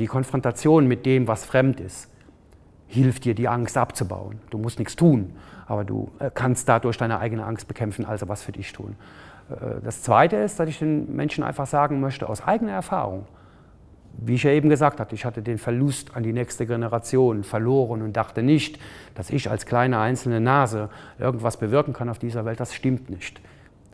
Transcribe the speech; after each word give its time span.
Die 0.00 0.06
Konfrontation 0.06 0.88
mit 0.88 1.04
dem, 1.04 1.28
was 1.28 1.44
fremd 1.44 1.78
ist, 1.78 2.10
hilft 2.86 3.26
dir, 3.26 3.34
die 3.34 3.48
Angst 3.48 3.76
abzubauen. 3.76 4.40
Du 4.48 4.56
musst 4.56 4.78
nichts 4.78 4.96
tun, 4.96 5.34
aber 5.66 5.84
du 5.84 6.10
äh, 6.18 6.30
kannst 6.32 6.70
dadurch 6.70 6.96
deine 6.96 7.18
eigene 7.18 7.44
Angst 7.44 7.68
bekämpfen, 7.68 8.06
also 8.06 8.26
was 8.26 8.42
für 8.42 8.52
dich 8.52 8.72
tun. 8.72 8.96
Äh, 9.50 9.82
das 9.84 10.02
Zweite 10.02 10.36
ist, 10.36 10.58
dass 10.58 10.70
ich 10.70 10.78
den 10.78 11.14
Menschen 11.14 11.44
einfach 11.44 11.66
sagen 11.66 12.00
möchte, 12.00 12.30
aus 12.30 12.42
eigener 12.42 12.72
Erfahrung, 12.72 13.26
wie 14.16 14.36
ich 14.36 14.42
ja 14.42 14.52
eben 14.52 14.70
gesagt 14.70 15.00
habe, 15.00 15.14
ich 15.14 15.26
hatte 15.26 15.42
den 15.42 15.58
Verlust 15.58 16.16
an 16.16 16.22
die 16.22 16.32
nächste 16.32 16.66
Generation 16.66 17.44
verloren 17.44 18.00
und 18.00 18.16
dachte 18.16 18.42
nicht, 18.42 18.80
dass 19.14 19.28
ich 19.28 19.50
als 19.50 19.66
kleine 19.66 19.98
einzelne 19.98 20.40
Nase 20.40 20.88
irgendwas 21.18 21.58
bewirken 21.58 21.92
kann 21.92 22.08
auf 22.08 22.18
dieser 22.18 22.46
Welt. 22.46 22.58
Das 22.58 22.74
stimmt 22.74 23.10
nicht. 23.10 23.38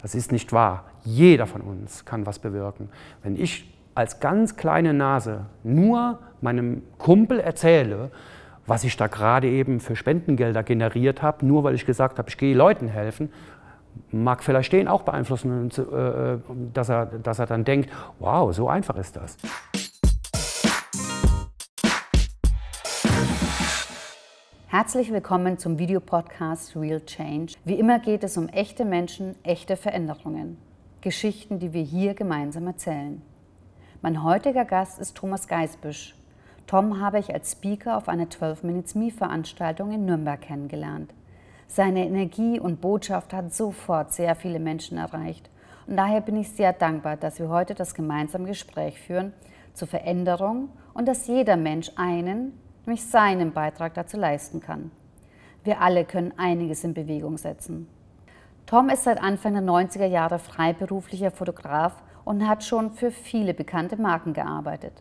Das 0.01 0.15
ist 0.15 0.31
nicht 0.31 0.53
wahr. 0.53 0.85
Jeder 1.03 1.49
von 1.49 1.63
uns 1.63 2.05
kann 2.05 2.27
was 2.27 2.39
bewirken. 2.39 2.91
Wenn 3.25 3.35
ich 3.35 3.76
als 3.97 4.21
ganz 4.21 4.57
kleine 4.57 4.93
Nase 4.93 5.47
nur 5.65 6.19
meinem 6.43 6.83
Kumpel 6.99 7.41
erzähle, 7.41 8.11
was 8.67 8.85
ich 8.85 8.97
da 8.97 9.07
gerade 9.07 9.49
eben 9.49 9.81
für 9.81 9.97
Spendengelder 9.97 10.63
generiert 10.63 11.23
habe, 11.23 11.47
nur 11.47 11.65
weil 11.65 11.75
ich 11.75 11.87
gesagt 11.87 12.19
habe, 12.19 12.29
ich 12.29 12.37
gehe 12.37 12.55
Leuten 12.55 12.89
helfen, 12.89 13.33
mag 14.11 14.45
vielleicht 14.45 14.73
den 14.73 14.87
auch 14.87 15.03
beeinflussen, 15.03 15.71
äh, 15.71 16.37
dass 16.75 16.91
er, 16.91 17.07
dass 17.07 17.39
er 17.39 17.47
dann 17.47 17.65
denkt, 17.65 17.91
wow, 18.19 18.55
so 18.55 18.69
einfach 18.69 18.97
ist 18.97 19.17
das. 19.17 19.39
Herzlich 24.67 25.11
willkommen 25.11 25.57
zum 25.57 25.79
Videopodcast 25.79 26.77
Real 26.77 27.01
Change. 27.01 27.55
Wie 27.65 27.79
immer 27.79 27.99
geht 27.99 28.25
es 28.25 28.37
um 28.37 28.49
echte 28.49 28.85
Menschen, 28.85 29.37
echte 29.43 29.79
Veränderungen. 29.79 30.59
Geschichten, 31.01 31.61
die 31.61 31.73
wir 31.73 31.83
hier 31.83 32.13
gemeinsam 32.13 32.67
erzählen. 32.67 33.23
Mein 34.03 34.23
heutiger 34.23 34.67
Gast 34.67 34.99
ist 34.99 35.17
Thomas 35.17 35.49
Geisbüsch. 35.49 36.15
Tom 36.67 37.01
habe 37.01 37.19
ich 37.19 37.33
als 37.33 37.53
Speaker 37.53 37.97
auf 37.97 38.09
einer 38.09 38.29
12 38.29 38.63
Minutes 38.63 38.95
Me 38.95 39.11
Veranstaltung 39.11 39.91
in 39.91 40.05
Nürnberg 40.05 40.41
kennengelernt. 40.41 41.15
Seine 41.67 42.05
Energie 42.05 42.61
und 42.61 42.83
Botschaft 42.83 43.33
hat 43.33 43.55
sofort 43.55 44.13
sehr 44.13 44.37
viele 44.37 44.61
Menschen 44.61 44.99
erreicht. 44.99 45.49
Und 45.87 45.97
daher 45.97 46.21
bin 46.21 46.37
ich 46.37 46.51
sehr 46.51 46.75
dankbar, 46.75 47.17
dass 47.17 47.39
wir 47.39 47.49
heute 47.49 47.75
das 47.75 47.95
gemeinsame 47.95 48.49
Gespräch 48.49 49.01
führen 49.01 49.33
zur 49.73 49.89
Veränderung 49.89 50.69
und 50.93 51.09
dass 51.09 51.27
jeder 51.27 51.57
Mensch 51.57 51.91
einen, 51.97 52.53
nämlich 52.85 53.05
seinen 53.05 53.53
Beitrag 53.53 53.95
dazu 53.95 54.19
leisten 54.19 54.61
kann. 54.61 54.91
Wir 55.65 55.81
alle 55.81 56.05
können 56.05 56.35
einiges 56.37 56.85
in 56.85 56.93
Bewegung 56.93 57.39
setzen. 57.39 57.89
Tom 58.67 58.91
ist 58.91 59.05
seit 59.05 59.23
Anfang 59.23 59.55
der 59.55 59.63
90er 59.63 60.07
Jahre 60.07 60.39
freiberuflicher 60.39 61.31
Fotograf 61.31 62.03
und 62.27 62.47
hat 62.47 62.65
schon 62.65 62.91
für 62.91 63.13
viele 63.13 63.55
bekannte 63.55 63.97
Marken 63.97 64.35
gearbeitet. 64.35 64.93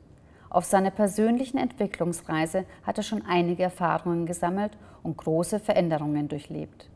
Auf 0.50 0.64
seiner 0.64 0.92
persönlichen 0.92 1.58
Entwicklungsreise 1.58 2.66
hat 2.84 2.98
er 2.98 3.04
schon 3.04 3.24
einige 3.26 3.64
Erfahrungen 3.64 4.28
gesammelt 4.28 4.78
und 5.02 5.18
große 5.18 5.60
Veränderungen 5.60 6.28
durchlebt. 6.28 6.88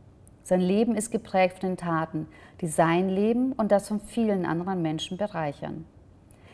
Sein 0.43 0.61
Leben 0.61 0.95
ist 0.95 1.11
geprägt 1.11 1.59
von 1.59 1.69
den 1.71 1.77
Taten, 1.77 2.27
die 2.61 2.67
sein 2.67 3.09
Leben 3.09 3.53
und 3.53 3.71
das 3.71 3.87
von 3.87 3.99
vielen 3.99 4.45
anderen 4.45 4.83
Menschen 4.83 5.17
bereichern. 5.17 5.85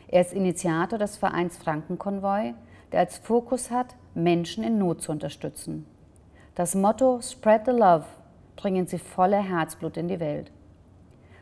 Er 0.07 0.21
ist 0.21 0.33
Initiator 0.33 0.97
des 0.97 1.17
Vereins 1.17 1.57
Frankenkonvoi, 1.57 2.53
der 2.93 3.01
als 3.01 3.17
Fokus 3.17 3.71
hat, 3.71 3.95
Menschen 4.13 4.63
in 4.63 4.77
Not 4.77 5.01
zu 5.01 5.11
unterstützen. 5.11 5.85
Das 6.55 6.75
Motto 6.75 7.19
Spread 7.21 7.65
the 7.65 7.71
Love 7.71 8.05
bringen 8.55 8.87
sie 8.87 8.99
voller 8.99 9.43
Herzblut 9.43 9.97
in 9.97 10.07
die 10.07 10.21
Welt. 10.21 10.49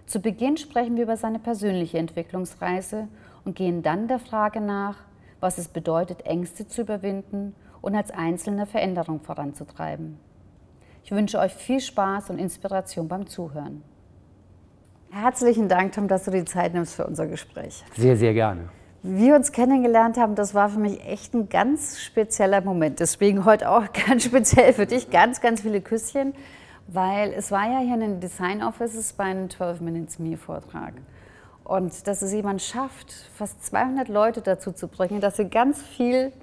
Zu 0.05 0.19
Beginn 0.19 0.57
sprechen 0.57 0.95
wir 0.95 1.03
über 1.03 1.17
seine 1.17 1.39
persönliche 1.39 1.97
Entwicklungsreise 1.97 3.07
und 3.45 3.55
gehen 3.55 3.81
dann 3.83 4.07
der 4.07 4.19
Frage 4.19 4.61
nach, 4.61 4.97
was 5.39 5.57
es 5.57 5.67
bedeutet, 5.67 6.25
Ängste 6.25 6.67
zu 6.67 6.81
überwinden 6.81 7.55
und 7.81 7.95
als 7.95 8.11
Einzelne 8.11 8.65
Veränderung 8.65 9.19
voranzutreiben. 9.19 10.17
Ich 11.03 11.11
wünsche 11.11 11.39
euch 11.39 11.53
viel 11.53 11.81
Spaß 11.81 12.29
und 12.29 12.39
Inspiration 12.39 13.07
beim 13.07 13.27
Zuhören. 13.27 13.83
Herzlichen 15.11 15.67
Dank, 15.67 15.93
Tom, 15.93 16.07
dass 16.07 16.23
du 16.23 16.31
die 16.31 16.45
Zeit 16.45 16.73
nimmst 16.73 16.95
für 16.95 17.05
unser 17.05 17.27
Gespräch. 17.27 17.83
Sehr, 17.95 18.15
sehr 18.15 18.33
gerne. 18.33 18.69
Wie 19.03 19.27
wir 19.27 19.35
uns 19.35 19.51
kennengelernt 19.51 20.17
haben, 20.17 20.33
das 20.35 20.55
war 20.55 20.69
für 20.69 20.79
mich 20.79 21.05
echt 21.05 21.33
ein 21.33 21.49
ganz 21.49 21.99
spezieller 21.99 22.61
Moment. 22.61 23.01
Deswegen 23.01 23.43
heute 23.43 23.69
auch 23.69 23.83
ganz 24.07 24.23
speziell 24.23 24.71
für 24.73 24.85
dich 24.85 25.09
ganz, 25.09 25.41
ganz 25.41 25.61
viele 25.61 25.81
Küsschen 25.81 26.33
weil 26.87 27.33
es 27.33 27.51
war 27.51 27.69
ja 27.69 27.79
hier 27.79 27.95
in 27.95 28.01
den 28.01 28.19
Design 28.19 28.63
Offices 28.63 29.13
bei 29.13 29.25
einem 29.25 29.49
12 29.49 29.81
Minutes 29.81 30.19
Me 30.19 30.37
Vortrag. 30.37 30.93
Und 31.63 32.07
dass 32.07 32.21
es 32.21 32.33
jemand 32.33 32.61
schafft, 32.61 33.11
fast 33.35 33.65
200 33.65 34.09
Leute 34.09 34.41
dazu 34.41 34.71
zu 34.71 34.87
bringen, 34.87 35.21
dass 35.21 35.37
sie 35.37 35.49
ganz 35.49 35.81
viel 35.81 36.33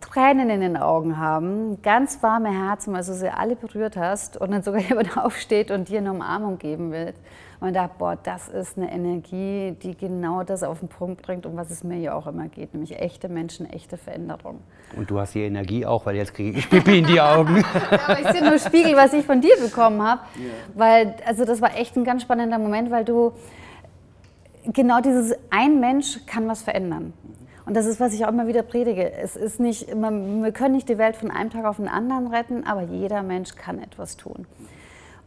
Tränen 0.00 0.48
in 0.48 0.60
den 0.60 0.76
Augen 0.76 1.18
haben, 1.18 1.82
ganz 1.82 2.22
warme 2.22 2.50
Herzen, 2.50 2.92
weil 2.92 3.04
du 3.04 3.14
sie 3.14 3.30
alle 3.30 3.56
berührt 3.56 3.96
hast 3.96 4.36
und 4.36 4.52
dann 4.52 4.62
sogar 4.62 4.80
jemand 4.88 5.18
aufsteht 5.18 5.70
und 5.70 5.88
dir 5.88 5.98
eine 5.98 6.12
Umarmung 6.12 6.58
geben 6.58 6.92
will. 6.92 7.14
Und 7.60 7.74
da, 7.74 7.88
boah, 7.88 8.16
das 8.22 8.48
ist 8.48 8.76
eine 8.76 8.92
Energie, 8.92 9.76
die 9.82 9.96
genau 9.96 10.44
das 10.44 10.62
auf 10.62 10.78
den 10.78 10.88
Punkt 10.88 11.22
bringt, 11.22 11.44
um 11.44 11.56
was 11.56 11.70
es 11.70 11.82
mir 11.82 11.98
ja 11.98 12.14
auch 12.14 12.28
immer 12.28 12.46
geht, 12.46 12.72
nämlich 12.72 12.96
echte 13.00 13.28
Menschen, 13.28 13.68
echte 13.68 13.96
Veränderung. 13.96 14.60
Und 14.96 15.10
du 15.10 15.18
hast 15.18 15.34
die 15.34 15.42
Energie 15.42 15.84
auch, 15.84 16.06
weil 16.06 16.14
jetzt 16.14 16.34
kriege 16.34 16.56
ich 16.56 16.70
Pipi 16.70 16.98
in 16.98 17.06
die 17.06 17.20
Augen. 17.20 17.56
ja, 17.90 17.98
aber 18.06 18.20
ich 18.20 18.28
sehe 18.28 18.48
nur 18.48 18.58
Spiegel, 18.58 18.94
was 18.94 19.12
ich 19.12 19.26
von 19.26 19.40
dir 19.40 19.56
bekommen 19.60 20.00
habe. 20.02 20.20
Ja. 20.36 20.50
Weil, 20.74 21.14
also 21.26 21.44
das 21.44 21.60
war 21.60 21.76
echt 21.76 21.96
ein 21.96 22.04
ganz 22.04 22.22
spannender 22.22 22.58
Moment, 22.58 22.92
weil 22.92 23.04
du 23.04 23.32
genau 24.72 25.00
dieses, 25.00 25.34
ein 25.50 25.80
Mensch 25.80 26.20
kann 26.26 26.46
was 26.46 26.62
verändern. 26.62 27.12
Und 27.66 27.74
das 27.74 27.86
ist, 27.86 28.00
was 28.00 28.14
ich 28.14 28.24
auch 28.24 28.30
immer 28.30 28.46
wieder 28.46 28.62
predige. 28.62 29.12
Es 29.12 29.36
ist 29.36 29.60
nicht, 29.60 29.88
wir 29.88 30.52
können 30.52 30.74
nicht 30.74 30.88
die 30.88 30.96
Welt 30.96 31.16
von 31.16 31.30
einem 31.30 31.50
Tag 31.50 31.66
auf 31.66 31.76
den 31.76 31.88
anderen 31.88 32.28
retten, 32.28 32.64
aber 32.66 32.82
jeder 32.82 33.22
Mensch 33.22 33.56
kann 33.56 33.78
etwas 33.82 34.16
tun. 34.16 34.46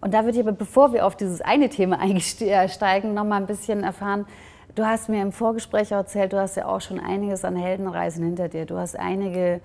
Und 0.01 0.13
da 0.13 0.25
würde 0.25 0.37
ich 0.37 0.43
aber, 0.43 0.51
bevor 0.51 0.93
wir 0.93 1.05
auf 1.05 1.15
dieses 1.15 1.41
eine 1.41 1.69
Thema 1.69 1.99
einsteigen, 1.99 3.13
noch 3.13 3.23
mal 3.23 3.37
ein 3.37 3.47
bisschen 3.47 3.83
erfahren. 3.83 4.25
Du 4.73 4.85
hast 4.85 5.09
mir 5.09 5.21
im 5.21 5.31
Vorgespräch 5.31 5.91
erzählt, 5.91 6.33
du 6.33 6.39
hast 6.39 6.55
ja 6.55 6.65
auch 6.65 6.81
schon 6.81 6.99
einiges 6.99 7.45
an 7.45 7.55
Heldenreisen 7.55 8.23
hinter 8.25 8.49
dir. 8.49 8.65
Du 8.65 8.77
hast 8.77 8.97
einige 8.97 9.61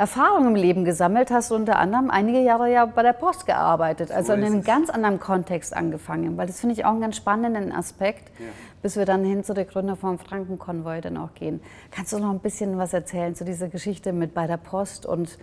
Erfahrungen 0.00 0.48
im 0.48 0.54
Leben 0.54 0.84
gesammelt, 0.86 1.30
hast 1.30 1.52
unter 1.52 1.78
anderem 1.78 2.10
einige 2.10 2.40
Jahre 2.40 2.72
ja 2.72 2.86
bei 2.86 3.02
der 3.02 3.12
Post 3.12 3.44
gearbeitet, 3.44 4.10
also 4.10 4.28
so 4.28 4.32
in 4.32 4.42
einem 4.42 4.62
ganz 4.64 4.88
anderen 4.88 5.20
Kontext 5.20 5.76
angefangen, 5.76 6.38
weil 6.38 6.46
das 6.46 6.58
finde 6.58 6.74
ich 6.74 6.86
auch 6.86 6.92
einen 6.92 7.02
ganz 7.02 7.16
spannenden 7.16 7.70
Aspekt, 7.70 8.30
ja. 8.38 8.46
bis 8.80 8.96
wir 8.96 9.04
dann 9.04 9.24
hin 9.24 9.44
zu 9.44 9.52
der 9.52 9.66
Gründer 9.66 9.96
vom 9.96 10.18
Frankenkonvoi 10.18 11.02
dann 11.02 11.18
auch 11.18 11.34
gehen. 11.34 11.60
Kannst 11.90 12.14
du 12.14 12.18
noch 12.18 12.30
ein 12.30 12.38
bisschen 12.38 12.78
was 12.78 12.94
erzählen 12.94 13.34
zu 13.34 13.44
dieser 13.44 13.68
Geschichte 13.68 14.14
mit 14.14 14.32
bei 14.32 14.46
der 14.46 14.56
Post 14.56 15.04
und 15.04 15.36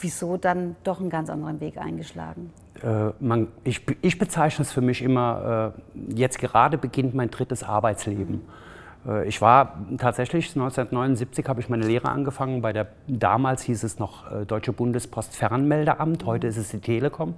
wieso 0.00 0.36
dann 0.36 0.74
doch 0.82 0.98
einen 0.98 1.10
ganz 1.10 1.30
anderen 1.30 1.60
Weg 1.60 1.78
eingeschlagen? 1.78 2.52
Äh, 2.82 3.12
man, 3.20 3.48
ich, 3.64 3.82
ich, 4.02 4.18
bezeichne 4.18 4.62
es 4.62 4.72
für 4.72 4.80
mich 4.80 5.02
immer, 5.02 5.74
äh, 5.94 6.14
jetzt 6.14 6.38
gerade 6.38 6.78
beginnt 6.78 7.14
mein 7.14 7.30
drittes 7.30 7.62
Arbeitsleben. 7.62 8.42
Äh, 9.06 9.28
ich 9.28 9.40
war 9.42 9.78
tatsächlich 9.98 10.48
1979 10.48 11.46
habe 11.46 11.60
ich 11.60 11.68
meine 11.68 11.86
Lehre 11.86 12.08
angefangen 12.08 12.62
bei 12.62 12.72
der 12.72 12.88
damals 13.06 13.62
hieß 13.62 13.82
es 13.82 13.98
noch 13.98 14.24
Deutsche 14.46 14.72
Bundespost 14.72 15.36
Fernmeldeamt, 15.36 16.24
heute 16.24 16.46
ist 16.46 16.56
es 16.56 16.70
die 16.70 16.80
Telekom. 16.80 17.34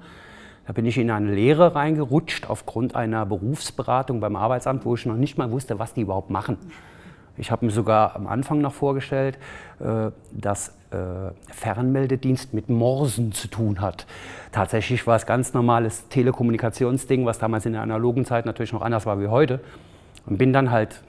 Da 0.67 0.73
bin 0.73 0.87
ich 0.87 0.97
in 0.97 1.11
eine 1.11 1.35
Lehre 1.35 1.75
reingerutscht 1.75 2.49
aufgrund 2.49 2.95
einer 2.95 3.27
Berufsberatung 3.27 4.21
beim 4.21 4.37
Arbeitsamt, 4.37 4.85
wo 4.85 4.95
ich 4.95 5.07
noch 5.07 5.17
nicht 5.17 5.37
mal 5.37 5.51
wusste, 5.51 5.81
was 5.81 5.93
die 5.93 6.03
überhaupt 6.03 6.31
machen. 6.31 6.57
Ich 7.37 7.51
habe 7.51 7.65
mir 7.65 7.73
sogar 7.73 8.15
am 8.17 8.27
Anfang 8.27 8.61
noch 8.61 8.75
vorgestellt, 8.75 9.39
äh, 9.81 10.11
dass 10.33 10.75
Fernmeldedienst 11.51 12.53
mit 12.53 12.69
Morsen 12.69 13.33
zu 13.33 13.49
tun 13.49 13.81
hat. 13.81 14.07
Tatsächlich 14.53 15.07
war 15.07 15.17
es 15.17 15.25
ganz 15.25 15.55
normales 15.55 16.07
Telekommunikationsding, 16.11 17.25
was 17.25 17.39
damals 17.39 17.65
in 17.65 17.73
der 17.73 17.81
analogen 17.81 18.27
Zeit 18.27 18.45
natürlich 18.45 18.75
noch 18.75 18.83
anders 18.83 19.07
war 19.07 19.19
wie 19.19 19.29
heute. 19.29 19.61
Und 20.27 20.37
bin 20.37 20.53
dann 20.53 20.71
halt 20.71 21.03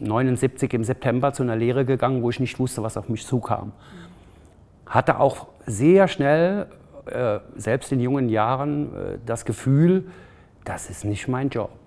79 0.00 0.72
im 0.74 0.84
September 0.84 1.32
zu 1.32 1.42
einer 1.42 1.56
Lehre 1.56 1.84
gegangen, 1.84 2.22
wo 2.22 2.30
ich 2.30 2.40
nicht 2.40 2.58
wusste, 2.58 2.82
was 2.82 2.96
auf 2.96 3.08
mich 3.08 3.26
zukam. 3.26 3.72
Hatte 4.86 5.18
auch 5.18 5.48
sehr 5.66 6.08
schnell, 6.08 6.66
äh, 7.06 7.40
selbst 7.56 7.92
in 7.92 8.00
jungen 8.00 8.28
Jahren, 8.28 8.86
äh, 8.86 9.18
das 9.26 9.44
Gefühl, 9.44 10.06
das 10.64 10.90
ist 10.90 11.04
nicht 11.04 11.28
mein 11.28 11.50
Job. 11.50 11.83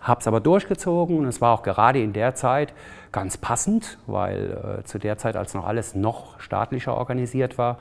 Habe 0.00 0.20
es 0.20 0.26
aber 0.26 0.40
durchgezogen 0.40 1.18
und 1.18 1.26
es 1.26 1.40
war 1.40 1.54
auch 1.54 1.62
gerade 1.62 2.00
in 2.00 2.12
der 2.12 2.34
Zeit 2.34 2.72
ganz 3.12 3.36
passend, 3.36 3.98
weil 4.06 4.78
äh, 4.80 4.84
zu 4.84 4.98
der 4.98 5.18
Zeit, 5.18 5.36
als 5.36 5.54
noch 5.54 5.66
alles 5.66 5.94
noch 5.94 6.38
staatlicher 6.40 6.96
organisiert 6.96 7.58
war, 7.58 7.78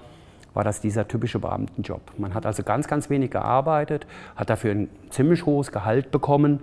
war 0.54 0.64
das 0.64 0.82
dieser 0.82 1.08
typische 1.08 1.38
Beamtenjob. 1.38 2.02
Man 2.18 2.34
hat 2.34 2.48
also 2.48 2.64
ganz, 2.64 2.88
ganz 2.88 3.12
wenig 3.12 3.30
gearbeitet, 3.30 4.08
hat 4.36 4.50
dafür 4.50 4.72
ein 4.72 4.90
ziemlich 5.12 5.46
hohes 5.46 5.72
Gehalt 5.72 6.10
bekommen 6.10 6.62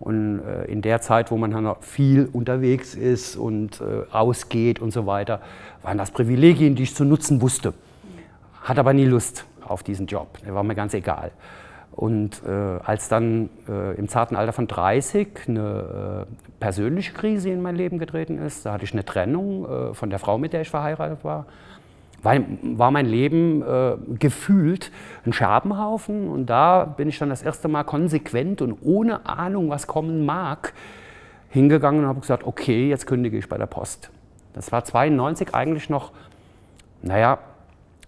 und 0.00 0.40
äh, 0.40 0.64
in 0.64 0.80
der 0.80 1.00
Zeit, 1.00 1.30
wo 1.30 1.36
man 1.36 1.50
dann 1.50 1.64
noch 1.64 1.82
viel 1.82 2.28
unterwegs 2.32 2.94
ist 2.94 3.36
und 3.36 3.80
äh, 3.80 4.10
ausgeht 4.12 4.80
und 4.80 4.92
so 4.92 5.06
weiter, 5.06 5.40
waren 5.82 5.98
das 5.98 6.10
Privilegien, 6.10 6.74
die 6.74 6.84
ich 6.84 6.94
zu 6.94 7.04
nutzen 7.04 7.42
wusste. 7.42 7.74
Hat 8.62 8.78
aber 8.78 8.94
nie 8.94 9.04
Lust 9.04 9.44
auf 9.62 9.82
diesen 9.82 10.06
Job. 10.06 10.38
Der 10.44 10.54
war 10.54 10.62
mir 10.62 10.74
ganz 10.74 10.94
egal. 10.94 11.30
Und 11.94 12.42
äh, 12.44 12.50
als 12.50 13.08
dann 13.08 13.50
äh, 13.68 13.94
im 13.96 14.08
zarten 14.08 14.34
Alter 14.34 14.52
von 14.52 14.66
30 14.66 15.28
eine 15.46 16.26
äh, 16.28 16.34
persönliche 16.58 17.12
Krise 17.12 17.50
in 17.50 17.62
mein 17.62 17.76
Leben 17.76 17.98
getreten 17.98 18.38
ist, 18.38 18.66
da 18.66 18.72
hatte 18.72 18.84
ich 18.84 18.92
eine 18.92 19.04
Trennung 19.04 19.64
äh, 19.64 19.94
von 19.94 20.10
der 20.10 20.18
Frau, 20.18 20.36
mit 20.36 20.52
der 20.52 20.62
ich 20.62 20.70
verheiratet 20.70 21.22
war, 21.22 21.46
war, 22.24 22.36
war 22.62 22.90
mein 22.90 23.06
Leben 23.06 23.62
äh, 23.62 23.96
gefühlt 24.18 24.90
ein 25.24 25.32
Scherbenhaufen. 25.32 26.28
Und 26.28 26.46
da 26.46 26.84
bin 26.84 27.08
ich 27.08 27.18
dann 27.18 27.28
das 27.28 27.42
erste 27.42 27.68
Mal 27.68 27.84
konsequent 27.84 28.60
und 28.60 28.76
ohne 28.82 29.26
Ahnung, 29.26 29.70
was 29.70 29.86
kommen 29.86 30.26
mag, 30.26 30.72
hingegangen 31.50 32.02
und 32.02 32.08
habe 32.08 32.20
gesagt, 32.20 32.44
okay, 32.44 32.88
jetzt 32.88 33.06
kündige 33.06 33.38
ich 33.38 33.48
bei 33.48 33.58
der 33.58 33.66
Post. 33.66 34.10
Das 34.54 34.72
war 34.72 34.84
92 34.84 35.54
eigentlich 35.54 35.88
noch, 35.90 36.10
naja, 37.02 37.38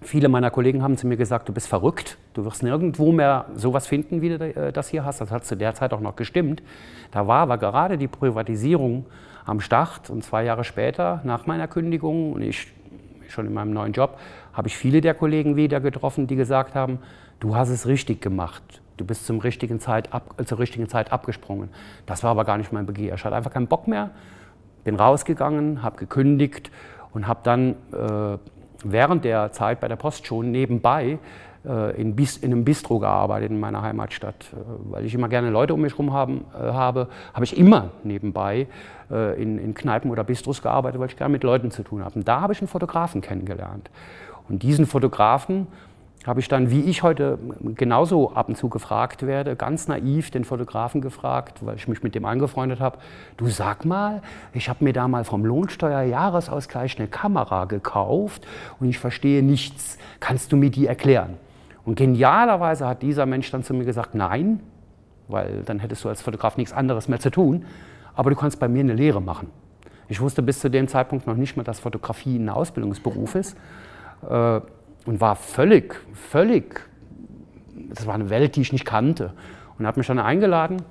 viele 0.02 0.28
meiner 0.28 0.50
Kollegen 0.50 0.82
haben 0.82 0.96
zu 0.96 1.06
mir 1.06 1.16
gesagt, 1.16 1.48
du 1.48 1.52
bist 1.52 1.68
verrückt, 1.68 2.18
du 2.34 2.44
wirst 2.44 2.62
nirgendwo 2.62 3.12
mehr 3.12 3.46
sowas 3.54 3.86
finden, 3.86 4.22
wie 4.22 4.30
du 4.30 4.36
äh, 4.36 4.72
das 4.72 4.88
hier 4.88 5.04
hast. 5.04 5.20
Das 5.20 5.30
hat 5.30 5.44
zu 5.44 5.56
der 5.56 5.74
Zeit 5.74 5.92
auch 5.92 6.00
noch 6.00 6.16
gestimmt. 6.16 6.62
Da 7.10 7.26
war 7.26 7.40
aber 7.40 7.58
gerade 7.58 7.98
die 7.98 8.08
Privatisierung 8.08 9.06
am 9.44 9.60
Start 9.60 10.10
und 10.10 10.24
zwei 10.24 10.44
Jahre 10.44 10.64
später, 10.64 11.20
nach 11.24 11.46
meiner 11.46 11.68
Kündigung, 11.68 12.32
und 12.32 12.42
ich 12.42 12.72
schon 13.28 13.46
in 13.46 13.54
meinem 13.54 13.72
neuen 13.72 13.92
Job, 13.92 14.18
habe 14.52 14.68
ich 14.68 14.76
viele 14.76 15.00
der 15.00 15.14
Kollegen 15.14 15.56
wieder 15.56 15.80
getroffen, 15.80 16.26
die 16.26 16.36
gesagt 16.36 16.74
haben, 16.74 16.98
du 17.40 17.54
hast 17.56 17.68
es 17.68 17.86
richtig 17.86 18.20
gemacht. 18.20 18.80
Du 18.96 19.04
bist 19.04 19.26
zum 19.26 19.40
richtigen 19.40 19.78
Zeit 19.78 20.12
ab, 20.12 20.34
zur 20.44 20.58
richtigen 20.58 20.88
Zeit 20.88 21.12
abgesprungen. 21.12 21.68
Das 22.06 22.22
war 22.22 22.30
aber 22.30 22.44
gar 22.44 22.56
nicht 22.56 22.72
mein 22.72 22.86
Begehr. 22.86 23.14
Ich 23.14 23.24
hatte 23.24 23.36
einfach 23.36 23.52
keinen 23.52 23.66
Bock 23.66 23.88
mehr, 23.88 24.10
bin 24.84 24.96
rausgegangen, 24.96 25.82
habe 25.82 25.96
gekündigt 25.96 26.70
und 27.12 27.28
habe 27.28 27.40
dann 27.42 27.74
äh, 27.92 28.38
während 28.92 29.24
der 29.24 29.52
Zeit 29.52 29.80
bei 29.80 29.88
der 29.88 29.96
Post 29.96 30.26
schon 30.26 30.50
nebenbei 30.50 31.18
äh, 31.66 32.00
in, 32.00 32.14
Bis, 32.14 32.36
in, 32.36 32.52
einem 32.52 32.64
Bistro 32.64 32.98
gearbeitet 32.98 33.50
in 33.50 33.58
meiner 33.58 33.82
Heimatstadt. 33.82 34.46
Äh, 34.52 34.56
weil 34.92 35.04
ich 35.04 35.14
immer 35.14 35.28
gerne 35.28 35.50
Leute 35.50 35.74
um 35.74 35.80
mich 35.80 35.92
herum 35.92 36.12
haben, 36.12 36.44
äh, 36.54 36.72
habe, 36.72 37.08
habe 37.34 37.44
ich 37.44 37.56
immer 37.56 37.90
nebenbei 38.04 38.66
in, 39.08 39.58
in, 39.58 39.72
Kneipen 39.72 40.10
oder 40.10 40.24
Bistros 40.24 40.62
gearbeitet, 40.62 41.00
weil 41.00 41.06
ich 41.06 41.16
gerne 41.16 41.30
mit 41.30 41.44
Leuten 41.44 41.70
zu 41.70 41.84
tun 41.84 42.04
habe. 42.04 42.18
Und 42.18 42.26
da 42.26 42.40
habe 42.40 42.52
ich 42.52 42.58
einen 42.58 42.66
Fotografen 42.66 43.20
kennengelernt. 43.20 43.88
Und 44.48 44.64
diesen 44.64 44.84
Fotografen 44.84 45.68
habe 46.26 46.40
ich 46.40 46.48
dann, 46.48 46.70
wie 46.70 46.80
ich 46.82 47.02
heute 47.04 47.38
genauso 47.76 48.32
ab 48.32 48.48
und 48.48 48.56
zu 48.56 48.68
gefragt 48.68 49.26
werde, 49.26 49.54
ganz 49.54 49.86
naiv 49.86 50.30
den 50.30 50.44
Fotografen 50.44 51.00
gefragt, 51.00 51.64
weil 51.64 51.76
ich 51.76 51.86
mich 51.86 52.02
mit 52.02 52.14
dem 52.16 52.24
angefreundet 52.24 52.80
habe, 52.80 52.98
du 53.36 53.46
sag 53.46 53.84
mal, 53.84 54.22
ich 54.52 54.68
habe 54.68 54.82
mir 54.82 54.92
da 54.92 55.06
mal 55.06 55.24
vom 55.24 55.44
Lohnsteuerjahresausgleich 55.44 56.98
eine 56.98 57.06
Kamera 57.06 57.66
gekauft 57.66 58.46
und 58.80 58.88
ich 58.88 58.98
verstehe 58.98 59.42
nichts. 59.42 59.98
Kannst 60.18 60.50
du 60.50 60.56
mir 60.56 60.70
die 60.70 60.86
erklären? 60.86 61.34
Und 61.84 61.94
genialerweise 61.94 62.88
hat 62.88 63.02
dieser 63.02 63.26
Mensch 63.26 63.50
dann 63.52 63.62
zu 63.62 63.72
mir 63.72 63.84
gesagt, 63.84 64.16
nein, 64.16 64.58
weil 65.28 65.62
dann 65.64 65.78
hättest 65.78 66.02
du 66.04 66.08
als 66.08 66.22
Fotograf 66.22 66.56
nichts 66.56 66.72
anderes 66.72 67.06
mehr 67.06 67.20
zu 67.20 67.30
tun, 67.30 67.64
aber 68.16 68.30
du 68.30 68.36
kannst 68.36 68.58
bei 68.58 68.66
mir 68.66 68.80
eine 68.80 68.94
Lehre 68.94 69.22
machen. 69.22 69.50
Ich 70.08 70.20
wusste 70.20 70.42
bis 70.42 70.58
zu 70.58 70.70
dem 70.70 70.88
Zeitpunkt 70.88 71.26
noch 71.28 71.36
nicht 71.36 71.56
mal, 71.56 71.62
dass 71.62 71.78
Fotografie 71.78 72.36
ein 72.36 72.48
Ausbildungsberuf 72.48 73.36
ist 73.36 73.56
äh, 74.28 74.60
und 75.06 75.20
war 75.20 75.36
völlig, 75.36 75.94
völlig, 76.12 76.88
das 77.90 78.06
war 78.06 78.14
eine 78.14 78.28
Welt, 78.30 78.56
die 78.56 78.60
ich 78.60 78.72
nicht 78.72 78.84
kannte. 78.84 79.32
Und 79.78 79.86
hat 79.86 79.96
mich 79.96 80.06
dann 80.06 80.18
eingeladen 80.18 80.82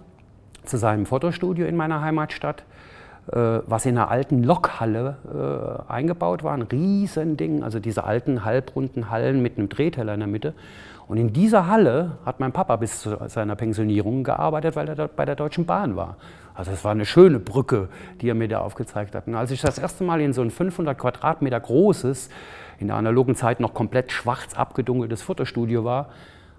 zu 0.64 0.78
seinem 0.78 1.06
Fotostudio 1.06 1.66
in 1.66 1.76
meiner 1.76 2.02
Heimatstadt, 2.02 2.64
äh, 3.32 3.60
was 3.66 3.86
in 3.86 3.98
einer 3.98 4.10
alten 4.10 4.44
Lokhalle 4.44 5.18
äh, 5.90 5.92
eingebaut 5.92 6.44
war, 6.44 6.54
ein 6.54 6.62
Riesending, 6.64 7.64
also 7.64 7.80
diese 7.80 8.04
alten 8.04 8.46
halbrunden 8.46 9.10
Hallen 9.10 9.42
mit 9.42 9.58
einem 9.58 9.70
Drehteller 9.70 10.14
in 10.14 10.20
der 10.20 10.28
Mitte. 10.28 10.54
Und 11.08 11.18
in 11.18 11.34
dieser 11.34 11.68
Halle 11.68 12.18
hat 12.26 12.40
mein 12.40 12.52
Papa 12.52 12.78
bis 12.78 13.02
zu 13.02 13.18
seiner 13.28 13.56
Pensionierung 13.56 14.24
gearbeitet, 14.24 14.76
weil 14.76 14.88
er 14.88 14.96
dort 14.96 15.16
bei 15.16 15.26
der 15.26 15.36
Deutschen 15.36 15.66
Bahn 15.66 15.96
war. 15.96 16.18
Also 16.56 16.72
es 16.72 16.84
war 16.84 16.92
eine 16.92 17.06
schöne 17.06 17.40
Brücke, 17.40 17.90
die 18.22 18.30
er 18.30 18.34
mir 18.34 18.48
da 18.48 18.60
aufgezeigt 18.60 19.14
hat. 19.14 19.28
Und 19.28 19.36
als 19.36 19.52
ich 19.52 19.62
das 19.62 19.78
erste 19.78 20.04
Mal 20.04 20.22
in 20.22 20.34
so 20.34 20.42
ein 20.42 20.50
500 20.50 20.98
Quadratmeter 20.98 21.60
großes, 21.60 22.30
in 22.80 22.88
der 22.88 22.95
analogen 22.95 23.36
Zeit 23.36 23.60
noch 23.60 23.74
komplett 23.74 24.12
schwarz 24.12 24.56
abgedunkeltes 24.56 25.22
Fotostudio 25.22 25.83
war, 25.83 26.10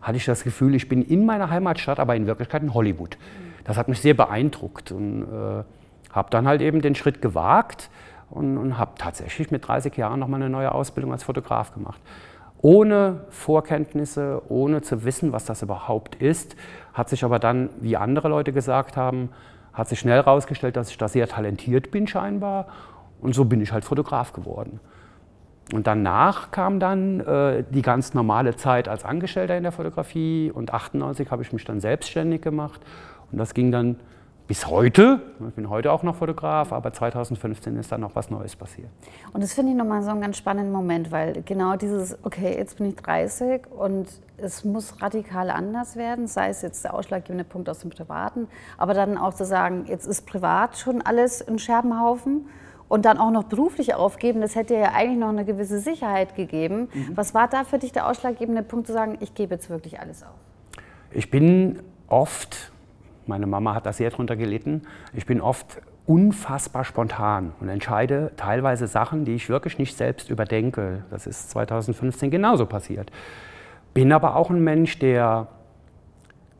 hatte 0.00 0.16
ich 0.16 0.24
das 0.24 0.44
Gefühl, 0.44 0.74
ich 0.74 0.88
bin 0.88 1.02
in 1.02 1.26
meiner 1.26 1.50
Heimatstadt, 1.50 1.98
aber 1.98 2.14
in 2.16 2.26
Wirklichkeit 2.26 2.62
in 2.62 2.74
Hollywood. 2.74 3.18
Das 3.64 3.76
hat 3.76 3.88
mich 3.88 4.00
sehr 4.00 4.14
beeindruckt 4.14 4.92
und 4.92 5.22
äh, 5.22 5.64
habe 6.12 6.30
dann 6.30 6.46
halt 6.46 6.62
eben 6.62 6.80
den 6.80 6.94
Schritt 6.94 7.20
gewagt 7.20 7.90
und, 8.30 8.56
und 8.58 8.78
habe 8.78 8.92
tatsächlich 8.96 9.50
mit 9.50 9.66
30 9.66 9.96
Jahren 9.96 10.20
nochmal 10.20 10.40
eine 10.40 10.50
neue 10.50 10.72
Ausbildung 10.72 11.12
als 11.12 11.24
Fotograf 11.24 11.74
gemacht 11.74 12.00
ohne 12.62 13.20
Vorkenntnisse, 13.30 14.42
ohne 14.48 14.82
zu 14.82 15.04
wissen, 15.04 15.32
was 15.32 15.44
das 15.44 15.62
überhaupt 15.62 16.16
ist, 16.16 16.56
hat 16.94 17.08
sich 17.08 17.24
aber 17.24 17.38
dann, 17.38 17.70
wie 17.80 17.96
andere 17.96 18.28
Leute 18.28 18.52
gesagt 18.52 18.96
haben, 18.96 19.30
hat 19.72 19.88
sich 19.88 20.00
schnell 20.00 20.16
herausgestellt, 20.16 20.76
dass 20.76 20.90
ich 20.90 20.98
da 20.98 21.08
sehr 21.08 21.28
talentiert 21.28 21.90
bin 21.90 22.06
scheinbar 22.06 22.66
und 23.20 23.34
so 23.34 23.44
bin 23.44 23.60
ich 23.60 23.72
halt 23.72 23.84
Fotograf 23.84 24.32
geworden. 24.32 24.80
Und 25.72 25.86
danach 25.86 26.52
kam 26.52 26.78
dann 26.78 27.20
äh, 27.20 27.64
die 27.70 27.82
ganz 27.82 28.14
normale 28.14 28.54
Zeit 28.56 28.88
als 28.88 29.04
Angestellter 29.04 29.56
in 29.56 29.64
der 29.64 29.72
Fotografie. 29.72 30.52
Und 30.54 30.72
98 30.72 31.30
habe 31.30 31.42
ich 31.42 31.52
mich 31.52 31.64
dann 31.64 31.80
selbstständig 31.80 32.42
gemacht. 32.42 32.80
Und 33.32 33.38
das 33.38 33.52
ging 33.52 33.72
dann 33.72 33.96
bis 34.46 34.68
heute, 34.68 35.20
ich 35.48 35.54
bin 35.54 35.68
heute 35.68 35.90
auch 35.90 36.04
noch 36.04 36.16
Fotograf, 36.16 36.72
aber 36.72 36.92
2015 36.92 37.76
ist 37.76 37.90
dann 37.90 38.00
noch 38.00 38.14
was 38.14 38.30
Neues 38.30 38.54
passiert. 38.54 38.88
Und 39.32 39.42
das 39.42 39.54
finde 39.54 39.72
ich 39.72 39.78
nochmal 39.78 40.02
so 40.04 40.10
einen 40.10 40.20
ganz 40.20 40.36
spannenden 40.36 40.72
Moment, 40.72 41.10
weil 41.10 41.42
genau 41.42 41.74
dieses, 41.74 42.16
okay, 42.24 42.56
jetzt 42.56 42.78
bin 42.78 42.86
ich 42.86 42.96
30 42.96 43.62
und 43.76 44.06
es 44.36 44.64
muss 44.64 45.02
radikal 45.02 45.50
anders 45.50 45.96
werden, 45.96 46.28
sei 46.28 46.50
es 46.50 46.62
jetzt 46.62 46.84
der 46.84 46.94
ausschlaggebende 46.94 47.42
Punkt 47.42 47.68
aus 47.68 47.80
dem 47.80 47.90
Privaten, 47.90 48.46
aber 48.78 48.94
dann 48.94 49.18
auch 49.18 49.34
zu 49.34 49.44
sagen, 49.44 49.86
jetzt 49.88 50.06
ist 50.06 50.26
privat 50.26 50.78
schon 50.78 51.02
alles 51.02 51.46
ein 51.46 51.58
Scherbenhaufen 51.58 52.46
und 52.88 53.04
dann 53.04 53.18
auch 53.18 53.30
noch 53.30 53.44
beruflich 53.44 53.94
aufgeben, 53.94 54.40
das 54.40 54.54
hätte 54.54 54.74
ja 54.74 54.92
eigentlich 54.92 55.18
noch 55.18 55.28
eine 55.28 55.44
gewisse 55.44 55.80
Sicherheit 55.80 56.36
gegeben. 56.36 56.88
Mhm. 56.92 57.16
Was 57.16 57.34
war 57.34 57.48
da 57.48 57.64
für 57.64 57.78
dich 57.78 57.92
der 57.92 58.08
ausschlaggebende 58.08 58.62
Punkt 58.62 58.86
zu 58.86 58.92
sagen, 58.92 59.18
ich 59.20 59.34
gebe 59.34 59.54
jetzt 59.54 59.70
wirklich 59.70 60.00
alles 60.00 60.22
auf? 60.22 60.34
Ich 61.10 61.30
bin 61.30 61.80
oft 62.08 62.72
meine 63.26 63.46
Mama 63.46 63.74
hat 63.74 63.86
da 63.86 63.92
sehr 63.92 64.10
drunter 64.10 64.36
gelitten. 64.36 64.82
Ich 65.12 65.26
bin 65.26 65.40
oft 65.40 65.80
unfassbar 66.06 66.84
spontan 66.84 67.52
und 67.60 67.68
entscheide 67.68 68.30
teilweise 68.36 68.86
Sachen, 68.86 69.24
die 69.24 69.34
ich 69.34 69.48
wirklich 69.48 69.78
nicht 69.78 69.96
selbst 69.96 70.30
überdenke. 70.30 71.04
Das 71.10 71.26
ist 71.26 71.50
2015 71.50 72.30
genauso 72.30 72.66
passiert. 72.66 73.10
Bin 73.92 74.12
aber 74.12 74.36
auch 74.36 74.50
ein 74.50 74.62
Mensch, 74.62 74.98
der 74.98 75.48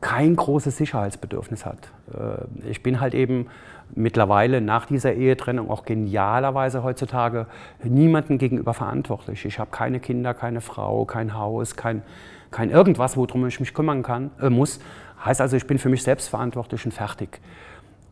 kein 0.01 0.35
großes 0.35 0.77
Sicherheitsbedürfnis 0.77 1.65
hat. 1.65 1.91
Äh, 2.13 2.69
ich 2.69 2.83
bin 2.83 2.99
halt 2.99 3.13
eben 3.15 3.47
mittlerweile 3.95 4.61
nach 4.61 4.85
dieser 4.85 5.13
Ehetrennung 5.13 5.69
auch 5.69 5.85
genialerweise 5.85 6.83
heutzutage 6.83 7.47
niemandem 7.83 8.37
gegenüber 8.37 8.73
verantwortlich. 8.73 9.45
Ich 9.45 9.59
habe 9.59 9.71
keine 9.71 9.99
Kinder, 9.99 10.33
keine 10.33 10.61
Frau, 10.61 11.05
kein 11.05 11.33
Haus, 11.33 11.75
kein, 11.75 12.03
kein 12.51 12.69
irgendwas, 12.69 13.17
worum 13.17 13.47
ich 13.47 13.59
mich 13.59 13.73
kümmern 13.73 14.03
kann, 14.03 14.31
äh, 14.41 14.49
muss, 14.49 14.79
Heißt 15.23 15.41
also, 15.41 15.57
ich 15.57 15.65
bin 15.65 15.79
für 15.79 15.89
mich 15.89 16.03
selbst 16.03 16.29
verantwortlich 16.29 16.85
und 16.85 16.91
fertig. 16.91 17.39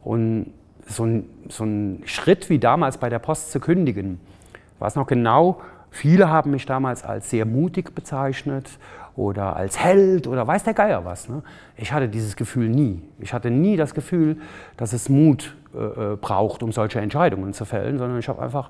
Und 0.04 0.54
so 0.88 1.06
ein, 1.06 1.30
so 1.50 1.64
ein 1.64 2.02
Schritt 2.06 2.50
wie 2.50 2.60
damals 2.60 2.98
bei 2.98 3.10
der 3.10 3.20
Post 3.20 3.52
zu 3.52 3.60
kündigen, 3.60 4.20
war 4.80 4.88
es 4.88 4.96
noch 4.96 5.08
genau, 5.08 5.62
viele 5.90 6.30
haben 6.30 6.52
mich 6.52 6.66
damals 6.66 7.04
als 7.04 7.30
sehr 7.30 7.46
mutig 7.46 7.96
bezeichnet 7.96 8.70
oder 9.16 9.56
als 9.56 9.80
Held 9.80 10.28
oder 10.28 10.46
weiß 10.46 10.64
der 10.64 10.74
Geier 10.74 11.06
was. 11.06 11.30
Ne? 11.30 11.42
Ich 11.78 11.94
hatte 11.94 12.10
dieses 12.10 12.36
Gefühl 12.36 12.70
nie. 12.70 13.02
Ich 13.20 13.34
hatte 13.34 13.50
nie 13.50 13.78
das 13.78 13.94
Gefühl, 13.94 14.38
dass 14.78 14.94
es 14.94 15.08
Mut 15.10 15.56
äh, 15.76 16.14
äh 16.14 16.16
braucht, 16.16 16.64
um 16.64 16.72
solche 16.72 17.00
Entscheidungen 17.00 17.54
zu 17.54 17.66
fällen, 17.66 17.98
sondern 17.98 18.20
ich 18.20 18.28
habe 18.28 18.42
einfach 18.42 18.70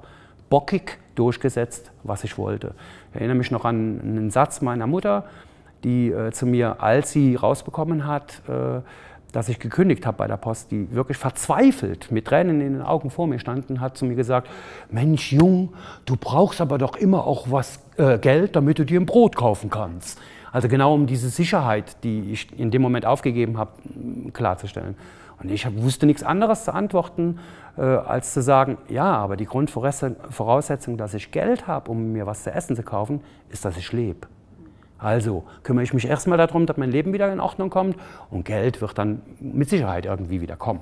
bockig 0.50 1.00
durchgesetzt, 1.16 1.92
was 2.04 2.24
ich 2.24 2.38
wollte. 2.38 2.74
Ich 3.12 3.16
erinnere 3.16 3.38
mich 3.38 3.52
noch 3.52 3.66
an 3.66 4.00
einen 4.02 4.30
Satz 4.30 4.62
meiner 4.62 4.88
Mutter, 4.88 5.26
die 5.84 6.12
äh, 6.12 6.32
zu 6.32 6.46
mir, 6.46 6.82
als 6.82 7.12
sie 7.12 7.36
rausbekommen 7.36 8.08
hat, 8.08 8.42
äh, 8.48 8.82
dass 9.32 9.50
ich 9.50 9.60
gekündigt 9.60 10.06
habe 10.06 10.18
bei 10.18 10.28
der 10.28 10.38
Post, 10.38 10.72
die 10.72 10.90
wirklich 10.96 11.18
verzweifelt 11.18 12.10
mit 12.10 12.26
Tränen 12.26 12.62
in 12.62 12.74
den 12.74 12.82
Augen 12.82 13.10
vor 13.10 13.28
mir 13.28 13.38
standen, 13.38 13.82
hat 13.82 13.98
zu 13.98 14.06
mir 14.06 14.16
gesagt, 14.16 14.50
Mensch 14.90 15.34
Jung, 15.34 15.74
du 16.06 16.16
brauchst 16.16 16.62
aber 16.62 16.78
doch 16.78 16.96
immer 16.96 17.28
auch 17.28 17.48
was 17.52 17.80
äh, 17.98 18.18
Geld, 18.18 18.56
damit 18.56 18.80
du 18.80 18.86
dir 18.86 19.00
ein 19.00 19.06
Brot 19.06 19.36
kaufen 19.36 19.70
kannst. 19.70 20.20
Also 20.54 20.70
genau 20.70 20.94
um 20.94 21.06
diese 21.06 21.28
Sicherheit, 21.28 22.02
die 22.06 22.32
ich 22.32 22.58
in 22.58 22.72
dem 22.72 22.82
Moment 22.82 23.06
aufgegeben 23.06 23.58
habe, 23.58 23.72
klarzustellen. 24.32 24.96
Und 25.42 25.52
ich 25.52 25.68
wusste 25.82 26.06
nichts 26.06 26.24
anderes 26.24 26.66
zu 26.66 26.74
antworten, 26.74 27.40
äh, 27.78 27.82
als 27.82 28.34
zu 28.34 28.42
sagen, 28.42 28.78
ja, 28.88 29.04
aber 29.04 29.36
die 29.36 29.46
Grundvoraussetzung, 29.46 30.98
dass 30.98 31.14
ich 31.14 31.32
Geld 31.32 31.68
habe, 31.68 31.92
um 31.92 32.14
mir 32.14 32.26
was 32.26 32.44
zu 32.44 32.52
essen 32.52 32.76
zu 32.76 32.84
kaufen, 32.84 33.22
ist, 33.50 33.66
dass 33.66 33.78
ich 33.78 33.92
lebe. 33.92 34.28
Also 34.98 35.44
kümmere 35.64 35.84
ich 35.84 35.94
mich 35.94 36.08
erstmal 36.08 36.38
darum, 36.38 36.66
dass 36.66 36.78
mein 36.78 36.90
Leben 36.90 37.12
wieder 37.12 37.32
in 37.32 37.40
Ordnung 37.40 37.70
kommt 37.70 37.98
und 38.32 38.46
Geld 38.46 38.82
wird 38.82 38.98
dann 38.98 39.22
mit 39.40 39.70
Sicherheit 39.70 40.06
irgendwie 40.06 40.40
wieder 40.40 40.56
kommen. 40.56 40.80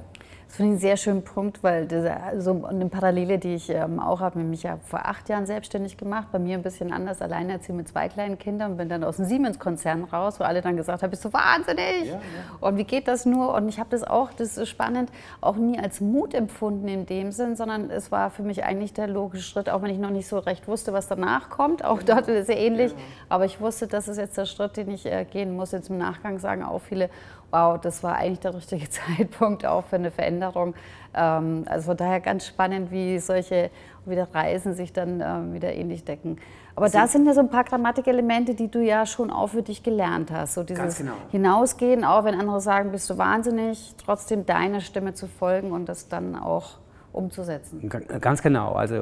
Das 0.53 0.57
finde 0.57 0.73
ich 0.73 0.73
einen 0.73 0.81
sehr 0.81 0.97
schönen 0.97 1.23
Punkt, 1.23 1.63
weil 1.63 1.87
diese, 1.87 2.15
so 2.37 2.63
eine 2.65 2.85
Parallele, 2.85 3.39
die 3.39 3.55
ich 3.55 3.71
ähm, 3.71 3.99
auch 3.99 4.19
habe, 4.19 4.37
mich 4.37 4.61
ja 4.61 4.77
vor 4.85 5.07
acht 5.07 5.27
Jahren 5.27 5.47
selbstständig 5.47 5.97
gemacht, 5.97 6.27
bei 6.31 6.37
mir 6.37 6.55
ein 6.55 6.61
bisschen 6.61 6.93
anders, 6.93 7.23
alleinerziehend 7.23 7.77
mit 7.77 7.87
zwei 7.87 8.07
kleinen 8.07 8.37
Kindern 8.37 8.73
und 8.73 8.77
bin 8.77 8.87
dann 8.87 9.03
aus 9.03 9.15
dem 9.15 9.25
Siemens-Konzern 9.25 10.03
raus, 10.03 10.39
wo 10.39 10.43
alle 10.43 10.61
dann 10.61 10.77
gesagt 10.77 11.01
haben, 11.01 11.09
bist 11.09 11.25
du 11.25 11.33
wahnsinnig? 11.33 12.05
Ja, 12.05 12.13
ja. 12.13 12.19
Und 12.59 12.77
wie 12.77 12.83
geht 12.83 13.07
das 13.07 13.25
nur? 13.25 13.55
Und 13.55 13.67
ich 13.67 13.79
habe 13.79 13.89
das 13.89 14.03
auch, 14.03 14.31
das 14.31 14.59
ist 14.59 14.69
spannend, 14.69 15.09
auch 15.41 15.55
nie 15.55 15.79
als 15.79 16.01
Mut 16.01 16.35
empfunden 16.35 16.87
in 16.87 17.07
dem 17.07 17.31
Sinn, 17.31 17.55
sondern 17.55 17.89
es 17.89 18.11
war 18.11 18.29
für 18.29 18.43
mich 18.43 18.63
eigentlich 18.63 18.93
der 18.93 19.07
logische 19.07 19.41
Schritt, 19.41 19.71
auch 19.71 19.81
wenn 19.81 19.89
ich 19.89 19.97
noch 19.97 20.11
nicht 20.11 20.27
so 20.27 20.37
recht 20.37 20.67
wusste, 20.67 20.93
was 20.93 21.07
danach 21.07 21.49
kommt. 21.49 21.83
Auch 21.83 22.03
dort 22.03 22.27
ist 22.27 22.47
es 22.47 22.55
ähnlich. 22.55 22.91
Ja. 22.91 22.97
Aber 23.27 23.45
ich 23.45 23.59
wusste, 23.59 23.87
das 23.87 24.07
ist 24.07 24.17
jetzt 24.17 24.37
der 24.37 24.45
Schritt, 24.45 24.77
den 24.77 24.91
ich 24.91 25.07
äh, 25.07 25.25
gehen 25.25 25.55
muss. 25.55 25.71
Jetzt 25.71 25.89
im 25.89 25.97
Nachgang 25.97 26.37
sagen 26.37 26.61
auch 26.61 26.81
viele, 26.81 27.09
wow, 27.53 27.79
das 27.79 28.03
war 28.03 28.15
eigentlich 28.15 28.39
der 28.39 28.55
richtige 28.55 28.89
Zeitpunkt 29.17 29.65
auch 29.65 29.85
für 29.85 29.97
eine 29.97 30.11
Veränderung. 30.11 30.73
Ähm, 31.13 31.65
also 31.67 31.87
von 31.87 31.97
daher 31.97 32.19
ganz 32.19 32.47
spannend, 32.47 32.91
wie 32.91 33.19
solche 33.19 33.69
wieder 34.05 34.27
Reisen 34.33 34.73
sich 34.73 34.91
dann 34.91 35.21
äh, 35.21 35.53
wieder 35.53 35.73
ähnlich 35.73 36.03
decken. 36.03 36.37
Aber 36.75 36.89
Sie 36.89 36.97
da 36.97 37.07
sind 37.07 37.25
ja 37.27 37.33
so 37.33 37.41
ein 37.41 37.49
paar 37.49 37.63
Grammatikelemente, 37.63 38.55
die 38.55 38.69
du 38.69 38.79
ja 38.79 39.05
schon 39.05 39.29
auch 39.29 39.47
für 39.47 39.61
dich 39.61 39.83
gelernt 39.83 40.31
hast. 40.31 40.55
So 40.55 40.63
dieses 40.63 40.97
genau. 40.97 41.13
Hinausgehen, 41.29 42.03
auch 42.03 42.25
wenn 42.25 42.37
andere 42.37 42.59
sagen, 42.59 42.91
bist 42.91 43.09
du 43.09 43.17
wahnsinnig, 43.17 43.93
trotzdem 44.03 44.45
deiner 44.45 44.81
Stimme 44.81 45.13
zu 45.13 45.27
folgen 45.27 45.71
und 45.71 45.87
das 45.87 46.09
dann 46.09 46.35
auch 46.35 46.79
umzusetzen. 47.13 47.87
Ganz 48.19 48.41
genau. 48.41 48.73
Also 48.73 48.95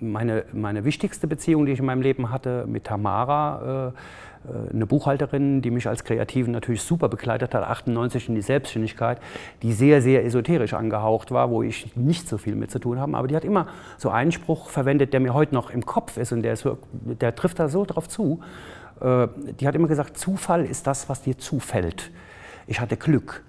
äh, 0.00 0.04
meine, 0.04 0.44
meine 0.52 0.84
wichtigste 0.84 1.28
Beziehung, 1.28 1.66
die 1.66 1.72
ich 1.72 1.78
in 1.78 1.86
meinem 1.86 2.02
Leben 2.02 2.30
hatte 2.30 2.66
mit 2.66 2.84
Tamara, 2.84 3.92
äh, 3.94 3.98
eine 4.72 4.86
Buchhalterin, 4.86 5.62
die 5.62 5.70
mich 5.70 5.88
als 5.88 6.04
Kreativen 6.04 6.52
natürlich 6.52 6.82
super 6.82 7.08
begleitet 7.08 7.54
hat, 7.54 7.64
98 7.64 8.28
in 8.28 8.34
die 8.34 8.42
Selbstständigkeit, 8.42 9.20
die 9.62 9.72
sehr, 9.72 10.02
sehr 10.02 10.24
esoterisch 10.24 10.74
angehaucht 10.74 11.30
war, 11.30 11.50
wo 11.50 11.62
ich 11.62 11.94
nicht 11.96 12.28
so 12.28 12.38
viel 12.38 12.54
mit 12.54 12.70
zu 12.70 12.78
tun 12.78 12.98
habe. 12.98 13.16
Aber 13.16 13.28
die 13.28 13.36
hat 13.36 13.44
immer 13.44 13.68
so 13.96 14.10
einen 14.10 14.32
Spruch 14.32 14.68
verwendet, 14.68 15.12
der 15.12 15.20
mir 15.20 15.34
heute 15.34 15.54
noch 15.54 15.70
im 15.70 15.84
Kopf 15.86 16.16
ist 16.16 16.32
und 16.32 16.42
der, 16.42 16.54
ist, 16.54 16.66
der 17.20 17.34
trifft 17.34 17.58
da 17.58 17.68
so 17.68 17.84
drauf 17.84 18.08
zu. 18.08 18.40
Äh, 19.00 19.28
die 19.60 19.66
hat 19.66 19.74
immer 19.74 19.88
gesagt, 19.88 20.16
Zufall 20.16 20.64
ist 20.64 20.86
das, 20.86 21.08
was 21.08 21.22
dir 21.22 21.38
zufällt. 21.38 22.10
Ich 22.66 22.80
hatte 22.80 22.96
Glück. 22.96 23.44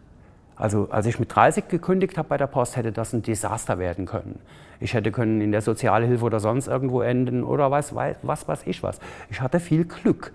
Also 0.56 0.90
als 0.92 1.06
ich 1.06 1.20
mit 1.20 1.34
30 1.34 1.70
gekündigt 1.70 2.18
habe 2.18 2.28
bei 2.28 2.38
der 2.38 2.48
Post, 2.48 2.76
hätte 2.76 2.92
das 2.92 3.14
ein 3.14 3.22
Desaster 3.22 3.80
werden 3.80 4.06
können. 4.06 4.40
Ich 4.82 4.94
hätte 4.94 5.12
können 5.12 5.42
in 5.42 5.52
der 5.52 5.62
Sozialhilfe 5.62 6.24
oder 6.24 6.40
sonst 6.40 6.68
irgendwo 6.68 7.02
enden 7.02 7.44
oder 7.44 7.72
was, 7.72 7.96
was 7.96 8.48
weiß 8.48 8.62
ich 8.66 8.84
was. 8.84 9.00
Ich 9.30 9.42
hatte 9.42 9.60
viel 9.60 9.86
Glück 9.86 10.34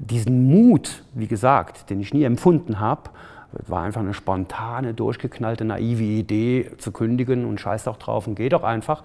diesen 0.00 0.48
Mut, 0.48 1.04
wie 1.14 1.26
gesagt, 1.26 1.90
den 1.90 2.00
ich 2.00 2.14
nie 2.14 2.24
empfunden 2.24 2.80
habe, 2.80 3.10
war 3.52 3.82
einfach 3.82 4.00
eine 4.00 4.14
spontane, 4.14 4.94
durchgeknallte, 4.94 5.64
naive 5.64 6.02
Idee 6.02 6.70
zu 6.78 6.92
kündigen 6.92 7.44
und 7.44 7.60
scheiß 7.60 7.84
doch 7.84 7.96
drauf 7.96 8.26
und 8.26 8.34
geh 8.34 8.48
doch 8.48 8.62
einfach. 8.62 9.02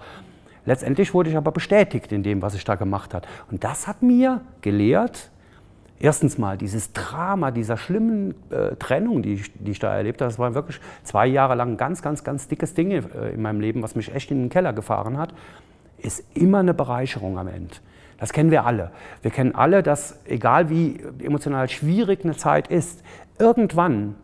Letztendlich 0.64 1.14
wurde 1.14 1.30
ich 1.30 1.36
aber 1.36 1.52
bestätigt 1.52 2.12
in 2.12 2.22
dem, 2.22 2.42
was 2.42 2.54
ich 2.54 2.64
da 2.64 2.74
gemacht 2.74 3.14
habe. 3.14 3.26
Und 3.50 3.62
das 3.62 3.86
hat 3.86 4.02
mir 4.02 4.40
gelehrt, 4.62 5.30
erstens 5.98 6.38
mal 6.38 6.56
dieses 6.56 6.92
Drama 6.92 7.50
dieser 7.50 7.76
schlimmen 7.76 8.34
äh, 8.50 8.74
Trennung, 8.76 9.22
die 9.22 9.34
ich, 9.34 9.52
die 9.54 9.72
ich 9.72 9.78
da 9.78 9.94
erlebt 9.94 10.20
habe, 10.20 10.30
das 10.30 10.38
war 10.38 10.54
wirklich 10.54 10.80
zwei 11.02 11.26
Jahre 11.26 11.54
lang 11.54 11.72
ein 11.72 11.76
ganz, 11.76 12.02
ganz, 12.02 12.24
ganz 12.24 12.48
dickes 12.48 12.74
Ding 12.74 12.90
äh, 12.90 13.30
in 13.30 13.42
meinem 13.42 13.60
Leben, 13.60 13.82
was 13.82 13.94
mich 13.94 14.14
echt 14.14 14.30
in 14.30 14.44
den 14.44 14.48
Keller 14.48 14.72
gefahren 14.72 15.18
hat, 15.18 15.34
ist 15.98 16.24
immer 16.34 16.58
eine 16.58 16.74
Bereicherung 16.74 17.38
am 17.38 17.48
Ende. 17.48 17.74
Das 18.18 18.32
kennen 18.32 18.50
wir 18.50 18.64
alle. 18.64 18.92
Wir 19.22 19.30
kennen 19.30 19.54
alle, 19.54 19.82
dass 19.82 20.20
egal 20.24 20.70
wie 20.70 21.00
emotional 21.22 21.68
schwierig 21.68 22.24
eine 22.24 22.36
Zeit 22.36 22.68
ist, 22.68 23.02
irgendwann, 23.38 24.14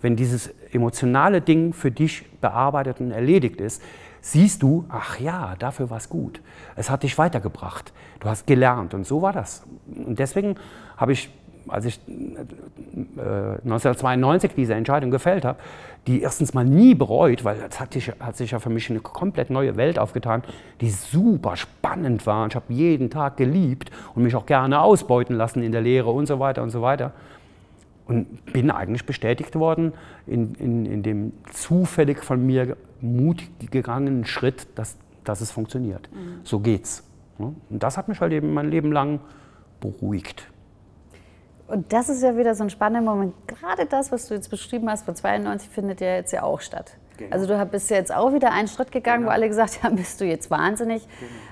wenn 0.00 0.16
dieses 0.16 0.52
emotionale 0.72 1.40
Ding 1.40 1.72
für 1.72 1.90
dich 1.90 2.24
bearbeitet 2.40 3.00
und 3.00 3.10
erledigt 3.10 3.60
ist, 3.60 3.82
siehst 4.20 4.62
du, 4.62 4.86
ach 4.88 5.20
ja, 5.20 5.54
dafür 5.58 5.90
war 5.90 5.98
es 5.98 6.08
gut. 6.08 6.40
Es 6.76 6.88
hat 6.88 7.02
dich 7.02 7.18
weitergebracht. 7.18 7.92
Du 8.20 8.28
hast 8.28 8.46
gelernt 8.46 8.94
und 8.94 9.06
so 9.06 9.20
war 9.20 9.32
das. 9.32 9.64
Und 9.86 10.18
deswegen 10.18 10.56
habe 10.96 11.12
ich 11.12 11.30
als 11.68 11.84
ich 11.84 12.00
1992 13.16 14.52
diese 14.54 14.74
Entscheidung 14.74 15.10
gefällt 15.10 15.44
habe, 15.44 15.58
die 16.06 16.22
erstens 16.22 16.52
mal 16.52 16.64
nie 16.64 16.94
bereut, 16.94 17.44
weil 17.44 17.56
es 17.56 17.78
hat, 17.78 17.94
hat, 18.20 18.36
sich 18.36 18.50
ja 18.50 18.58
für 18.58 18.70
mich 18.70 18.90
eine 18.90 19.00
komplett 19.00 19.50
neue 19.50 19.76
Welt 19.76 19.98
aufgetan, 19.98 20.42
die 20.80 20.90
super 20.90 21.56
spannend 21.56 22.26
war. 22.26 22.44
Und 22.44 22.52
ich 22.52 22.56
habe 22.56 22.72
jeden 22.72 23.10
Tag 23.10 23.36
geliebt 23.36 23.90
und 24.14 24.22
mich 24.22 24.34
auch 24.34 24.46
gerne 24.46 24.80
ausbeuten 24.80 25.36
lassen 25.36 25.62
in 25.62 25.72
der 25.72 25.80
Lehre 25.80 26.10
und 26.10 26.26
so 26.26 26.40
weiter 26.40 26.62
und 26.62 26.70
so 26.70 26.82
weiter. 26.82 27.12
Und 28.06 28.52
bin 28.52 28.70
eigentlich 28.70 29.06
bestätigt 29.06 29.54
worden 29.54 29.92
in, 30.26 30.54
in, 30.56 30.86
in 30.86 31.02
dem 31.04 31.32
zufällig 31.52 32.22
von 32.24 32.44
mir 32.44 32.76
mutig 33.00 33.70
gegangenen 33.70 34.24
Schritt, 34.24 34.66
dass, 34.74 34.96
dass 35.22 35.40
es 35.40 35.52
funktioniert. 35.52 36.08
Mhm. 36.12 36.40
So 36.42 36.58
geht's. 36.58 37.04
Und 37.38 37.56
das 37.70 37.96
hat 37.96 38.08
mich 38.08 38.20
halt 38.20 38.32
eben 38.32 38.54
mein 38.54 38.70
Leben 38.70 38.92
lang 38.92 39.20
beruhigt. 39.80 40.51
Und 41.72 41.90
das 41.94 42.10
ist 42.10 42.22
ja 42.22 42.36
wieder 42.36 42.54
so 42.54 42.64
ein 42.64 42.68
spannender 42.68 43.10
Moment. 43.10 43.32
Gerade 43.46 43.86
das, 43.86 44.12
was 44.12 44.28
du 44.28 44.34
jetzt 44.34 44.50
beschrieben 44.50 44.90
hast, 44.90 45.06
von 45.06 45.16
92 45.16 45.70
findet 45.70 46.02
ja 46.02 46.16
jetzt 46.16 46.30
ja 46.30 46.42
auch 46.42 46.60
statt. 46.60 46.98
Genau. 47.16 47.32
Also 47.32 47.46
du 47.46 47.64
bist 47.64 47.88
jetzt 47.88 48.14
auch 48.14 48.34
wieder 48.34 48.52
einen 48.52 48.68
Schritt 48.68 48.92
gegangen, 48.92 49.20
genau. 49.20 49.30
wo 49.30 49.34
alle 49.34 49.48
gesagt 49.48 49.82
haben, 49.82 49.96
bist 49.96 50.20
du 50.20 50.26
jetzt 50.26 50.50
wahnsinnig, 50.50 51.08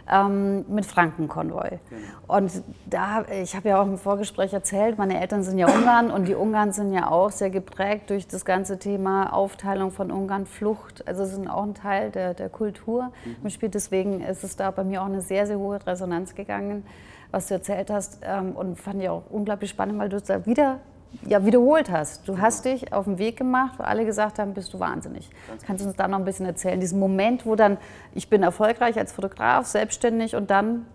genau. 0.06 0.26
ähm, 0.26 0.66
mit 0.68 0.84
Frankenkonvoi. 0.84 1.78
Genau. 1.88 2.36
Und 2.36 2.52
da, 2.84 3.24
ich 3.42 3.56
habe 3.56 3.70
ja 3.70 3.80
auch 3.80 3.86
im 3.86 3.96
Vorgespräch 3.96 4.52
erzählt, 4.52 4.98
meine 4.98 5.18
Eltern 5.18 5.42
sind 5.42 5.56
ja 5.56 5.74
Ungarn 5.74 6.10
und 6.10 6.28
die 6.28 6.34
Ungarn 6.34 6.72
sind 6.72 6.92
ja 6.92 7.10
auch 7.10 7.30
sehr 7.30 7.48
geprägt 7.48 8.10
durch 8.10 8.28
das 8.28 8.44
ganze 8.44 8.78
Thema 8.78 9.32
Aufteilung 9.32 9.90
von 9.90 10.10
Ungarn, 10.10 10.44
Flucht. 10.44 11.08
Also 11.08 11.24
sind 11.24 11.48
auch 11.48 11.62
ein 11.62 11.72
Teil 11.74 12.10
der, 12.10 12.34
der 12.34 12.50
Kultur 12.50 13.10
mhm. 13.24 13.36
im 13.44 13.48
Spiel. 13.48 13.70
Deswegen 13.70 14.20
ist 14.20 14.44
es 14.44 14.56
da 14.56 14.70
bei 14.70 14.84
mir 14.84 15.00
auch 15.00 15.06
eine 15.06 15.22
sehr, 15.22 15.46
sehr 15.46 15.58
hohe 15.58 15.78
Resonanz 15.86 16.34
gegangen 16.34 16.84
was 17.30 17.48
du 17.48 17.54
erzählt 17.54 17.90
hast. 17.90 18.20
Ähm, 18.22 18.52
und 18.52 18.78
fand 18.78 19.02
ich 19.02 19.08
auch 19.08 19.22
unglaublich 19.30 19.70
spannend, 19.70 19.98
weil 19.98 20.08
du 20.08 20.16
es 20.16 20.24
da 20.24 20.44
wieder 20.46 20.80
ja, 21.26 21.44
wiederholt 21.44 21.90
hast. 21.90 22.28
Du 22.28 22.38
hast 22.38 22.64
dich 22.64 22.92
auf 22.92 23.04
den 23.04 23.18
Weg 23.18 23.36
gemacht, 23.36 23.74
wo 23.78 23.82
alle 23.82 24.04
gesagt 24.04 24.38
haben, 24.38 24.54
bist 24.54 24.72
du 24.72 24.80
wahnsinnig. 24.80 25.28
Ganz 25.48 25.64
Kannst 25.64 25.84
du 25.84 25.88
uns 25.88 25.96
da 25.96 26.08
noch 26.08 26.18
ein 26.18 26.24
bisschen 26.24 26.46
erzählen? 26.46 26.78
Diesen 26.80 26.98
Moment, 26.98 27.46
wo 27.46 27.56
dann, 27.56 27.78
ich 28.14 28.28
bin 28.28 28.42
erfolgreich 28.42 28.96
als 28.96 29.12
Fotograf, 29.12 29.66
selbstständig 29.66 30.36
und 30.36 30.50
dann 30.50 30.86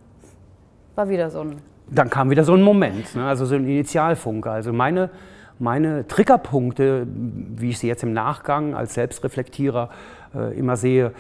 war 0.96 1.10
wieder 1.10 1.30
so 1.30 1.42
ein... 1.42 1.58
Dann 1.90 2.10
kam 2.10 2.30
wieder 2.30 2.44
so 2.44 2.54
ein 2.54 2.62
Moment, 2.62 3.16
ne? 3.16 3.28
also 3.28 3.46
so 3.46 3.56
ein 3.56 3.66
Initialfunke. 3.66 4.50
Also 4.50 4.74
meine, 4.74 5.12
meine 5.60 6.08
Triggerpunkte, 6.08 7.06
wie 7.08 7.70
ich 7.70 7.80
sie 7.80 7.88
jetzt 7.88 8.02
im 8.02 8.14
Nachgang 8.14 8.74
als 8.74 8.96
Selbstreflektierer 8.96 9.90
äh, 10.34 10.58
immer 10.58 10.78
sehe, 10.78 11.12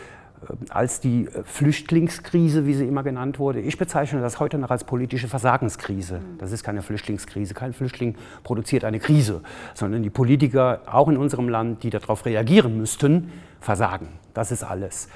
als 0.69 0.99
die 0.99 1.25
äh, 1.25 1.43
Flüchtlingskrise, 1.43 2.65
wie 2.65 2.73
sie 2.73 2.87
immer 2.87 3.03
genannt 3.03 3.39
wurde. 3.39 3.59
Ich 3.59 3.77
bezeichne 3.77 4.21
das 4.21 4.39
heute 4.39 4.57
noch 4.57 4.69
als 4.69 4.83
politische 4.83 5.27
Versagenskrise. 5.27 6.19
Mhm. 6.19 6.37
Das 6.37 6.51
ist 6.51 6.63
keine 6.63 6.81
Flüchtlingskrise. 6.81 7.53
Kein 7.53 7.73
Flüchtling 7.73 8.15
produziert 8.43 8.83
eine 8.83 8.99
Krise, 8.99 9.41
sondern 9.73 10.03
die 10.03 10.09
Politiker, 10.09 10.81
auch 10.85 11.07
in 11.07 11.17
unserem 11.17 11.49
Land, 11.49 11.83
die 11.83 11.89
darauf 11.89 12.25
reagieren 12.25 12.77
müssten, 12.77 13.31
versagen. 13.59 14.09
Das 14.33 14.51
ist 14.51 14.63
alles. 14.63 15.07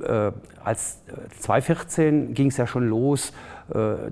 Äh, 0.00 0.32
als 0.62 1.02
2014 1.40 2.34
ging 2.34 2.48
es 2.48 2.56
ja 2.56 2.66
schon 2.66 2.88
los, 2.88 3.30
äh, 3.30 3.32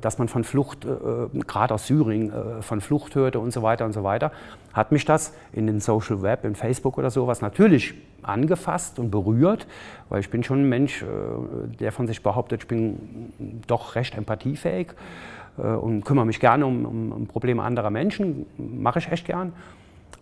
dass 0.01 0.19
man 0.19 0.29
von 0.29 0.45
Flucht, 0.45 0.85
äh, 0.85 1.39
gerade 1.47 1.75
aus 1.75 1.87
Syrien, 1.87 2.33
äh, 2.33 2.63
von 2.63 2.81
Flucht 2.81 3.15
hörte 3.15 3.41
und 3.41 3.53
so 3.53 3.63
weiter 3.63 3.85
und 3.85 3.93
so 3.93 4.05
weiter, 4.05 4.31
hat 4.73 4.93
mich 4.93 5.05
das 5.05 5.35
in 5.53 5.67
den 5.67 5.81
Social 5.81 6.23
Web, 6.23 6.45
in 6.45 6.55
Facebook 6.55 6.99
oder 6.99 7.11
sowas 7.11 7.41
natürlich 7.41 7.95
angefasst 8.23 8.99
und 8.99 9.11
berührt, 9.11 9.67
weil 10.09 10.21
ich 10.21 10.31
bin 10.31 10.43
schon 10.43 10.63
ein 10.63 10.69
Mensch, 10.69 11.05
der 11.81 11.93
von 11.93 12.07
sich 12.07 12.23
behauptet, 12.23 12.63
ich 12.63 12.69
bin 12.69 13.33
doch 13.67 13.95
recht 13.95 14.17
empathiefähig 14.17 14.89
und 15.57 16.05
kümmere 16.05 16.27
mich 16.27 16.39
gerne 16.39 16.67
um, 16.67 16.85
um, 16.85 17.27
Probleme 17.27 17.63
anderer 17.63 17.91
Menschen, 17.91 18.47
mache 18.59 18.99
ich 18.99 19.11
echt 19.11 19.27
gern. 19.27 19.53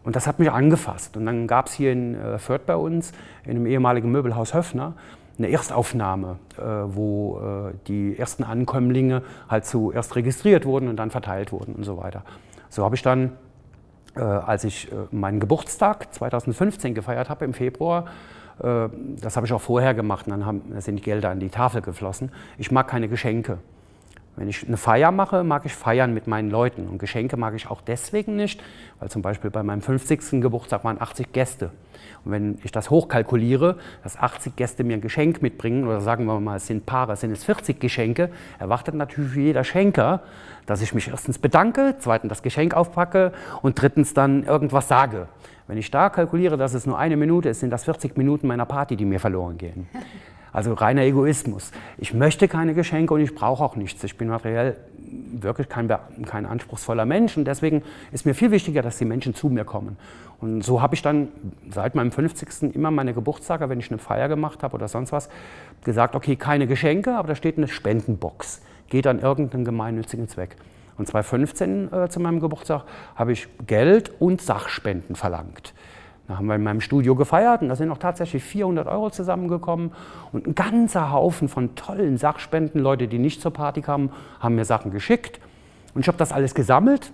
Und 0.05 0.15
das 0.15 0.27
hat 0.27 0.39
mich 0.39 0.51
angefasst. 0.51 1.17
Und 1.17 1.27
dann 1.27 1.47
gab 1.47 1.67
es 1.67 1.73
hier 1.73 1.93
in 1.93 2.17
Fürth 2.39 2.65
bei 2.65 2.77
uns, 2.77 3.13
in 3.45 3.53
einem 3.53 3.67
ehemaligen 3.67 4.11
Möbelhaus 4.13 4.55
Höfner, 4.55 4.95
eine 5.39 5.49
Erstaufnahme, 5.51 6.39
äh, 6.57 6.63
wo 6.63 7.39
äh, 7.39 7.75
die 7.89 8.19
ersten 8.19 8.45
Ankömmlinge 8.45 9.23
halt 9.49 9.67
zuerst 9.67 10.17
registriert 10.17 10.65
wurden 10.65 10.89
und 10.89 10.97
dann 10.97 11.11
verteilt 11.11 11.53
wurden 11.53 11.75
und 11.75 11.85
so 11.85 11.99
weiter. 11.99 12.23
So 12.69 12.85
habe 12.85 12.95
ich 12.95 13.03
dann, 13.03 13.33
äh, 14.17 14.21
als 14.21 14.65
ich 14.65 14.89
meinen 15.11 15.41
Geburtstag 15.41 16.13
2015 16.15 16.95
gefeiert 16.95 17.29
habe 17.29 17.45
im 17.45 17.55
Februar, 17.55 18.07
das 18.59 19.37
habe 19.37 19.45
ich 19.45 19.53
auch 19.53 19.61
vorher 19.61 19.93
gemacht, 19.93 20.25
dann, 20.29 20.47
haben, 20.47 20.63
sind 20.81 20.97
die 20.97 21.03
Gelder 21.03 21.29
an 21.29 21.41
die 21.41 21.51
Tafel 21.51 21.83
geflossen. 21.83 22.33
Ich 22.57 22.71
mag 22.71 22.89
keine 22.89 23.07
Geschenke. 23.07 23.59
Wenn 24.37 24.49
ich 24.49 24.67
eine 24.67 24.77
Feier 24.77 25.13
mache, 25.13 25.45
mag 25.45 25.65
ich 25.65 25.75
feiern 25.75 26.13
mit 26.13 26.27
meinen 26.27 26.51
Leuten. 26.51 26.87
Und 26.89 26.99
Geschenke 26.99 27.39
mag 27.39 27.55
ich 27.55 27.71
auch 27.71 27.81
deswegen 27.81 28.37
nicht, 28.37 28.63
weil 29.01 29.09
zum 29.09 29.23
Beispiel 29.23 29.51
bei 29.51 29.63
meinem 29.63 29.81
50. 29.81 30.43
Geburtstag 30.43 30.85
waren 30.85 31.01
80 31.01 31.33
Gäste. 31.33 31.71
Und 32.25 32.33
wenn 32.33 32.59
ich 32.63 32.71
das 32.71 32.91
hochkalkuliere, 32.91 33.79
dass 34.03 34.19
80 34.19 34.55
Gäste 34.55 34.85
mir 34.85 34.95
ein 34.95 35.01
Geschenk 35.01 35.41
mitbringen, 35.41 35.87
oder 35.87 36.03
sagen 36.03 36.27
wir 36.27 36.39
mal, 36.39 36.57
es 36.57 36.67
sind 36.67 36.85
Paare, 36.85 37.15
es 37.15 37.21
sind 37.21 37.31
es 37.31 37.45
40 37.45 37.81
Geschenke, 37.81 38.31
erwartet 38.59 38.95
natürlich 38.95 39.35
jeder 39.37 39.65
Schenker, 39.65 40.21
dass 40.67 40.83
ich 40.83 40.93
mich 40.93 41.09
erstens 41.09 41.39
bedanke, 41.39 41.97
zweitens 41.99 42.29
das 42.29 42.43
Geschenk 42.43 42.75
aufpacke 42.75 43.33
und 43.63 43.81
drittens 43.81 44.13
dann 44.13 44.45
irgendwas 44.45 44.89
sage. 44.89 45.29
Wenn 45.67 45.79
ich 45.79 45.91
da 45.91 46.11
kalkuliere, 46.11 46.57
dass 46.57 46.75
es 46.75 46.87
nur 46.87 46.99
eine 46.99 47.17
Minute 47.17 47.49
ist, 47.49 47.61
sind 47.61 47.71
das 47.71 47.85
40 47.85 48.17
Minuten 48.17 48.47
meiner 48.47 48.67
Party, 48.67 48.97
die 48.97 49.05
mir 49.05 49.19
verloren 49.19 49.57
gehen. 49.57 49.89
Also 50.57 50.73
reiner 50.73 51.03
Egoismus. 51.03 51.71
Ich 51.99 52.15
möchte 52.15 52.49
keine 52.49 52.73
Geschenke 52.73 53.13
und 53.13 53.21
ich 53.21 53.35
brauche 53.35 53.63
auch 53.63 53.77
nichts. 53.77 54.03
Ich 54.05 54.17
bin 54.17 54.29
materiell 54.29 54.79
wirklich 54.97 55.69
kein, 55.69 55.87
kein 56.25 56.47
anspruchsvoller 56.47 57.05
Mensch 57.05 57.37
und 57.37 57.45
deswegen 57.45 57.83
ist 58.11 58.25
mir 58.25 58.35
viel 58.35 58.51
wichtiger, 58.51 58.81
dass 58.81 58.97
die 58.97 59.05
Menschen 59.05 59.35
zu 59.35 59.51
mir 59.51 59.67
kommen. 59.67 59.99
Und 60.41 60.63
so 60.63 60.81
habe 60.81 60.95
ich 60.95 61.03
dann 61.03 61.29
seit 61.69 61.95
meinem 61.95 62.11
50. 62.11 62.75
immer 62.75 62.91
meine 62.91 63.13
Geburtstage, 63.13 63.69
wenn 63.69 63.81
ich 63.81 63.91
eine 63.91 63.99
Feier 63.99 64.29
gemacht 64.29 64.63
habe 64.63 64.75
oder 64.77 64.89
sonst 64.89 65.13
was, 65.13 65.29
gesagt, 65.85 66.15
okay, 66.15 66.37
keine 66.37 66.67
Geschenke, 66.67 67.15
aber 67.15 67.29
da 67.29 67.35
steht 67.35 67.59
eine 67.59 67.69
Spendenbox. 67.69 68.63
Geht 68.89 69.07
an 69.07 69.19
irgendeinen 69.19 69.67
gemeinnützigen 69.67 70.27
Zweck. 70.27 70.57
Und 70.97 71.07
2015 71.07 71.93
äh, 71.93 72.09
zu 72.09 72.19
meinem 72.19 72.41
Geburtstag 72.41 72.85
habe 73.15 73.33
ich 73.33 73.47
Geld 73.67 74.11
und 74.21 74.41
Sachspenden 74.41 75.17
verlangt. 75.17 75.75
Da 76.29 76.39
haben 76.39 76.47
wir 76.47 76.57
in 76.57 76.63
meinem 76.63 76.81
Studio 76.81 77.15
gefeiert 77.15 77.63
und 77.63 77.69
da 77.69 77.77
sind 77.77 77.91
auch 77.91 77.99
tatsächlich 77.99 78.43
400 78.43 78.89
Euro 78.89 79.11
zusammengekommen 79.11 79.93
und 80.33 80.47
ein 80.47 80.55
ganzer 80.55 81.13
Haufen 81.13 81.49
von 81.49 81.75
tollen 81.77 82.19
Sachspenden. 82.19 82.81
Leute, 82.81 83.07
die 83.07 83.19
nicht 83.19 83.41
zur 83.41 83.53
Party 83.53 83.81
kamen, 83.81 84.11
haben 84.41 84.57
mir 84.57 84.65
Sachen 84.65 84.91
geschickt. 84.91 85.41
Und 85.95 86.01
ich 86.01 86.09
habe 86.09 86.19
das 86.19 86.33
alles 86.33 86.55
gesammelt 86.55 87.13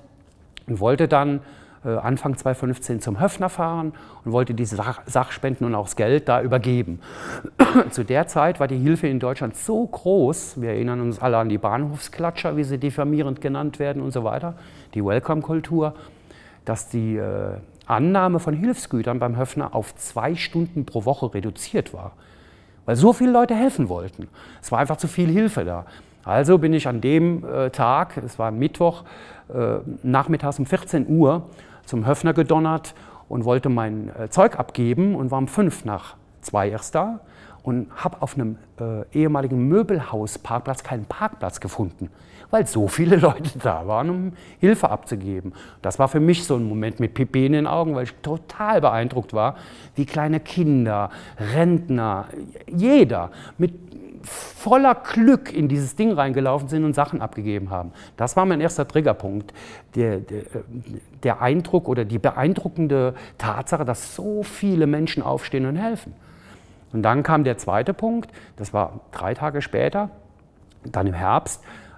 und 0.66 0.80
wollte 0.80 1.08
dann 1.08 1.40
äh, 1.84 1.90
Anfang 1.90 2.36
2015 2.36 3.00
zum 3.00 3.20
Höfner 3.20 3.48
fahren 3.48 3.92
und 4.24 4.32
wollte 4.32 4.54
diese 4.54 4.76
Sach 4.76 5.02
Sachspenden 5.06 5.66
und 5.66 5.74
auch 5.74 5.84
das 5.84 5.96
Geld 5.96 6.28
da 6.28 6.40
übergeben. 6.40 7.00
Zu 7.90 8.04
der 8.04 8.28
Zeit 8.28 8.60
war 8.60 8.68
die 8.68 8.78
Hilfe 8.78 9.08
in 9.08 9.18
Deutschland 9.18 9.56
so 9.56 9.86
groß, 9.86 10.60
wir 10.60 10.70
erinnern 10.70 11.00
uns 11.00 11.20
alle 11.20 11.38
an 11.38 11.48
die 11.48 11.58
Bahnhofsklatscher, 11.58 12.56
wie 12.56 12.64
sie 12.64 12.78
diffamierend 12.78 13.40
genannt 13.40 13.78
werden 13.78 14.00
und 14.00 14.12
so 14.12 14.24
weiter, 14.24 14.54
die 14.94 15.04
Welcome-Kultur, 15.04 15.94
dass 16.64 16.88
die 16.88 17.16
äh, 17.16 17.56
Annahme 17.92 18.38
von 18.40 18.54
Hilfsgütern 18.54 19.18
beim 19.18 19.36
Höfner 19.36 19.74
auf 19.74 19.94
zwei 19.94 20.34
Stunden 20.34 20.84
pro 20.86 21.04
Woche 21.04 21.32
reduziert 21.34 21.92
war, 21.92 22.12
weil 22.86 22.96
so 22.96 23.12
viele 23.12 23.30
Leute 23.32 23.54
helfen 23.54 23.88
wollten. 23.88 24.28
Es 24.60 24.72
war 24.72 24.78
einfach 24.78 24.96
zu 24.96 25.08
viel 25.08 25.28
Hilfe 25.28 25.64
da. 25.64 25.86
Also 26.24 26.58
bin 26.58 26.72
ich 26.72 26.88
an 26.88 27.00
dem 27.00 27.44
äh, 27.44 27.70
Tag, 27.70 28.16
es 28.16 28.38
war 28.38 28.50
Mittwoch, 28.50 29.04
äh, 29.52 29.78
nachmittags 30.02 30.58
um 30.58 30.66
14 30.66 31.08
Uhr 31.08 31.48
zum 31.84 32.06
Höfner 32.06 32.32
gedonnert 32.32 32.94
und 33.28 33.44
wollte 33.44 33.68
mein 33.68 34.10
äh, 34.16 34.28
Zeug 34.28 34.58
abgeben 34.58 35.14
und 35.16 35.30
war 35.30 35.38
um 35.38 35.48
fünf 35.48 35.84
nach 35.84 36.16
zwei 36.40 36.68
erst 36.68 36.94
da 36.94 37.20
und 37.62 37.88
habe 37.96 38.22
auf 38.22 38.34
einem 38.34 38.56
äh, 38.80 39.04
ehemaligen 39.12 39.68
Möbelhausparkplatz 39.68 40.82
keinen 40.82 41.06
Parkplatz 41.06 41.60
gefunden 41.60 42.08
weil 42.52 42.66
so 42.66 42.86
viele 42.86 43.16
Leute 43.28 43.58
da 43.58 43.88
waren, 43.88 44.10
um 44.10 44.32
Hilfe 44.60 44.88
abzugeben. 44.90 45.52
Das 45.80 45.98
war 45.98 46.06
für 46.06 46.20
mich 46.20 46.44
so 46.44 46.54
ein 46.54 46.68
Moment 46.68 47.00
mit 47.00 47.14
Pipi 47.14 47.46
in 47.46 47.52
den 47.52 47.66
Augen, 47.66 47.96
weil 47.96 48.04
ich 48.04 48.14
total 48.22 48.80
beeindruckt 48.80 49.32
war, 49.32 49.56
wie 49.96 50.06
kleine 50.06 50.38
Kinder, 50.38 51.10
Rentner, 51.54 52.26
jeder 52.68 53.30
mit 53.58 53.72
voller 54.22 54.94
Glück 54.94 55.52
in 55.52 55.66
dieses 55.66 55.96
Ding 55.96 56.12
reingelaufen 56.12 56.68
sind 56.68 56.84
und 56.84 56.94
Sachen 56.94 57.20
abgegeben 57.20 57.70
haben. 57.70 57.90
Das 58.16 58.36
war 58.36 58.44
mein 58.44 58.60
erster 58.60 58.86
Triggerpunkt. 58.86 59.52
Der, 59.96 60.18
der, 60.18 60.42
der, 61.24 61.42
Eindruck 61.42 61.88
oder 61.88 62.04
die 62.04 62.20
beeindruckende 62.20 63.14
Tatsache, 63.38 63.84
dass 63.84 64.14
so 64.14 64.44
viele 64.44 64.86
Menschen 64.86 65.24
aufstehen 65.24 65.66
und 65.66 65.74
helfen. 65.74 66.14
Und 66.92 67.02
dann 67.02 67.24
kam 67.24 67.42
der 67.42 67.58
zweite 67.58 67.94
Punkt, 67.94 68.30
das 68.56 68.72
war 68.72 69.00
drei 69.10 69.34
Tage 69.34 69.60
später, 69.60 70.10
dann 70.84 71.08
im 71.08 71.14
Herbst, 71.14 71.64
äh, 71.64 71.66
äh, 71.66 71.91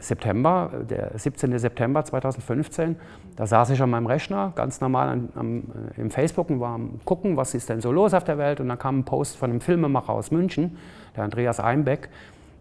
September, 0.00 0.70
der 0.88 1.10
17. 1.14 1.58
September 1.58 2.04
2015. 2.04 2.96
Da 3.36 3.46
saß 3.46 3.70
ich 3.70 3.82
an 3.82 3.90
meinem 3.90 4.06
Rechner, 4.06 4.52
ganz 4.54 4.80
normal 4.80 5.08
an, 5.08 5.28
am, 5.34 5.58
äh, 5.96 6.00
im 6.00 6.10
Facebook 6.10 6.48
und 6.48 6.60
war 6.60 6.74
am 6.74 7.00
gucken, 7.04 7.36
was 7.36 7.54
ist 7.54 7.68
denn 7.68 7.82
so 7.82 7.92
los 7.92 8.14
auf 8.14 8.24
der 8.24 8.38
Welt. 8.38 8.60
Und 8.60 8.68
dann 8.68 8.78
kam 8.78 9.00
ein 9.00 9.04
Post 9.04 9.36
von 9.36 9.50
einem 9.50 9.60
Filmemacher 9.60 10.10
aus 10.10 10.30
München, 10.30 10.78
der 11.16 11.24
Andreas 11.24 11.60
Einbeck, 11.60 12.08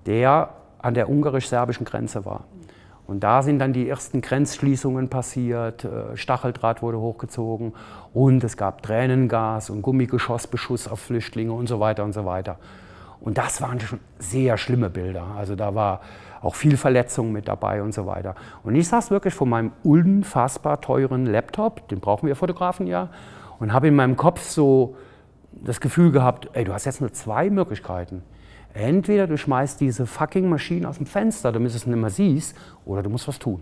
der 0.05 0.49
an 0.79 0.93
der 0.93 1.09
ungarisch-serbischen 1.09 1.85
Grenze 1.85 2.25
war. 2.25 2.43
Und 3.07 3.23
da 3.23 3.41
sind 3.41 3.59
dann 3.59 3.71
die 3.71 3.87
ersten 3.87 4.21
Grenzschließungen 4.21 5.09
passiert, 5.09 5.87
Stacheldraht 6.15 6.81
wurde 6.81 6.99
hochgezogen 6.99 7.73
und 8.13 8.43
es 8.43 8.57
gab 8.57 8.81
Tränengas 8.81 9.69
und 9.69 9.83
Gummigeschossbeschuss 9.83 10.87
auf 10.87 10.99
Flüchtlinge 10.99 11.53
und 11.53 11.67
so 11.67 11.79
weiter 11.79 12.03
und 12.03 12.13
so 12.13 12.25
weiter. 12.25 12.57
Und 13.21 13.37
das 13.37 13.61
waren 13.61 13.79
schon 13.79 13.99
sehr 14.17 14.57
schlimme 14.57 14.89
Bilder. 14.89 15.25
Also 15.37 15.55
da 15.55 15.75
war 15.75 16.01
auch 16.45 16.55
viel 16.55 16.77
Verletzungen 16.77 17.31
mit 17.31 17.47
dabei 17.47 17.81
und 17.81 17.93
so 17.93 18.05
weiter. 18.05 18.35
Und 18.63 18.75
ich 18.75 18.87
saß 18.87 19.09
wirklich 19.09 19.33
vor 19.33 19.47
meinem 19.47 19.71
unfassbar 19.83 20.79
teuren 20.79 21.25
Laptop, 21.25 21.87
den 21.87 21.99
brauchen 21.99 22.27
wir 22.27 22.35
Fotografen 22.35 22.85
ja, 22.85 23.09
und 23.59 23.73
habe 23.73 23.87
in 23.87 23.95
meinem 23.95 24.15
Kopf 24.15 24.41
so 24.41 24.95
das 25.51 25.81
Gefühl 25.81 26.11
gehabt, 26.11 26.49
ey, 26.53 26.63
du 26.63 26.73
hast 26.73 26.85
jetzt 26.85 27.01
nur 27.01 27.11
zwei 27.13 27.49
Möglichkeiten. 27.49 28.21
Entweder 28.73 29.25
du 29.25 29.37
schmeißt 29.37 29.79
diese 29.79 30.05
fucking 30.05 30.49
Maschine 30.49 30.87
aus 30.87 30.97
dem 30.97 31.05
Fenster, 31.05 31.51
damit 31.51 31.71
du 31.71 31.77
es 31.77 31.87
nicht 31.87 31.97
mehr 31.97 32.09
siehst, 32.09 32.55
oder 32.85 33.01
du 33.01 33.09
musst 33.09 33.27
was 33.27 33.39
tun. 33.39 33.61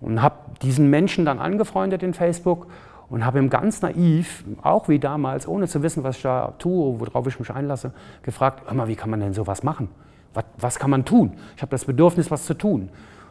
Und 0.00 0.22
habe 0.22 0.36
diesen 0.62 0.90
Menschen 0.90 1.24
dann 1.24 1.38
angefreundet 1.38 2.02
in 2.02 2.14
Facebook 2.14 2.66
und 3.10 3.24
habe 3.24 3.38
ihm 3.38 3.50
ganz 3.50 3.82
naiv, 3.82 4.44
auch 4.62 4.88
wie 4.88 4.98
damals, 4.98 5.46
ohne 5.46 5.68
zu 5.68 5.82
wissen, 5.82 6.02
was 6.02 6.16
ich 6.16 6.22
da 6.22 6.54
tue, 6.58 6.98
worauf 6.98 7.26
ich 7.26 7.38
mich 7.38 7.50
einlasse, 7.50 7.92
gefragt, 8.22 8.62
hör 8.66 8.74
mal, 8.74 8.88
wie 8.88 8.96
kann 8.96 9.10
man 9.10 9.20
denn 9.20 9.34
sowas 9.34 9.62
machen? 9.62 9.88
Was, 10.34 10.44
was 10.58 10.78
kann 10.78 10.90
man 10.90 11.04
tun? 11.04 11.32
Ich 11.56 11.62
habe 11.62 11.70
das 11.70 11.84
Bedürfnis, 11.84 12.30
was 12.30 12.44
zu 12.44 12.54
tun. 12.54 12.90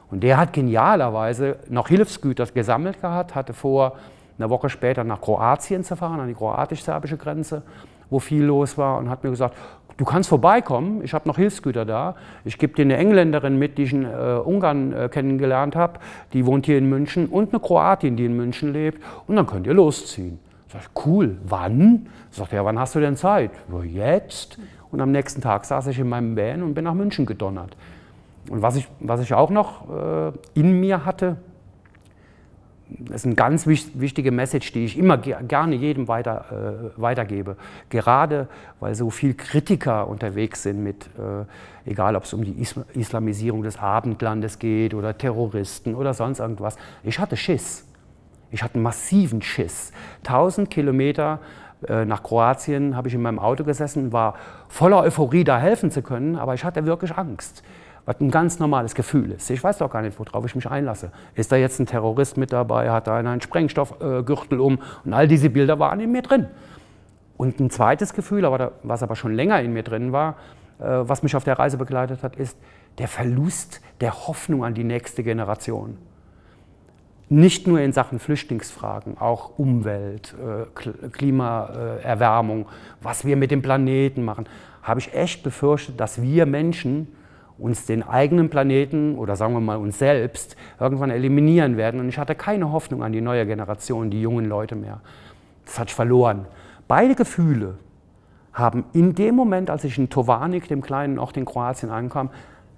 Und 0.10 0.22
der 0.22 0.38
hat 0.38 0.54
genialerweise 0.54 1.58
noch 1.70 1.90
Hilfsgüter 1.90 2.46
gesammelt 2.46 3.02
gehabt, 3.02 3.36
hatte 3.36 3.54
vor, 3.54 3.94
eine 4.40 4.50
Woche 4.50 4.70
später 4.70 5.04
nach 5.04 5.22
Kroatien 5.22 5.84
zu 5.84 5.96
fahren, 5.96 6.20
an 6.20 6.28
die 6.28 6.34
kroatisch-serbische 6.34 7.18
Grenze, 7.18 7.64
wo 8.10 8.20
viel 8.20 8.44
los 8.44 8.78
war, 8.78 8.98
und 9.00 9.10
hat 9.10 9.24
mir 9.24 9.32
gesagt, 9.32 9.56
du 9.98 10.06
kannst 10.06 10.30
vorbeikommen, 10.30 11.04
ich 11.04 11.14
habe 11.14 11.28
noch 11.28 11.38
Hilfsgüter 11.38 11.86
da. 11.86 12.16
Ich 12.46 12.58
gebe 12.58 12.74
dir 12.74 12.84
eine 12.84 12.98
Engländerin 12.98 13.58
mit, 13.58 13.78
die 13.78 13.84
ich 13.84 13.94
in 13.94 14.06
äh, 14.06 14.40
Ungarn 14.44 14.94
äh, 14.94 15.10
kennengelernt 15.10 15.76
habe, 15.76 16.00
die 16.34 16.46
wohnt 16.46 16.66
hier 16.68 16.78
in 16.78 16.88
München, 16.88 17.28
und 17.28 17.52
eine 17.52 17.60
Kroatin, 17.60 18.16
die 18.16 18.26
in 18.26 18.38
München 18.38 18.74
lebt, 18.74 19.04
und 19.26 19.36
dann 19.36 19.48
könnt 19.48 19.68
ihr 19.68 19.74
losziehen. 19.74 20.40
Sag 20.72 20.82
ich, 20.82 21.06
cool, 21.06 21.38
wann? 21.46 22.08
Sagt 22.30 22.54
er, 22.54 22.64
wann 22.66 22.78
hast 22.78 22.94
du 22.94 23.00
denn 23.00 23.16
Zeit? 23.16 23.52
Ja, 23.72 23.84
jetzt. 23.84 24.60
Und 24.92 25.02
am 25.02 25.12
nächsten 25.12 25.42
Tag 25.42 25.66
saß 25.66 25.88
ich 25.88 26.00
in 26.00 26.10
meinem 26.10 26.36
Van 26.38 26.64
und 26.64 26.74
bin 26.74 26.86
nach 26.86 26.94
München 26.94 27.26
gedonnert. 27.26 27.76
Und 28.50 28.62
was 28.62 28.76
ich, 28.76 28.88
was 29.00 29.22
ich 29.22 29.34
auch 29.34 29.50
noch 29.50 29.90
äh, 29.90 30.32
in 30.54 30.80
mir 30.80 31.06
hatte, 31.06 31.38
das 32.90 33.18
ist 33.18 33.26
eine 33.26 33.36
ganz 33.36 33.68
wichtige 33.68 34.32
Message, 34.32 34.72
die 34.72 34.86
ich 34.86 34.98
immer 34.98 35.18
gerne 35.18 35.76
jedem 35.76 36.08
weiter, 36.08 36.92
äh, 36.96 37.02
weitergebe. 37.02 37.58
Gerade 37.90 38.48
weil 38.80 38.96
so 38.96 39.10
viele 39.10 39.34
Kritiker 39.34 40.08
unterwegs 40.08 40.64
sind 40.64 40.84
mit, 40.84 41.08
äh, 41.18 41.90
egal 41.90 42.16
ob 42.16 42.24
es 42.24 42.34
um 42.34 42.46
die 42.46 42.56
Islamisierung 42.94 43.64
des 43.64 43.78
Abendlandes 43.78 44.58
geht 44.58 44.94
oder 44.94 45.18
Terroristen 45.18 45.96
oder 45.96 46.14
sonst 46.14 46.40
irgendwas. 46.40 46.78
Ich 47.04 47.20
hatte 47.20 47.36
Schiss. 47.36 47.86
Ich 48.52 48.64
hatte 48.64 48.78
massiven 48.80 49.42
Schiss. 49.42 49.92
1000 50.24 50.70
Kilometer 50.70 51.40
nach 51.82 52.24
Kroatien 52.24 52.96
habe 52.96 53.08
ich 53.08 53.14
in 53.14 53.22
meinem 53.22 53.38
Auto 53.38 53.64
gesessen, 53.64 54.12
war 54.12 54.34
voller 54.68 55.02
Euphorie, 55.02 55.44
da 55.44 55.60
helfen 55.60 55.92
zu 55.92 56.02
können, 56.02 56.36
aber 56.36 56.56
ich 56.56 56.64
hatte 56.64 56.86
wirklich 56.86 57.16
Angst, 57.16 57.64
was 58.06 58.20
ein 58.20 58.32
ganz 58.32 58.58
normales 58.58 58.96
Gefühl 58.96 59.32
ist. 59.32 59.50
Ich 59.52 59.64
weiß 59.64 59.78
doch 59.78 59.92
gar 59.92 60.02
nicht, 60.02 60.18
worauf 60.18 60.44
ich 60.46 60.56
mich 60.56 60.68
einlasse. 60.68 61.12
Ist 61.36 61.52
da 61.52 61.56
jetzt 61.56 61.80
ein 61.80 61.86
Terrorist 61.86 62.38
mit 62.38 62.52
dabei, 62.52 62.90
hat 62.90 63.06
da 63.06 63.18
einen 63.18 63.42
Sprengstoffgürtel 63.42 64.60
um 64.60 64.80
und 65.06 65.14
all 65.14 65.28
diese 65.28 65.50
Bilder 65.52 65.78
waren 65.78 66.00
in 66.00 66.12
mir 66.12 66.24
drin. 66.24 66.48
Und 67.38 67.60
ein 67.60 67.70
zweites 67.70 68.14
Gefühl, 68.14 68.46
aber 68.46 68.72
was 68.82 69.04
aber 69.04 69.16
schon 69.16 69.34
länger 69.34 69.62
in 69.62 69.74
mir 69.74 69.84
drin 69.84 70.12
war, 70.12 70.38
äh, 70.80 70.86
was 70.86 71.22
mich 71.22 71.36
auf 71.36 71.44
der 71.44 71.60
Reise 71.60 71.78
begleitet 71.78 72.24
hat, 72.24 72.36
ist 72.36 72.58
der 72.98 73.08
Verlust 73.08 73.82
der 74.02 74.28
Hoffnung 74.28 74.64
an 74.64 74.74
die 74.74 74.84
nächste 74.84 75.24
Generation 75.24 75.98
nicht 77.30 77.68
nur 77.68 77.80
in 77.82 77.92
Sachen 77.92 78.20
Flüchtlingsfragen, 78.20 79.18
auch 79.18 79.58
Umwelt, 79.58 80.34
äh, 80.40 81.10
Klimaerwärmung, 81.10 82.68
was 83.02 83.26
wir 83.26 83.36
mit 83.36 83.52
dem 83.52 83.62
Planeten 83.62 84.24
machen, 84.24 84.48
habe 84.82 85.00
ich 85.02 85.14
echt 85.14 85.44
befürchtet, 85.44 86.00
dass 86.00 86.22
wir 86.22 86.46
Menschen 86.46 87.08
uns 87.58 87.86
den 87.86 88.04
eigenen 88.04 88.50
Planeten 88.50 89.18
oder 89.18 89.36
sagen 89.36 89.54
wir 89.54 89.60
mal 89.60 89.78
uns 89.78 90.00
selbst 90.00 90.56
irgendwann 90.80 91.10
eliminieren 91.10 91.76
werden. 91.76 92.00
Und 92.00 92.08
ich 92.08 92.18
hatte 92.18 92.36
keine 92.36 92.72
Hoffnung 92.72 93.04
an 93.04 93.12
die 93.12 93.22
neue 93.22 93.46
Generation, 93.46 94.10
die 94.10 94.22
jungen 94.22 94.46
Leute 94.46 94.76
mehr. 94.76 95.02
Das 95.66 95.80
hat 95.80 95.90
ich 95.90 95.96
verloren. 95.96 96.46
Beide 96.88 97.16
Gefühle 97.16 97.78
haben 98.54 98.86
in 98.94 99.16
dem 99.16 99.36
Moment, 99.36 99.70
als 99.70 99.84
ich 99.84 99.98
in 99.98 100.10
Tovanik, 100.10 100.68
dem 100.68 100.82
kleinen 100.82 101.20
Ort 101.20 101.36
in 101.36 101.46
Kroatien, 101.46 101.90
ankam, 101.90 102.30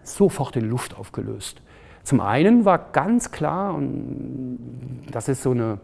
sofort 0.02 0.56
in 0.56 0.70
Luft 0.70 0.98
aufgelöst. 0.98 1.62
Zum 2.04 2.22
einen 2.22 2.66
war 2.66 2.80
ganz 2.92 3.32
klar, 3.32 3.74
und 3.74 4.60
das 5.12 5.30
ist 5.30 5.44
so 5.44 5.52
eine, 5.52 5.80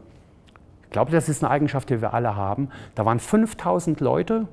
ich 0.84 0.90
glaube, 0.92 1.12
das 1.12 1.30
ist 1.30 1.44
eine 1.44 1.52
Eigenschaft, 1.52 1.90
die 1.90 2.02
wir 2.02 2.14
alle 2.14 2.36
haben, 2.36 2.70
da 2.96 3.06
waren 3.06 3.20
5000 3.20 4.00
Leute, 4.00 4.48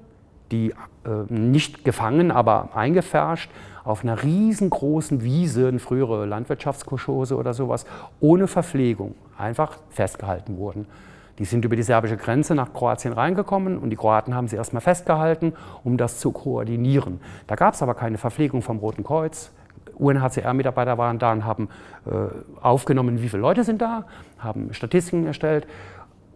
die 0.51 0.71
äh, 0.71 1.33
nicht 1.33 1.85
gefangen, 1.85 2.31
aber 2.31 2.71
eingefärscht, 2.75 3.51
auf 3.85 4.05
einer 4.05 4.23
riesengroßen 4.23 5.23
Wiese, 5.23 5.69
eine 5.69 5.79
frühere 5.79 6.27
Landwirtschaftskoschose 6.27 7.37
oder 7.37 7.55
sowas, 7.55 7.85
ohne 8.21 8.47
Verpflegung, 8.47 9.15
einfach 9.37 9.79
festgehalten 9.91 10.59
wurden. 10.59 10.87
Die 11.39 11.45
sind 11.45 11.65
über 11.65 11.77
die 11.77 11.83
serbische 11.83 12.17
Grenze 12.17 12.55
nach 12.55 12.73
Kroatien 12.73 13.15
reingekommen 13.15 13.79
und 13.79 13.91
die 13.91 13.97
Kroaten 13.97 14.35
haben 14.35 14.49
sie 14.49 14.57
erstmal 14.57 14.83
festgehalten, 14.83 15.55
um 15.83 15.97
das 15.97 16.19
zu 16.19 16.31
koordinieren. 16.31 17.21
Da 17.47 17.57
gab 17.57 17.75
es 17.75 17.83
aber 17.83 17.95
keine 17.95 18.19
Verpflegung 18.19 18.63
vom 18.63 18.79
Roten 18.79 19.03
Kreuz. 19.03 19.51
UNHCR-Mitarbeiter 19.97 20.99
waren 20.99 21.19
da 21.19 21.33
und 21.33 21.45
haben 21.45 21.69
äh, 22.07 22.11
aufgenommen, 22.61 23.23
wie 23.23 23.29
viele 23.29 23.43
Leute 23.43 23.65
sind 23.65 23.83
da, 23.83 24.05
haben 24.39 24.73
Statistiken 24.73 25.27
erstellt. 25.27 25.67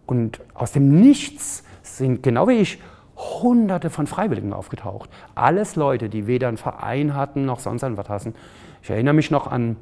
Und 0.05 0.41
aus 0.53 0.71
dem 0.71 0.99
Nichts 0.99 1.63
sind, 1.81 2.23
genau 2.23 2.47
wie 2.47 2.59
ich, 2.59 2.79
Hunderte 3.17 3.89
von 3.89 4.07
Freiwilligen 4.07 4.53
aufgetaucht. 4.53 5.09
Alles 5.35 5.75
Leute, 5.75 6.07
die 6.07 6.27
weder 6.27 6.47
einen 6.47 6.57
Verein 6.57 7.15
hatten 7.15 7.45
noch 7.45 7.59
sonst 7.59 7.83
was 7.83 8.09
hatten. 8.09 8.35
Ich 8.81 8.89
erinnere 8.89 9.15
mich 9.15 9.31
noch 9.31 9.47
an 9.47 9.75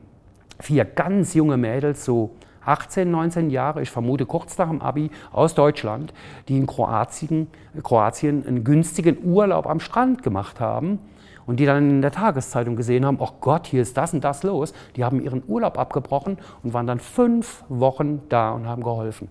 vier 0.59 0.85
ganz 0.85 1.33
junge 1.33 1.57
Mädels, 1.57 2.05
so 2.05 2.31
18, 2.65 3.11
19 3.11 3.49
Jahre, 3.51 3.81
ich 3.81 3.91
vermute 3.91 4.25
kurz 4.25 4.57
nach 4.57 4.69
dem 4.69 4.81
Abi, 4.81 5.11
aus 5.31 5.53
Deutschland, 5.53 6.13
die 6.47 6.57
in 6.57 6.65
Kroatien, 6.65 7.47
Kroatien 7.83 8.47
einen 8.47 8.63
günstigen 8.63 9.17
Urlaub 9.23 9.67
am 9.67 9.79
Strand 9.79 10.23
gemacht 10.23 10.59
haben 10.59 10.99
und 11.47 11.59
die 11.59 11.65
dann 11.65 11.89
in 11.89 12.01
der 12.01 12.11
Tageszeitung 12.11 12.75
gesehen 12.75 13.05
haben, 13.05 13.17
oh 13.19 13.29
Gott, 13.39 13.67
hier 13.67 13.81
ist 13.81 13.97
das 13.97 14.13
und 14.13 14.23
das 14.23 14.43
los. 14.43 14.73
Die 14.95 15.03
haben 15.03 15.21
ihren 15.21 15.43
Urlaub 15.47 15.77
abgebrochen 15.77 16.37
und 16.63 16.73
waren 16.73 16.87
dann 16.87 16.99
fünf 16.99 17.63
Wochen 17.69 18.21
da 18.29 18.51
und 18.51 18.67
haben 18.67 18.83
geholfen. 18.83 19.29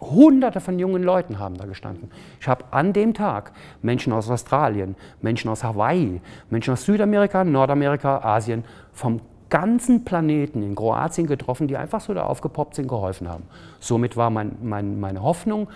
Hunderte 0.00 0.60
von 0.60 0.78
jungen 0.78 1.02
Leuten 1.02 1.38
haben 1.38 1.56
da 1.56 1.66
gestanden. 1.66 2.10
Ich 2.40 2.46
habe 2.46 2.64
an 2.70 2.92
dem 2.92 3.14
Tag 3.14 3.52
Menschen 3.82 4.12
aus 4.12 4.30
Australien, 4.30 4.94
Menschen 5.20 5.50
aus 5.50 5.64
Hawaii, 5.64 6.20
Menschen 6.50 6.72
aus 6.72 6.84
Südamerika, 6.84 7.42
Nordamerika, 7.42 8.18
Asien, 8.18 8.64
vom 8.92 9.20
ganzen 9.50 10.04
Planeten 10.04 10.62
in 10.62 10.74
Kroatien 10.74 11.26
getroffen, 11.26 11.68
die 11.68 11.76
einfach 11.76 12.00
so 12.00 12.14
da 12.14 12.24
aufgepoppt 12.24 12.74
sind, 12.74 12.86
geholfen 12.86 13.28
haben. 13.28 13.44
Somit 13.80 14.16
war 14.16 14.30
mein, 14.30 14.56
mein, 14.62 15.00
meine 15.00 15.22
Hoffnung, 15.22 15.68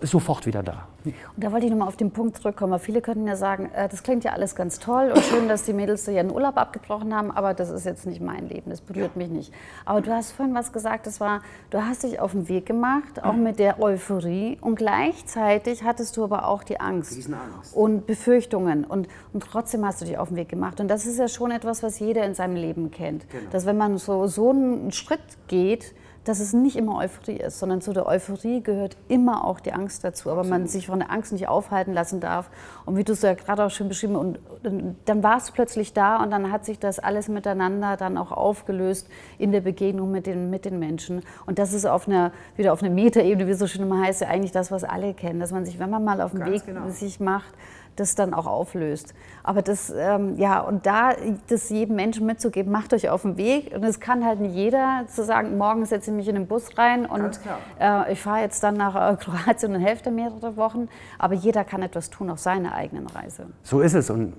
sofort 0.00 0.46
wieder 0.46 0.62
da. 0.62 0.88
Und 1.04 1.14
da 1.36 1.52
wollte 1.52 1.66
ich 1.66 1.70
nochmal 1.70 1.88
auf 1.88 1.96
den 1.96 2.10
Punkt 2.10 2.36
zurückkommen. 2.36 2.72
Weil 2.72 2.78
viele 2.78 3.00
könnten 3.00 3.26
ja 3.26 3.36
sagen, 3.36 3.70
äh, 3.74 3.88
das 3.88 4.02
klingt 4.02 4.24
ja 4.24 4.32
alles 4.32 4.54
ganz 4.54 4.78
toll 4.78 5.12
und 5.14 5.22
schön, 5.22 5.48
dass 5.48 5.64
die 5.64 5.72
Mädels 5.72 6.04
da 6.04 6.12
ihren 6.12 6.30
Urlaub 6.30 6.56
abgebrochen 6.56 7.14
haben, 7.14 7.30
aber 7.30 7.54
das 7.54 7.70
ist 7.70 7.84
jetzt 7.84 8.06
nicht 8.06 8.20
mein 8.20 8.48
Leben, 8.48 8.70
das 8.70 8.80
berührt 8.80 9.12
ja. 9.14 9.18
mich 9.22 9.30
nicht. 9.30 9.52
Aber 9.84 10.00
du 10.00 10.12
hast 10.12 10.32
vorhin 10.32 10.54
was 10.54 10.72
gesagt, 10.72 11.06
das 11.06 11.20
war, 11.20 11.42
du 11.70 11.82
hast 11.82 12.02
dich 12.02 12.20
auf 12.20 12.32
den 12.32 12.48
Weg 12.48 12.66
gemacht, 12.66 13.22
auch 13.22 13.34
mit 13.34 13.58
der 13.58 13.80
Euphorie 13.80 14.58
und 14.60 14.76
gleichzeitig 14.76 15.84
hattest 15.84 16.16
du 16.16 16.24
aber 16.24 16.48
auch 16.48 16.62
die 16.62 16.80
Angst, 16.80 17.12
Angst. 17.30 17.76
und 17.76 18.06
Befürchtungen 18.06 18.84
und, 18.84 19.08
und 19.32 19.44
trotzdem 19.44 19.84
hast 19.84 20.00
du 20.00 20.04
dich 20.04 20.18
auf 20.18 20.28
den 20.28 20.36
Weg 20.36 20.48
gemacht. 20.48 20.80
Und 20.80 20.88
das 20.88 21.06
ist 21.06 21.18
ja 21.18 21.28
schon 21.28 21.50
etwas, 21.50 21.82
was 21.82 21.98
jeder 21.98 22.24
in 22.24 22.34
seinem 22.34 22.56
Leben 22.56 22.90
kennt. 22.90 23.28
Genau. 23.30 23.50
Dass 23.50 23.66
wenn 23.66 23.76
man 23.76 23.98
so, 23.98 24.26
so 24.26 24.50
einen 24.50 24.92
Schritt 24.92 25.20
geht, 25.48 25.94
dass 26.28 26.40
es 26.40 26.52
nicht 26.52 26.76
immer 26.76 26.96
Euphorie 26.96 27.36
ist, 27.36 27.60
sondern 27.60 27.80
zu 27.80 27.92
der 27.92 28.06
Euphorie 28.06 28.60
gehört 28.60 28.96
immer 29.06 29.44
auch 29.44 29.60
die 29.60 29.72
Angst 29.72 30.02
dazu. 30.02 30.30
Aber 30.30 30.42
man 30.42 30.66
sich 30.66 30.88
von 30.88 30.98
der 30.98 31.10
Angst 31.10 31.32
nicht 31.32 31.46
aufhalten 31.46 31.92
lassen 31.92 32.20
darf. 32.20 32.50
Und 32.84 32.96
wie 32.96 33.04
du 33.04 33.12
es 33.12 33.22
ja 33.22 33.34
gerade 33.34 33.64
auch 33.64 33.70
schon 33.70 33.88
beschrieben 33.88 34.16
und, 34.16 34.40
und 34.64 34.96
dann 35.04 35.22
warst 35.22 35.48
du 35.48 35.52
plötzlich 35.52 35.92
da 35.92 36.22
und 36.22 36.32
dann 36.32 36.50
hat 36.50 36.64
sich 36.64 36.80
das 36.80 36.98
alles 36.98 37.28
miteinander 37.28 37.96
dann 37.96 38.18
auch 38.18 38.32
aufgelöst 38.32 39.08
in 39.38 39.52
der 39.52 39.60
Begegnung 39.60 40.10
mit 40.10 40.26
den, 40.26 40.50
mit 40.50 40.64
den 40.64 40.80
Menschen. 40.80 41.22
Und 41.46 41.60
das 41.60 41.72
ist 41.72 41.86
auf 41.86 42.08
einer, 42.08 42.32
wieder 42.56 42.72
auf 42.72 42.82
einer 42.82 42.92
Metaebene, 42.92 43.46
wie 43.46 43.52
es 43.52 43.60
so 43.60 43.68
schön 43.68 43.82
immer 43.82 44.02
heißt, 44.02 44.22
ja 44.22 44.28
eigentlich 44.28 44.52
das, 44.52 44.72
was 44.72 44.82
alle 44.82 45.14
kennen, 45.14 45.38
dass 45.38 45.52
man 45.52 45.64
sich, 45.64 45.78
wenn 45.78 45.90
man 45.90 46.04
mal 46.04 46.20
auf 46.20 46.32
den 46.32 46.44
Weg 46.44 46.66
genau. 46.66 46.88
sich 46.90 47.20
macht, 47.20 47.54
das 47.96 48.14
dann 48.14 48.34
auch 48.34 48.46
auflöst. 48.46 49.14
Aber 49.46 49.62
das, 49.62 49.94
ähm, 49.96 50.36
ja, 50.38 50.58
und 50.58 50.86
da 50.86 51.12
das 51.46 51.70
jedem 51.70 51.94
Menschen 51.94 52.26
mitzugeben, 52.26 52.72
macht 52.72 52.92
euch 52.92 53.08
auf 53.08 53.22
den 53.22 53.36
Weg. 53.36 53.72
Und 53.72 53.84
es 53.84 54.00
kann 54.00 54.24
halt 54.24 54.40
nicht 54.40 54.56
jeder 54.56 55.04
zu 55.06 55.22
sagen, 55.22 55.56
morgen 55.56 55.86
setze 55.86 56.10
ich 56.10 56.16
mich 56.16 56.26
in 56.26 56.34
den 56.34 56.48
Bus 56.48 56.76
rein 56.76 57.06
und 57.06 57.38
äh, 57.78 58.12
ich 58.12 58.20
fahre 58.20 58.40
jetzt 58.40 58.60
dann 58.64 58.74
nach 58.74 58.96
äh, 58.96 59.16
Kroatien 59.20 59.72
und 59.76 59.80
helfe 59.80 60.10
mehrere 60.10 60.56
Wochen. 60.56 60.88
Aber 61.16 61.34
jeder 61.34 61.62
kann 61.62 61.80
etwas 61.80 62.10
tun 62.10 62.28
auf 62.28 62.40
seiner 62.40 62.74
eigenen 62.74 63.06
Reise. 63.06 63.46
So 63.62 63.82
ist 63.82 63.94
es. 63.94 64.10
Und 64.10 64.34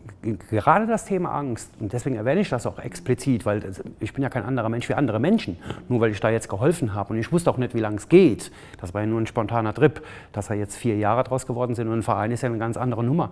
gerade 0.49 0.87
das 0.87 1.05
Thema 1.05 1.31
Angst, 1.31 1.71
und 1.79 1.93
deswegen 1.93 2.17
erwähne 2.17 2.41
ich 2.41 2.49
das 2.49 2.65
auch 2.65 2.77
explizit, 2.77 3.45
weil 3.45 3.63
ich 4.01 4.13
bin 4.13 4.23
ja 4.23 4.29
kein 4.29 4.43
anderer 4.43 4.67
Mensch 4.67 4.89
wie 4.89 4.93
andere 4.93 5.21
Menschen, 5.21 5.57
nur 5.87 6.01
weil 6.01 6.11
ich 6.11 6.19
da 6.19 6.29
jetzt 6.29 6.49
geholfen 6.49 6.93
habe. 6.93 7.13
Und 7.13 7.19
ich 7.19 7.31
wusste 7.31 7.49
auch 7.49 7.57
nicht, 7.57 7.73
wie 7.73 7.79
lange 7.79 7.95
es 7.95 8.09
geht. 8.09 8.51
Das 8.81 8.93
war 8.93 8.99
ja 8.99 9.07
nur 9.07 9.21
ein 9.21 9.27
spontaner 9.27 9.73
Trip. 9.73 10.01
Dass 10.33 10.47
da 10.47 10.53
jetzt 10.53 10.75
vier 10.75 10.97
Jahre 10.97 11.23
draus 11.23 11.47
geworden 11.47 11.75
sind 11.75 11.87
und 11.87 11.99
ein 11.99 12.03
Verein 12.03 12.31
ist 12.31 12.41
ja 12.41 12.49
eine 12.49 12.57
ganz 12.57 12.75
andere 12.75 13.05
Nummer. 13.05 13.31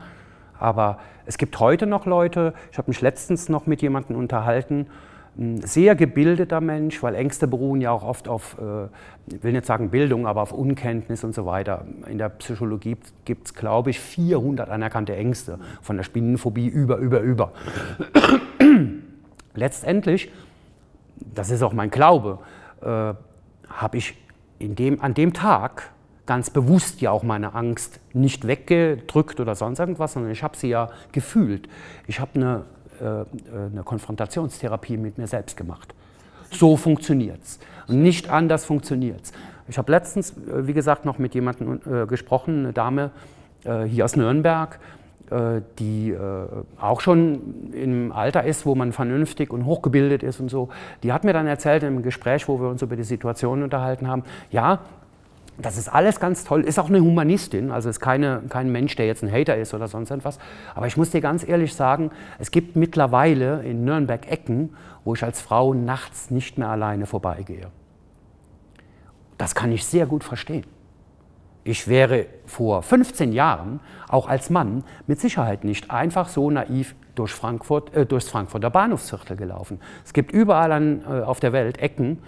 Aber 0.60 1.00
es 1.26 1.38
gibt 1.38 1.60
heute 1.60 1.86
noch 1.86 2.06
Leute, 2.06 2.54
ich 2.72 2.78
habe 2.78 2.90
mich 2.90 3.02
letztens 3.02 3.50
noch 3.50 3.66
mit 3.68 3.82
jemandem 3.82 4.16
unterhalten, 4.16 4.88
ein 5.38 5.62
sehr 5.62 5.96
gebildeter 5.96 6.62
Mensch, 6.62 7.04
weil 7.04 7.14
Ängste 7.16 7.48
beruhen 7.48 7.82
ja 7.82 7.92
auch 7.92 8.04
oft 8.04 8.30
auf, 8.30 8.56
äh, 8.60 8.86
ich 9.36 9.44
will 9.44 9.52
nicht 9.52 9.66
sagen 9.66 9.90
Bildung, 9.90 10.28
aber 10.28 10.42
auf 10.42 10.54
Unkenntnis 10.54 11.24
und 11.24 11.36
so 11.36 11.46
weiter. 11.46 11.86
In 12.10 12.18
der 12.18 12.30
Psychologie 12.30 12.96
gibt 13.26 13.48
es, 13.48 13.54
glaube 13.54 13.90
ich, 13.90 14.00
400 14.00 14.70
anerkannte 14.70 15.16
Ängste, 15.16 15.60
von 15.82 15.98
der 15.98 16.04
Spinnenphobie 16.04 16.68
über, 16.68 16.98
über, 16.98 17.20
über. 17.20 17.52
Letztendlich, 19.56 20.32
das 21.34 21.50
ist 21.50 21.64
auch 21.64 21.74
mein 21.74 21.90
Glaube, 21.90 22.40
äh, 22.82 22.86
habe 22.86 23.98
ich 23.98 24.18
dem, 24.60 25.02
an 25.02 25.14
dem 25.14 25.34
Tag 25.34 25.92
ganz 26.26 26.50
bewusst 26.50 27.02
ja 27.02 27.12
auch 27.12 27.24
meine 27.24 27.54
Angst 27.54 28.00
nicht 28.14 28.48
weggedrückt 28.48 29.40
oder 29.40 29.56
sonst 29.56 29.80
irgendwas, 29.80 30.14
sondern 30.14 30.32
ich 30.32 30.44
habe 30.44 30.58
sie 30.58 30.70
ja 30.70 30.90
gefühlt. 31.12 31.70
Ich 32.08 32.20
habe 32.20 32.32
eine, 32.36 32.64
äh, 33.02 33.66
eine 33.72 33.84
Konfrontationstherapie 33.84 34.98
mit 34.98 35.18
mir 35.18 35.28
selbst 35.28 35.58
gemacht. 35.58 35.94
So 36.52 36.78
funktioniert 36.78 37.44
es. 37.44 37.60
Nicht 37.88 38.30
anders 38.30 38.66
funktioniert 38.66 39.22
es. 39.24 39.34
Ich 39.68 39.78
habe 39.78 39.92
letztens, 39.92 40.32
äh, 40.32 40.68
wie 40.68 40.74
gesagt, 40.74 41.06
noch 41.06 41.18
mit 41.18 41.36
jemandem 41.36 41.80
äh, 41.86 42.06
gesprochen, 42.06 42.60
eine 42.60 42.74
Dame 42.74 43.12
äh, 43.64 43.84
hier 43.84 44.06
aus 44.06 44.16
Nürnberg, 44.16 44.80
äh, 45.32 45.62
die 45.80 46.12
äh, 46.12 46.48
auch 46.80 47.02
schon 47.02 47.72
im 47.74 48.12
Alter 48.12 48.44
ist, 48.44 48.66
wo 48.66 48.76
man 48.76 48.92
vernünftig 48.92 49.52
und 49.52 49.66
hochgebildet 49.66 50.24
ist 50.24 50.40
und 50.40 50.50
so. 50.50 50.70
Die 51.04 51.12
hat 51.12 51.24
mir 51.24 51.34
dann 51.34 51.48
erzählt 51.48 51.84
im 51.84 52.04
Gespräch, 52.04 52.48
wo 52.48 52.60
wir 52.60 52.70
uns 52.70 52.82
über 52.82 52.96
die 52.96 53.04
Situation 53.04 53.64
unterhalten 53.64 54.08
haben, 54.08 54.24
ja, 54.52 54.80
das 55.58 55.78
ist 55.78 55.88
alles 55.88 56.20
ganz 56.20 56.44
toll, 56.44 56.62
ist 56.62 56.80
auch 56.80 56.90
eine 56.90 57.00
Humanistin, 57.00 57.72
also 57.72 57.90
ist 57.90 58.00
keine, 58.00 58.44
kein 58.50 58.72
Mensch, 58.72 58.96
der 58.96 59.08
jetzt 59.08 59.24
ein 59.24 59.32
Hater 59.32 59.56
ist 59.56 59.74
oder 59.74 59.88
sonst 59.88 60.12
etwas. 60.12 60.38
Aber 60.74 60.88
ich 60.88 60.98
muss 60.98 61.12
dir 61.12 61.22
ganz 61.22 61.48
ehrlich 61.48 61.74
sagen, 61.74 62.12
es 62.40 62.52
gibt 62.52 62.76
mittlerweile 62.76 63.64
in 63.64 63.86
Nürnberg 63.86 64.30
Ecken, 64.30 64.76
wo 65.04 65.14
ich 65.14 65.24
als 65.24 65.42
Frau 65.42 65.74
nachts 65.74 66.30
nicht 66.30 66.58
mehr 66.58 66.70
alleine 66.70 67.06
vorbeigehe. 67.06 67.68
Das 69.38 69.56
kann 69.56 69.72
ich 69.72 69.86
sehr 69.86 70.06
gut 70.06 70.24
verstehen. 70.24 70.66
Ich 71.64 71.88
wäre 71.88 72.28
vor 72.46 72.84
15 72.84 73.34
Jahren 73.34 73.80
auch 74.08 74.28
als 74.28 74.50
Mann 74.50 74.84
mit 75.08 75.20
Sicherheit 75.20 75.64
nicht 75.64 75.90
einfach 75.90 76.30
so 76.30 76.52
naiv 76.52 76.96
durch 77.16 77.32
Frankfurt, 77.32 77.96
äh, 77.96 78.06
durchs 78.06 78.30
Frankfurter 78.30 78.70
Bahnhofsviertel 78.70 79.36
gelaufen. 79.36 79.80
Es 80.04 80.14
gibt 80.14 80.32
überall 80.32 80.72
an, 80.72 81.02
äh, 81.02 81.22
auf 81.22 81.40
der 81.40 81.54
Welt 81.54 81.80
Ecken, 81.80 82.20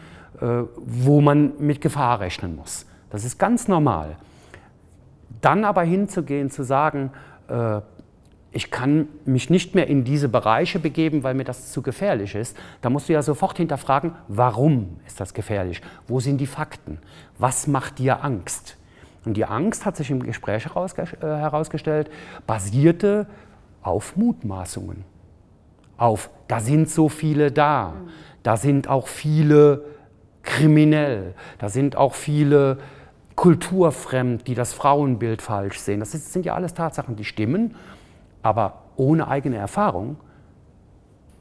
äh, 0.41 0.63
wo 0.77 1.21
man 1.21 1.53
mit 1.59 1.81
Gefahr 1.81 2.19
rechnen 2.19 2.55
muss. 2.55 2.87
Das 3.09 3.23
ist 3.23 3.37
ganz 3.37 3.67
normal. 3.67 4.17
Dann 5.41 5.65
aber 5.65 5.83
hinzugehen, 5.83 6.49
zu 6.49 6.63
sagen, 6.63 7.11
äh, 7.47 7.81
ich 8.51 8.71
kann 8.71 9.07
mich 9.25 9.49
nicht 9.49 9.75
mehr 9.75 9.87
in 9.87 10.03
diese 10.03 10.29
Bereiche 10.29 10.79
begeben, 10.79 11.23
weil 11.23 11.35
mir 11.35 11.43
das 11.43 11.71
zu 11.71 11.81
gefährlich 11.81 12.33
ist, 12.33 12.57
da 12.81 12.89
musst 12.89 13.07
du 13.07 13.13
ja 13.13 13.21
sofort 13.21 13.57
hinterfragen, 13.57 14.13
warum 14.27 14.99
ist 15.05 15.19
das 15.19 15.33
gefährlich? 15.33 15.81
Wo 16.07 16.19
sind 16.19 16.39
die 16.39 16.47
Fakten? 16.47 16.99
Was 17.37 17.67
macht 17.67 17.99
dir 17.99 18.23
Angst? 18.23 18.77
Und 19.25 19.35
die 19.35 19.45
Angst 19.45 19.85
hat 19.85 19.97
sich 19.97 20.09
im 20.09 20.23
Gespräch 20.23 20.65
äh, 20.65 21.07
herausgestellt, 21.21 22.09
basierte 22.47 23.27
auf 23.81 24.15
Mutmaßungen. 24.15 25.03
Auf, 25.97 26.29
da 26.47 26.59
sind 26.59 26.89
so 26.89 27.09
viele 27.09 27.51
da, 27.51 27.93
da 28.43 28.55
sind 28.57 28.87
auch 28.87 29.07
viele 29.07 29.83
kriminell, 30.43 31.33
da 31.59 31.69
sind 31.69 31.95
auch 31.95 32.13
viele 32.13 32.77
kulturfremd, 33.37 34.47
die 34.47 34.55
das 34.55 34.73
Frauenbild 34.73 35.41
falsch 35.41 35.79
sehen. 35.79 36.01
Das 36.01 36.11
sind 36.11 36.45
ja 36.45 36.55
alles 36.55 36.73
Tatsachen, 36.73 37.15
die 37.15 37.23
stimmen, 37.23 37.75
aber 38.41 38.81
ohne 38.97 39.27
eigene 39.27 39.57
Erfahrung 39.57 40.17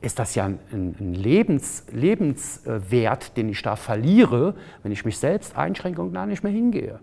ist 0.02 0.18
das 0.18 0.34
ja 0.34 0.44
ein, 0.44 0.58
ein 0.70 1.14
Lebens, 1.14 1.86
Lebenswert, 1.90 3.36
den 3.36 3.48
ich 3.48 3.62
da 3.62 3.76
verliere, 3.76 4.54
wenn 4.82 4.92
ich 4.92 5.06
mich 5.06 5.18
selbst 5.18 5.56
einschränke 5.56 6.02
und 6.02 6.12
gar 6.12 6.26
nicht 6.26 6.44
mehr 6.44 6.52
hingehe. 6.52 7.00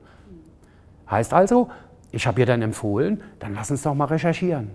Heißt 1.09 1.33
also, 1.33 1.69
ich 2.11 2.27
habe 2.27 2.41
ihr 2.41 2.45
dann 2.45 2.61
empfohlen, 2.61 3.21
dann 3.39 3.55
lass 3.55 3.71
uns 3.71 3.81
doch 3.81 3.95
mal 3.95 4.05
recherchieren. 4.05 4.69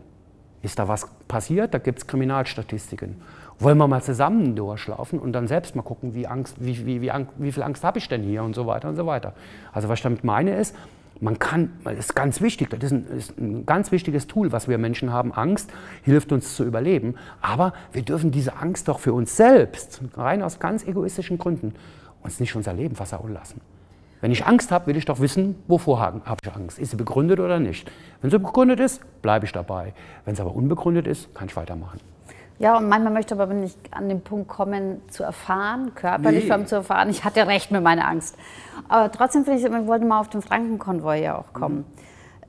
Ist 0.62 0.80
da 0.80 0.88
was 0.88 1.06
passiert? 1.28 1.72
Da 1.72 1.78
gibt 1.78 2.00
es 2.00 2.06
Kriminalstatistiken. 2.08 3.22
Wollen 3.60 3.78
wir 3.78 3.88
mal 3.88 4.02
zusammen 4.02 4.54
durchlaufen 4.54 5.18
und 5.18 5.32
dann 5.32 5.48
selbst 5.48 5.74
mal 5.74 5.82
gucken, 5.82 6.14
wie, 6.14 6.26
Angst, 6.26 6.56
wie, 6.60 6.86
wie, 6.86 7.02
wie, 7.02 7.10
wie 7.38 7.52
viel 7.52 7.62
Angst 7.62 7.82
habe 7.82 7.98
ich 7.98 8.08
denn 8.08 8.22
hier 8.22 8.44
und 8.44 8.54
so 8.54 8.66
weiter 8.66 8.88
und 8.88 8.96
so 8.96 9.06
weiter. 9.06 9.34
Also 9.72 9.88
was 9.88 9.98
ich 9.98 10.02
damit 10.02 10.22
meine 10.22 10.54
ist, 10.56 10.76
man 11.20 11.38
kann, 11.40 11.72
das 11.82 11.98
ist 11.98 12.14
ganz 12.14 12.40
wichtig, 12.40 12.70
das 12.70 12.84
ist 12.84 12.92
ein, 12.92 13.06
ist 13.16 13.38
ein, 13.38 13.66
ganz 13.66 13.90
wichtiges 13.90 14.28
Tool, 14.28 14.52
was 14.52 14.68
wir 14.68 14.78
Menschen 14.78 15.12
haben. 15.12 15.32
Angst 15.32 15.70
hilft 16.02 16.30
uns 16.30 16.54
zu 16.54 16.64
überleben. 16.64 17.16
Aber 17.40 17.72
wir 17.92 18.02
dürfen 18.02 18.30
diese 18.30 18.56
Angst 18.56 18.86
doch 18.86 19.00
für 19.00 19.12
uns 19.12 19.36
selbst, 19.36 20.00
rein 20.16 20.42
aus 20.42 20.60
ganz 20.60 20.86
egoistischen 20.86 21.38
Gründen, 21.38 21.74
uns 22.22 22.38
nicht 22.38 22.54
unser 22.54 22.72
Leben 22.72 22.94
versauen 22.94 23.32
lassen. 23.32 23.60
Wenn 24.20 24.32
ich 24.32 24.46
Angst 24.46 24.72
habe, 24.72 24.86
will 24.88 24.96
ich 24.96 25.04
doch 25.04 25.20
wissen, 25.20 25.56
wovor 25.68 26.00
habe 26.00 26.20
ich 26.42 26.52
Angst. 26.52 26.78
Ist 26.78 26.90
sie 26.90 26.96
begründet 26.96 27.38
oder 27.38 27.60
nicht? 27.60 27.90
Wenn 28.20 28.30
sie 28.30 28.38
begründet 28.38 28.80
ist, 28.80 29.00
bleibe 29.22 29.46
ich 29.46 29.52
dabei. 29.52 29.94
Wenn 30.24 30.34
sie 30.34 30.42
aber 30.42 30.54
unbegründet 30.54 31.06
ist, 31.06 31.32
kann 31.34 31.48
ich 31.48 31.56
weitermachen. 31.56 32.00
Ja, 32.58 32.76
und 32.76 32.88
manchmal 32.88 33.12
möchte 33.12 33.34
aber 33.34 33.46
nicht 33.54 33.78
an 33.92 34.08
den 34.08 34.20
Punkt 34.20 34.48
kommen, 34.48 35.00
zu 35.10 35.22
erfahren, 35.22 35.94
körperlich 35.94 36.48
nee. 36.48 36.64
zu 36.64 36.76
erfahren, 36.76 37.08
ich 37.08 37.24
hatte 37.24 37.46
recht 37.46 37.70
mit 37.70 37.82
meiner 37.82 38.08
Angst. 38.08 38.36
Aber 38.88 39.12
trotzdem 39.12 39.44
finde 39.44 39.60
ich, 39.60 39.64
wir 39.64 39.86
wollten 39.86 40.08
mal 40.08 40.20
auf 40.20 40.28
den 40.28 40.42
Frankenkonvoi 40.42 41.22
ja 41.22 41.38
auch 41.38 41.52
kommen. 41.52 41.78
Mhm. 41.78 41.84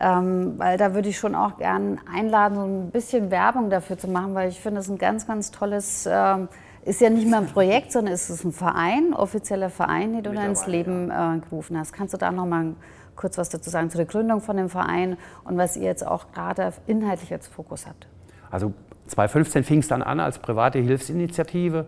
Ähm, 0.02 0.54
weil 0.58 0.78
da 0.78 0.94
würde 0.94 1.10
ich 1.10 1.18
schon 1.18 1.36
auch 1.36 1.58
gern 1.58 2.00
einladen, 2.12 2.56
so 2.56 2.64
ein 2.64 2.90
bisschen 2.90 3.32
Werbung 3.32 3.70
dafür 3.70 3.98
zu 3.98 4.08
machen, 4.08 4.34
weil 4.34 4.50
ich 4.50 4.60
finde, 4.60 4.80
es 4.80 4.90
ein 4.90 4.98
ganz, 4.98 5.28
ganz 5.28 5.52
tolles, 5.52 6.08
ähm, 6.10 6.48
ist 6.86 7.02
ja 7.02 7.10
nicht 7.10 7.28
mehr 7.28 7.40
ein 7.40 7.48
Projekt, 7.48 7.92
sondern 7.92 8.14
es 8.14 8.30
ist 8.30 8.46
ein 8.46 8.54
Verein, 8.54 9.14
offizieller 9.14 9.70
Verein, 9.70 10.14
den 10.14 10.24
du 10.24 10.32
da 10.32 10.46
ins 10.46 10.66
Leben 10.68 11.12
äh, 11.12 11.40
gerufen 11.40 11.78
hast. 11.78 11.92
Kannst 11.92 12.14
du 12.14 12.18
da 12.18 12.32
noch 12.32 12.46
mal 12.46 12.76
kurz 13.18 13.38
was 13.38 13.50
dazu 13.50 13.70
sagen, 13.70 13.90
zu 13.90 13.98
der 13.98 14.06
Gründung 14.06 14.40
von 14.40 14.56
dem 14.56 14.70
Verein 14.70 15.18
und 15.44 15.58
was 15.58 15.76
ihr 15.76 15.84
jetzt 15.84 16.08
auch 16.08 16.32
gerade 16.32 16.72
inhaltlich 16.88 17.34
als 17.34 17.48
Fokus 17.48 17.86
habt? 17.86 18.08
Also 18.50 18.74
2015 19.10 19.64
fing 19.64 19.80
es 19.80 19.88
dann 19.88 20.02
an 20.02 20.20
als 20.20 20.40
private 20.40 20.80
Hilfsinitiative. 20.80 21.86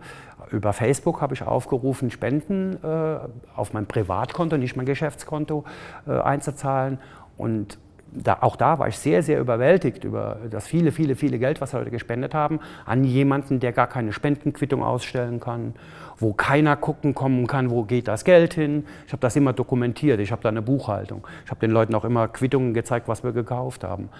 Über 0.50 0.72
Facebook 0.72 1.20
habe 1.20 1.34
ich 1.34 1.42
aufgerufen, 1.42 2.10
Spenden 2.10 2.78
äh, 2.82 3.18
auf 3.54 3.72
mein 3.72 3.86
Privatkonto, 3.86 4.56
nicht 4.56 4.76
mein 4.76 4.86
Geschäftskonto, 4.86 5.64
äh, 6.06 6.12
einzuzahlen. 6.12 6.98
Und 7.36 7.78
da, 8.12 8.38
auch 8.40 8.56
da 8.56 8.78
war 8.78 8.88
ich 8.88 8.98
sehr, 8.98 9.22
sehr 9.22 9.40
überwältigt 9.40 10.04
über 10.04 10.38
das 10.50 10.66
viele, 10.66 10.92
viele, 10.92 11.16
viele 11.16 11.38
Geld, 11.38 11.60
was 11.60 11.72
Leute 11.72 11.90
gespendet 11.90 12.34
haben, 12.34 12.60
an 12.84 13.04
jemanden, 13.04 13.58
der 13.60 13.72
gar 13.72 13.86
keine 13.86 14.12
Spendenquittung 14.12 14.82
ausstellen 14.82 15.40
kann, 15.40 15.74
wo 16.18 16.32
keiner 16.34 16.76
gucken 16.76 17.14
kommen 17.14 17.46
kann, 17.46 17.70
wo 17.70 17.84
geht 17.84 18.08
das 18.08 18.24
Geld 18.24 18.54
hin. 18.54 18.84
Ich 19.06 19.12
habe 19.12 19.20
das 19.20 19.34
immer 19.36 19.52
dokumentiert, 19.52 20.20
ich 20.20 20.30
habe 20.30 20.42
da 20.42 20.50
eine 20.50 20.62
Buchhaltung. 20.62 21.26
Ich 21.44 21.50
habe 21.50 21.60
den 21.60 21.70
Leuten 21.70 21.94
auch 21.94 22.04
immer 22.04 22.28
Quittungen 22.28 22.74
gezeigt, 22.74 23.08
was 23.08 23.24
wir 23.24 23.32
gekauft 23.32 23.82
haben. 23.84 24.10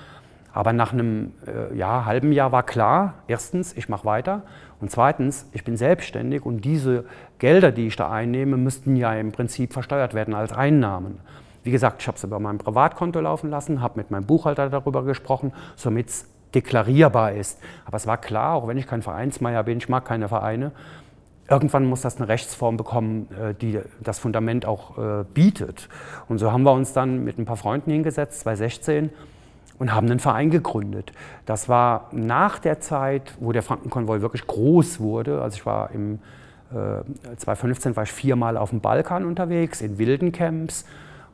Aber 0.53 0.73
nach 0.73 0.93
einem 0.93 1.33
äh, 1.47 1.77
ja, 1.77 2.05
halben 2.05 2.33
Jahr 2.33 2.53
war 2.53 2.62
klar, 2.62 3.15
erstens, 3.27 3.75
ich 3.77 3.88
mache 3.88 4.05
weiter 4.05 4.43
und 4.81 4.91
zweitens, 4.91 5.49
ich 5.53 5.65
bin 5.65 5.77
selbstständig 5.77 6.45
und 6.45 6.65
diese 6.65 7.05
Gelder, 7.38 7.73
die 7.73 7.87
ich 7.87 7.97
da 7.97 8.11
einnehme, 8.11 8.57
müssten 8.57 8.97
ja 8.97 9.15
im 9.15 9.33
Prinzip 9.33 9.73
versteuert 9.73 10.15
werden 10.15 10.35
als 10.35 10.53
Einnahmen. 10.53 11.21
Wie 11.65 11.71
gesagt, 11.71 12.03
ich 12.03 12.09
habe 12.09 12.17
es 12.17 12.25
über 12.25 12.41
mein 12.41 12.59
Privatkonto 12.59 13.21
laufen 13.21 13.49
lassen, 13.49 13.81
habe 13.81 13.99
mit 13.99 14.11
meinem 14.11 14.27
Buchhalter 14.27 14.69
darüber 14.69 15.05
gesprochen, 15.05 15.53
somit 15.77 16.09
es 16.09 16.27
deklarierbar 16.55 17.33
ist. 17.33 17.59
Aber 17.85 17.97
es 17.97 18.07
war 18.07 18.19
klar, 18.19 18.55
auch 18.55 18.69
wenn 18.69 18.77
ich 18.77 18.87
kein 18.87 19.03
Vereinsmeier 19.03 19.62
bin, 19.62 19.79
ich 19.79 19.88
mag 19.88 20.05
keine 20.05 20.29
Vereine, 20.29 20.73
irgendwann 21.49 21.85
muss 21.85 22.01
das 22.01 22.17
eine 22.17 22.29
Rechtsform 22.29 22.77
bekommen, 22.77 23.29
äh, 23.41 23.55
die 23.55 23.79
das 24.01 24.19
Fundament 24.19 24.67
auch 24.67 24.99
äh, 24.99 25.25
bietet. 25.33 25.88
Und 26.29 26.38
so 26.38 26.53
haben 26.53 26.65
wir 26.65 26.73
uns 26.73 26.93
dann 26.93 27.25
mit 27.25 27.38
ein 27.38 27.45
paar 27.45 27.57
Freunden 27.57 27.91
hingesetzt, 27.91 28.41
2016, 28.41 29.11
und 29.78 29.94
haben 29.94 30.08
einen 30.08 30.20
Verein 30.20 30.50
gegründet. 30.50 31.12
Das 31.46 31.68
war 31.68 32.08
nach 32.12 32.58
der 32.58 32.80
Zeit, 32.80 33.35
wo 33.40 33.52
der 33.52 33.62
Frankenkonvoi 33.62 34.20
wirklich 34.20 34.46
groß 34.46 35.00
wurde. 35.00 35.42
Also 35.42 35.56
ich 35.56 35.66
war 35.66 35.90
im 35.92 36.20
äh, 36.72 37.37
2015 37.37 37.96
war 37.96 38.04
ich 38.04 38.12
viermal 38.12 38.56
auf 38.56 38.70
dem 38.70 38.80
Balkan 38.80 39.24
unterwegs, 39.24 39.80
in 39.80 39.98
wilden 39.98 40.32
Camps, 40.32 40.85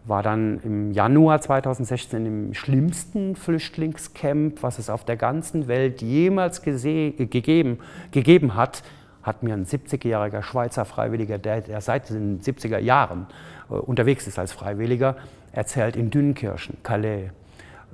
war 0.04 0.22
dann 0.22 0.60
im 0.64 0.92
Januar 0.92 1.40
2016 1.40 2.26
im 2.26 2.54
schlimmsten 2.54 3.36
Flüchtlingscamp, 3.36 4.62
was 4.62 4.78
es 4.78 4.88
auf 4.90 5.04
der 5.04 5.16
ganzen 5.16 5.68
Welt 5.68 6.00
jemals 6.00 6.62
gegeben, 6.62 7.78
gegeben 8.10 8.54
hat, 8.54 8.82
hat 9.22 9.42
mir 9.42 9.54
ein 9.54 9.66
70-jähriger 9.66 10.42
Schweizer 10.42 10.84
Freiwilliger, 10.84 11.38
der, 11.38 11.60
der, 11.60 11.80
seit 11.80 12.08
den 12.08 12.40
70er 12.40 12.78
Jahren 12.78 13.26
äh, 13.70 13.74
unterwegs 13.74 14.26
ist 14.26 14.38
als 14.38 14.52
Freiwilliger, 14.52 15.16
erzählt 15.52 15.96
in 15.96 16.10
Dünnkirchen, 16.10 16.78
Calais. 16.82 17.30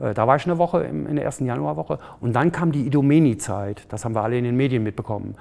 Äh, 0.00 0.14
da 0.14 0.26
war 0.26 0.36
ich 0.36 0.44
eine 0.46 0.58
Woche 0.58 0.82
in 0.82 1.16
der 1.16 1.24
ersten 1.24 1.46
Januarwoche. 1.46 1.98
Und 2.20 2.34
dann 2.34 2.52
kam 2.52 2.72
die 2.72 2.86
Idomeni-Zeit. 2.86 3.86
Das 3.88 4.04
haben 4.04 4.14
wir 4.14 4.22
alle 4.22 4.38
in 4.38 4.44
den 4.44 4.56
Medien 4.56 4.82
mitbekommen, 4.82 5.34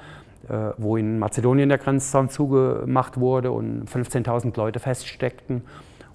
äh, 0.49 0.71
wo 0.77 0.97
in 0.97 1.19
Mazedonien 1.19 1.69
der 1.69 1.77
Grenzzaun 1.77 2.29
zugemacht 2.29 3.19
wurde 3.19 3.51
und 3.51 3.85
15.000 3.89 4.55
Leute 4.57 4.79
feststeckten. 4.79 5.63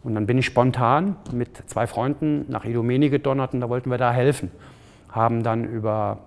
Und 0.04 0.14
dann 0.14 0.26
bin 0.26 0.38
ich 0.38 0.46
spontan 0.46 1.16
mit 1.32 1.62
zwei 1.66 1.86
Freunden 1.86 2.46
nach 2.48 2.64
Idomeni 2.64 3.10
gedonnert 3.10 3.54
und 3.54 3.60
da 3.60 3.68
wollten 3.68 3.90
wir 3.90 3.98
da 3.98 4.12
helfen. 4.12 4.50
Haben 5.10 5.42
dann 5.42 5.64
über 5.64 6.18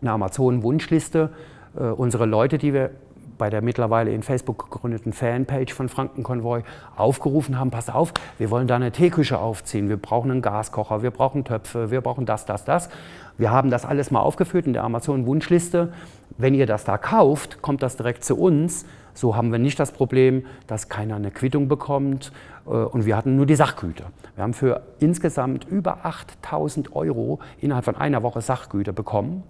eine 0.00 0.12
Amazon-Wunschliste 0.12 1.30
äh, 1.76 1.84
unsere 1.84 2.26
Leute, 2.26 2.58
die 2.58 2.72
wir 2.72 2.90
bei 3.38 3.50
der 3.50 3.62
mittlerweile 3.62 4.12
in 4.12 4.22
Facebook 4.22 4.70
gegründeten 4.70 5.12
Fanpage 5.12 5.72
von 5.72 5.88
Frankenkonvoi 5.88 6.62
aufgerufen 6.96 7.58
haben, 7.58 7.70
pass 7.70 7.88
auf, 7.88 8.12
wir 8.36 8.50
wollen 8.50 8.66
da 8.66 8.76
eine 8.76 8.92
Teeküche 8.92 9.38
aufziehen, 9.38 9.88
wir 9.88 9.96
brauchen 9.96 10.30
einen 10.30 10.42
Gaskocher, 10.42 11.02
wir 11.02 11.10
brauchen 11.10 11.44
Töpfe, 11.44 11.90
wir 11.90 12.00
brauchen 12.00 12.26
das, 12.26 12.44
das, 12.44 12.64
das. 12.64 12.90
Wir 13.38 13.52
haben 13.52 13.70
das 13.70 13.84
alles 13.84 14.10
mal 14.10 14.20
aufgeführt 14.20 14.66
in 14.66 14.72
der 14.72 14.82
Amazon-Wunschliste. 14.82 15.92
Wenn 16.36 16.54
ihr 16.54 16.66
das 16.66 16.84
da 16.84 16.98
kauft, 16.98 17.62
kommt 17.62 17.82
das 17.82 17.96
direkt 17.96 18.24
zu 18.24 18.36
uns. 18.36 18.84
So 19.14 19.36
haben 19.36 19.52
wir 19.52 19.58
nicht 19.60 19.78
das 19.78 19.92
Problem, 19.92 20.44
dass 20.66 20.88
keiner 20.88 21.16
eine 21.16 21.30
Quittung 21.30 21.68
bekommt. 21.68 22.32
Äh, 22.66 22.70
und 22.70 23.06
wir 23.06 23.16
hatten 23.16 23.36
nur 23.36 23.46
die 23.46 23.54
Sachgüter. 23.54 24.06
Wir 24.34 24.42
haben 24.42 24.54
für 24.54 24.82
insgesamt 24.98 25.64
über 25.64 26.04
8000 26.04 26.94
Euro 26.96 27.38
innerhalb 27.60 27.84
von 27.84 27.96
einer 27.96 28.22
Woche 28.24 28.40
Sachgüter 28.40 28.92
bekommen 28.92 29.44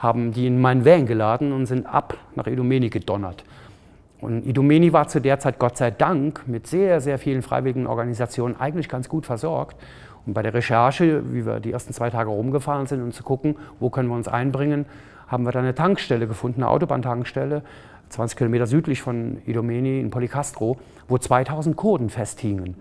haben 0.00 0.32
die 0.32 0.46
in 0.46 0.60
meinen 0.60 0.84
Van 0.84 1.06
geladen 1.06 1.52
und 1.52 1.66
sind 1.66 1.86
ab 1.86 2.16
nach 2.34 2.46
Idomeni 2.46 2.88
gedonnert. 2.88 3.44
Und 4.20 4.46
Idomeni 4.46 4.92
war 4.92 5.08
zu 5.08 5.20
der 5.20 5.38
Zeit 5.38 5.58
Gott 5.58 5.76
sei 5.76 5.90
Dank 5.90 6.46
mit 6.46 6.66
sehr, 6.66 7.00
sehr 7.00 7.18
vielen 7.18 7.42
freiwilligen 7.42 7.86
Organisationen 7.86 8.58
eigentlich 8.58 8.88
ganz 8.88 9.08
gut 9.08 9.26
versorgt. 9.26 9.76
Und 10.26 10.34
bei 10.34 10.42
der 10.42 10.52
Recherche, 10.52 11.22
wie 11.32 11.46
wir 11.46 11.60
die 11.60 11.72
ersten 11.72 11.92
zwei 11.92 12.10
Tage 12.10 12.30
rumgefahren 12.30 12.86
sind, 12.86 13.02
um 13.02 13.12
zu 13.12 13.22
gucken, 13.22 13.56
wo 13.78 13.88
können 13.88 14.08
wir 14.08 14.16
uns 14.16 14.28
einbringen, 14.28 14.86
haben 15.28 15.44
wir 15.44 15.52
dann 15.52 15.64
eine 15.64 15.74
Tankstelle 15.74 16.26
gefunden, 16.26 16.62
eine 16.62 16.70
Autobahntankstelle, 16.70 17.62
20 18.08 18.36
Kilometer 18.36 18.66
südlich 18.66 19.00
von 19.00 19.38
Idomeni 19.46 20.00
in 20.00 20.10
Policastro, 20.10 20.78
wo 21.08 21.16
2000 21.16 21.76
Kurden 21.76 22.10
festhingen. 22.10 22.74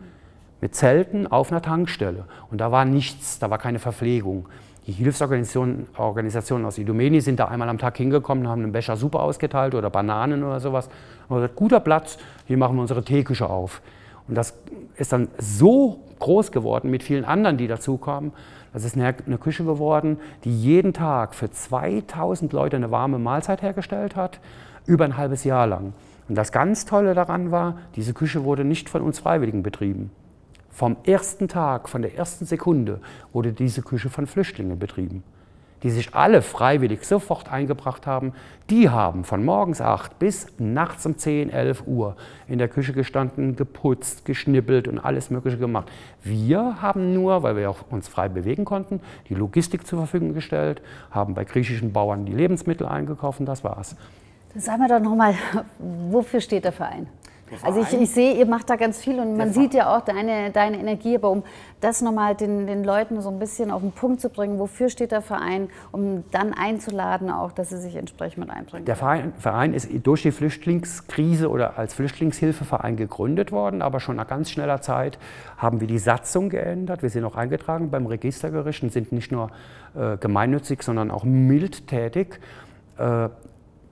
Mit 0.60 0.75
Zelten 0.75 1.27
auf 1.27 1.51
einer 1.51 1.62
Tankstelle. 1.62 2.25
Und 2.49 2.60
da 2.60 2.71
war 2.71 2.84
nichts, 2.84 3.39
da 3.39 3.49
war 3.49 3.60
keine 3.60 3.79
Verpflegung. 3.79 4.49
Die 4.89 4.95
Hilfsorganisationen 4.95 5.86
Organisationen 5.97 6.65
aus 6.65 6.80
Idomeni 6.80 7.21
sind 7.21 7.39
da 7.39 7.45
einmal 7.45 7.69
am 7.69 7.78
Tag 7.78 7.95
hingekommen, 7.97 8.47
haben 8.47 8.63
einen 8.63 8.71
Becher 8.71 8.97
Suppe 8.97 9.19
ausgeteilt 9.19 9.75
oder 9.75 9.91
Bananen 9.91 10.43
oder 10.43 10.60
sowas. 10.60 10.89
Und 11.28 11.36
gesagt, 11.36 11.56
guter 11.56 11.80
Platz, 11.80 12.17
hier 12.47 12.58
machen 12.58 12.75
wir 12.75 12.82
unsere 12.82 13.04
Teeküche 13.04 13.47
auf. 13.47 13.84
Und 14.28 14.34
das 14.34 14.56
ist 14.95 15.13
dann 15.13 15.28
so 15.38 15.99
groß 16.17 16.52
geworden 16.52 16.89
mit 16.89 17.04
vielen 17.04 17.23
anderen, 17.23 17.58
die 17.58 17.67
dazukamen. 17.67 18.32
Das 18.73 18.84
ist 18.84 18.95
eine, 18.95 19.13
eine 19.28 19.38
Küche 19.38 19.63
geworden, 19.63 20.17
die 20.43 20.60
jeden 20.60 20.91
Tag 20.91 21.36
für 21.36 21.52
2000 21.52 22.52
Leute 22.52 22.78
eine 22.78 22.89
warme 22.89 23.19
Mahlzeit 23.19 23.62
hergestellt 23.62 24.15
hat, 24.15 24.39
über 24.88 25.06
ein 25.06 25.17
halbes 25.17 25.43
Jahr 25.43 25.67
lang. 25.67 25.93
Und 26.28 26.34
das 26.34 26.52
ganz 26.52 26.86
Tolle 26.86 27.13
daran 27.13 27.52
war, 27.52 27.78
diese 27.95 28.15
Küche 28.15 28.43
wurde 28.43 28.65
nicht 28.65 28.89
von 28.89 29.04
uns 29.04 29.19
Freiwilligen 29.19 29.62
betrieben. 29.62 30.10
Vom 30.79 30.95
ersten 31.03 31.49
Tag, 31.49 31.89
von 31.89 32.01
der 32.01 32.15
ersten 32.15 32.45
Sekunde 32.45 33.01
wurde 33.33 33.51
diese 33.51 33.81
Küche 33.81 34.09
von 34.09 34.27
Flüchtlingen 34.27 34.79
betrieben, 34.79 35.23
die 35.83 35.89
sich 35.89 36.15
alle 36.15 36.41
freiwillig 36.41 37.03
sofort 37.03 37.51
eingebracht 37.51 38.07
haben. 38.07 38.31
Die 38.69 38.89
haben 38.89 39.25
von 39.25 39.43
morgens 39.43 39.81
8 39.81 40.17
bis 40.19 40.47
nachts 40.57 41.05
um 41.05 41.17
10, 41.17 41.49
11 41.49 41.83
Uhr 41.85 42.15
in 42.47 42.59
der 42.59 42.69
Küche 42.69 42.93
gestanden, 42.93 43.57
geputzt, 43.57 44.23
geschnippelt 44.23 44.87
und 44.87 44.99
alles 44.99 45.29
Mögliche 45.29 45.57
gemacht. 45.57 45.91
Wir 46.23 46.81
haben 46.81 47.13
nur, 47.13 47.43
weil 47.43 47.57
wir 47.57 47.69
auch 47.69 47.79
uns 47.89 48.07
frei 48.07 48.29
bewegen 48.29 48.63
konnten, 48.63 49.01
die 49.27 49.35
Logistik 49.35 49.85
zur 49.85 49.99
Verfügung 49.99 50.33
gestellt, 50.33 50.81
haben 51.11 51.33
bei 51.33 51.43
griechischen 51.43 51.91
Bauern 51.91 52.25
die 52.25 52.31
Lebensmittel 52.31 52.87
eingekauft 52.87 53.41
und 53.41 53.47
das 53.47 53.65
war's. 53.65 53.97
Dann 54.53 54.61
sagen 54.61 54.81
wir 54.81 54.87
doch 54.87 55.03
nochmal, 55.03 55.35
wofür 55.77 56.39
steht 56.39 56.63
der 56.63 56.71
Verein? 56.71 57.07
Also 57.63 57.81
ich, 57.81 57.93
ich, 57.93 58.09
sehe, 58.12 58.33
ihr 58.33 58.45
macht 58.45 58.69
da 58.69 58.75
ganz 58.75 58.99
viel 58.99 59.19
und 59.19 59.38
man 59.38 59.53
sieht 59.53 59.73
ja 59.73 59.95
auch 59.95 60.01
deine, 60.01 60.51
deine 60.51 60.79
Energie, 60.79 61.15
aber 61.15 61.29
um 61.29 61.43
das 61.81 62.01
nochmal 62.01 62.35
den, 62.35 62.67
den 62.67 62.83
Leuten 62.83 63.21
so 63.21 63.29
ein 63.29 63.39
bisschen 63.39 63.71
auf 63.71 63.81
den 63.81 63.91
Punkt 63.91 64.21
zu 64.21 64.29
bringen, 64.29 64.59
wofür 64.59 64.89
steht 64.89 65.12
der 65.12 65.21
Verein, 65.21 65.69
um 65.91 66.23
dann 66.31 66.53
einzuladen 66.53 67.29
auch, 67.29 67.51
dass 67.51 67.69
sie 67.69 67.77
sich 67.77 67.95
entsprechend 67.95 68.39
mit 68.39 68.49
einbringen. 68.49 68.85
Der 68.85 68.95
Verein, 68.95 69.33
Verein 69.38 69.73
ist 69.73 69.89
durch 70.03 70.21
die 70.21 70.31
Flüchtlingskrise 70.31 71.49
oder 71.49 71.77
als 71.77 71.93
Flüchtlingshilfeverein 71.93 72.97
gegründet 72.97 73.51
worden, 73.51 73.81
aber 73.81 73.99
schon 73.99 74.17
nach 74.17 74.27
ganz 74.27 74.49
schneller 74.51 74.81
Zeit 74.81 75.17
haben 75.57 75.79
wir 75.79 75.88
die 75.88 75.99
Satzung 75.99 76.49
geändert. 76.49 77.01
Wir 77.01 77.09
sind 77.09 77.23
auch 77.25 77.35
eingetragen 77.35 77.89
beim 77.89 78.05
Registergericht 78.05 78.83
und 78.83 78.91
sind 78.91 79.12
nicht 79.12 79.31
nur 79.31 79.51
äh, 79.95 80.17
gemeinnützig, 80.17 80.83
sondern 80.83 81.12
auch 81.12 81.23
mildtätig. 81.23 82.39
Äh, 82.97 83.29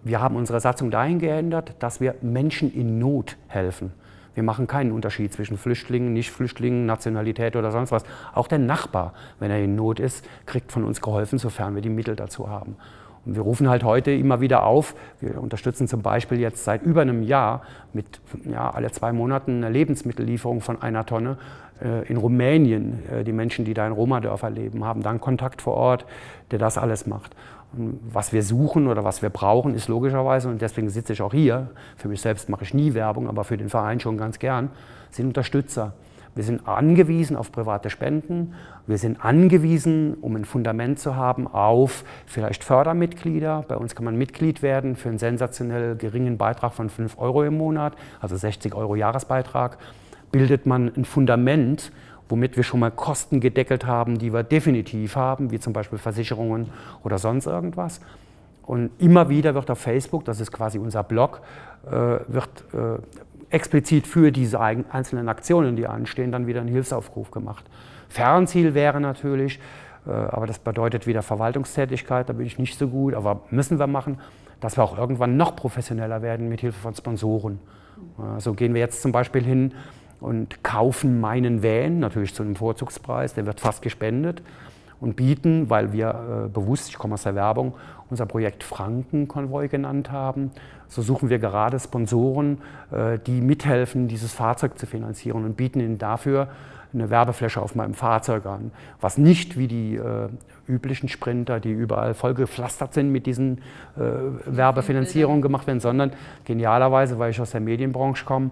wir 0.04 0.22
haben 0.22 0.36
unsere 0.36 0.60
Satzung 0.60 0.92
dahin 0.92 1.20
geändert, 1.20 1.76
dass 1.80 2.00
wir 2.00 2.16
Menschen 2.22 2.74
in 2.74 3.00
Not 3.00 3.38
helfen. 3.48 3.92
Wir 4.38 4.44
machen 4.44 4.68
keinen 4.68 4.92
Unterschied 4.92 5.34
zwischen 5.34 5.58
Flüchtlingen, 5.58 6.14
Nicht-Flüchtlingen, 6.14 6.86
Nationalität 6.86 7.56
oder 7.56 7.72
sonst 7.72 7.92
was. 7.92 8.04
Auch 8.36 8.48
der 8.48 8.60
Nachbar, 8.60 9.14
wenn 9.40 9.50
er 9.50 9.64
in 9.64 9.76
Not 9.76 10.00
ist, 10.00 10.24
kriegt 10.46 10.72
von 10.72 10.84
uns 10.84 11.02
geholfen, 11.02 11.40
sofern 11.40 11.74
wir 11.74 11.82
die 11.82 11.90
Mittel 11.90 12.16
dazu 12.16 12.48
haben. 12.48 12.76
Und 13.26 13.36
wir 13.36 13.42
rufen 13.42 13.68
halt 13.68 13.84
heute 13.84 14.12
immer 14.12 14.40
wieder 14.40 14.64
auf, 14.64 14.94
wir 15.20 15.42
unterstützen 15.42 15.88
zum 15.88 16.04
Beispiel 16.04 16.40
jetzt 16.40 16.64
seit 16.64 16.84
über 16.84 17.02
einem 17.02 17.24
Jahr 17.24 17.64
mit 17.94 18.22
ja, 18.46 18.70
alle 18.70 18.92
zwei 18.92 19.12
Monaten 19.12 19.64
eine 19.64 19.70
Lebensmittellieferung 19.70 20.62
von 20.62 20.82
einer 20.82 21.06
Tonne 21.06 21.38
äh, 21.82 22.08
in 22.08 22.18
Rumänien. 22.18 23.04
Äh, 23.12 23.24
die 23.24 23.34
Menschen, 23.34 23.66
die 23.66 23.74
da 23.74 23.86
in 23.86 23.92
Roma-Dörfer 23.92 24.50
leben, 24.50 24.86
haben 24.86 25.02
dann 25.02 25.20
Kontakt 25.20 25.62
vor 25.62 25.74
Ort, 25.74 26.06
der 26.52 26.60
das 26.60 26.78
alles 26.78 27.06
macht. 27.06 27.36
Und 27.74 28.00
was 28.12 28.34
wir 28.34 28.44
suchen 28.44 28.88
oder 28.88 29.04
was 29.04 29.22
wir 29.22 29.30
brauchen, 29.30 29.76
ist 29.76 29.88
logischerweise, 29.88 30.48
und 30.50 30.62
deswegen 30.62 30.90
sitze 30.90 31.14
ich 31.14 31.22
auch 31.22 31.34
hier, 31.34 31.70
für 31.96 32.08
mich 32.08 32.22
selbst 32.22 32.50
mache 32.50 32.64
ich 32.64 32.74
nie 32.74 32.94
Werbung, 32.94 33.28
aber 33.28 33.44
für 33.44 33.58
den 33.58 33.70
Verein 33.70 34.00
schon 34.00 34.18
ganz 34.18 34.40
gern, 34.40 34.70
sind 35.12 35.28
Unterstützer. 35.28 35.94
Wir 36.38 36.44
sind 36.44 36.68
angewiesen 36.68 37.36
auf 37.36 37.52
private 37.52 37.90
Spenden. 37.90 38.54
Wir 38.86 39.00
sind 39.00 39.26
angewiesen, 39.26 40.14
um 40.22 40.36
ein 40.36 40.46
Fundament 40.46 41.00
zu 41.00 41.16
haben, 41.16 41.48
auf 41.48 42.04
vielleicht 42.28 42.64
Fördermitglieder. 42.64 43.66
Bei 43.68 43.76
uns 43.76 43.96
kann 43.96 44.06
man 44.06 44.16
Mitglied 44.16 44.62
werden 44.62 44.96
für 44.96 45.10
einen 45.10 45.18
sensationell 45.18 45.96
geringen 45.96 46.38
Beitrag 46.38 46.74
von 46.74 46.92
5 46.92 47.18
Euro 47.18 47.44
im 47.44 47.58
Monat, 47.58 47.94
also 48.22 48.38
60 48.38 48.76
Euro 48.76 48.96
Jahresbeitrag. 48.96 49.80
Bildet 50.32 50.68
man 50.68 50.92
ein 50.96 51.06
Fundament, 51.06 51.92
womit 52.30 52.58
wir 52.58 52.64
schon 52.64 52.80
mal 52.80 52.92
Kosten 52.92 53.40
gedeckelt 53.40 53.86
haben, 53.86 54.18
die 54.18 54.34
wir 54.34 54.44
definitiv 54.44 55.16
haben, 55.16 55.52
wie 55.52 55.60
zum 55.60 55.74
Beispiel 55.74 55.98
Versicherungen 55.98 56.70
oder 57.04 57.18
sonst 57.18 57.46
irgendwas. 57.46 58.02
Und 58.68 58.92
immer 59.00 59.30
wieder 59.30 59.56
wird 59.56 59.72
auf 59.72 59.80
Facebook, 59.80 60.26
das 60.26 60.42
ist 60.42 60.52
quasi 60.52 60.78
unser 60.78 61.04
Blog, 61.04 61.42
äh, 61.86 61.92
wird 62.28 62.50
äh, 62.74 63.00
explizit 63.50 64.06
für 64.06 64.32
diese 64.32 64.60
einzelnen 64.60 65.30
Aktionen, 65.30 65.78
die 65.78 65.88
anstehen, 65.88 66.34
dann 66.34 66.48
wieder 66.48 66.60
ein 66.60 66.68
Hilfsaufruf 66.68 67.32
gemacht. 67.32 67.64
Fernziel 68.10 68.74
wäre 68.74 69.00
natürlich, 69.00 69.62
äh, 70.06 70.12
aber 70.12 70.48
das 70.48 70.60
bedeutet 70.60 71.08
wieder 71.08 71.22
Verwaltungstätigkeit, 71.22 72.28
da 72.28 72.34
bin 72.34 72.46
ich 72.46 72.60
nicht 72.60 72.78
so 72.78 72.90
gut, 72.90 73.14
aber 73.14 73.40
müssen 73.52 73.80
wir 73.80 73.88
machen, 73.88 74.20
dass 74.60 74.78
wir 74.78 74.84
auch 74.84 74.98
irgendwann 74.98 75.38
noch 75.38 75.56
professioneller 75.56 76.22
werden 76.22 76.50
mit 76.50 76.60
Hilfe 76.60 76.80
von 76.80 76.94
Sponsoren. 76.94 77.60
So 78.40 78.54
gehen 78.54 78.74
wir 78.74 78.82
jetzt 78.82 79.02
zum 79.02 79.12
Beispiel 79.12 79.44
hin 79.44 79.74
und 80.20 80.64
kaufen 80.64 81.20
meinen 81.20 81.64
Van, 81.64 82.00
natürlich 82.00 82.34
zu 82.34 82.44
einem 82.44 82.56
Vorzugspreis, 82.56 83.34
der 83.34 83.46
wird 83.46 83.60
fast 83.60 83.82
gespendet 83.82 84.42
und 85.00 85.16
bieten, 85.16 85.70
weil 85.70 85.94
wir 85.94 86.46
äh, 86.46 86.50
bewusst, 86.50 86.90
ich 86.90 86.98
komme 86.98 87.14
aus 87.14 87.24
der 87.24 87.36
Werbung, 87.36 87.74
unser 88.10 88.26
Projekt 88.26 88.64
Frankenkonvoi 88.64 89.68
genannt 89.68 90.12
haben. 90.12 90.52
So 90.88 91.02
suchen 91.02 91.30
wir 91.30 91.40
gerade 91.40 91.80
Sponsoren, 91.80 92.60
äh, 92.92 93.20
die 93.20 93.42
mithelfen, 93.42 94.08
dieses 94.08 94.34
Fahrzeug 94.34 94.80
zu 94.80 94.86
finanzieren 94.86 95.46
und 95.46 95.58
bieten 95.58 95.80
ihnen 95.80 95.98
dafür 95.98 96.50
eine 96.94 97.10
Werbefläche 97.10 97.62
auf 97.62 97.76
meinem 97.76 97.94
Fahrzeug 97.94 98.46
an, 98.46 98.72
was 99.02 99.18
nicht 99.18 99.58
wie 99.58 99.68
die 99.68 99.96
äh, 99.96 100.30
üblichen 100.68 101.10
Sprinter, 101.10 101.60
die 101.60 101.72
überall 101.72 102.14
vollgepflastert 102.14 102.94
sind 102.94 103.12
mit 103.12 103.26
diesen 103.26 103.60
äh, 103.98 104.02
Werbefinanzierungen 104.46 105.42
gemacht 105.42 105.68
werden, 105.68 105.80
sondern 105.80 106.14
genialerweise, 106.46 107.20
weil 107.20 107.32
ich 107.32 107.42
aus 107.42 107.52
der 107.52 107.62
Medienbranche 107.62 108.26
komme, 108.26 108.52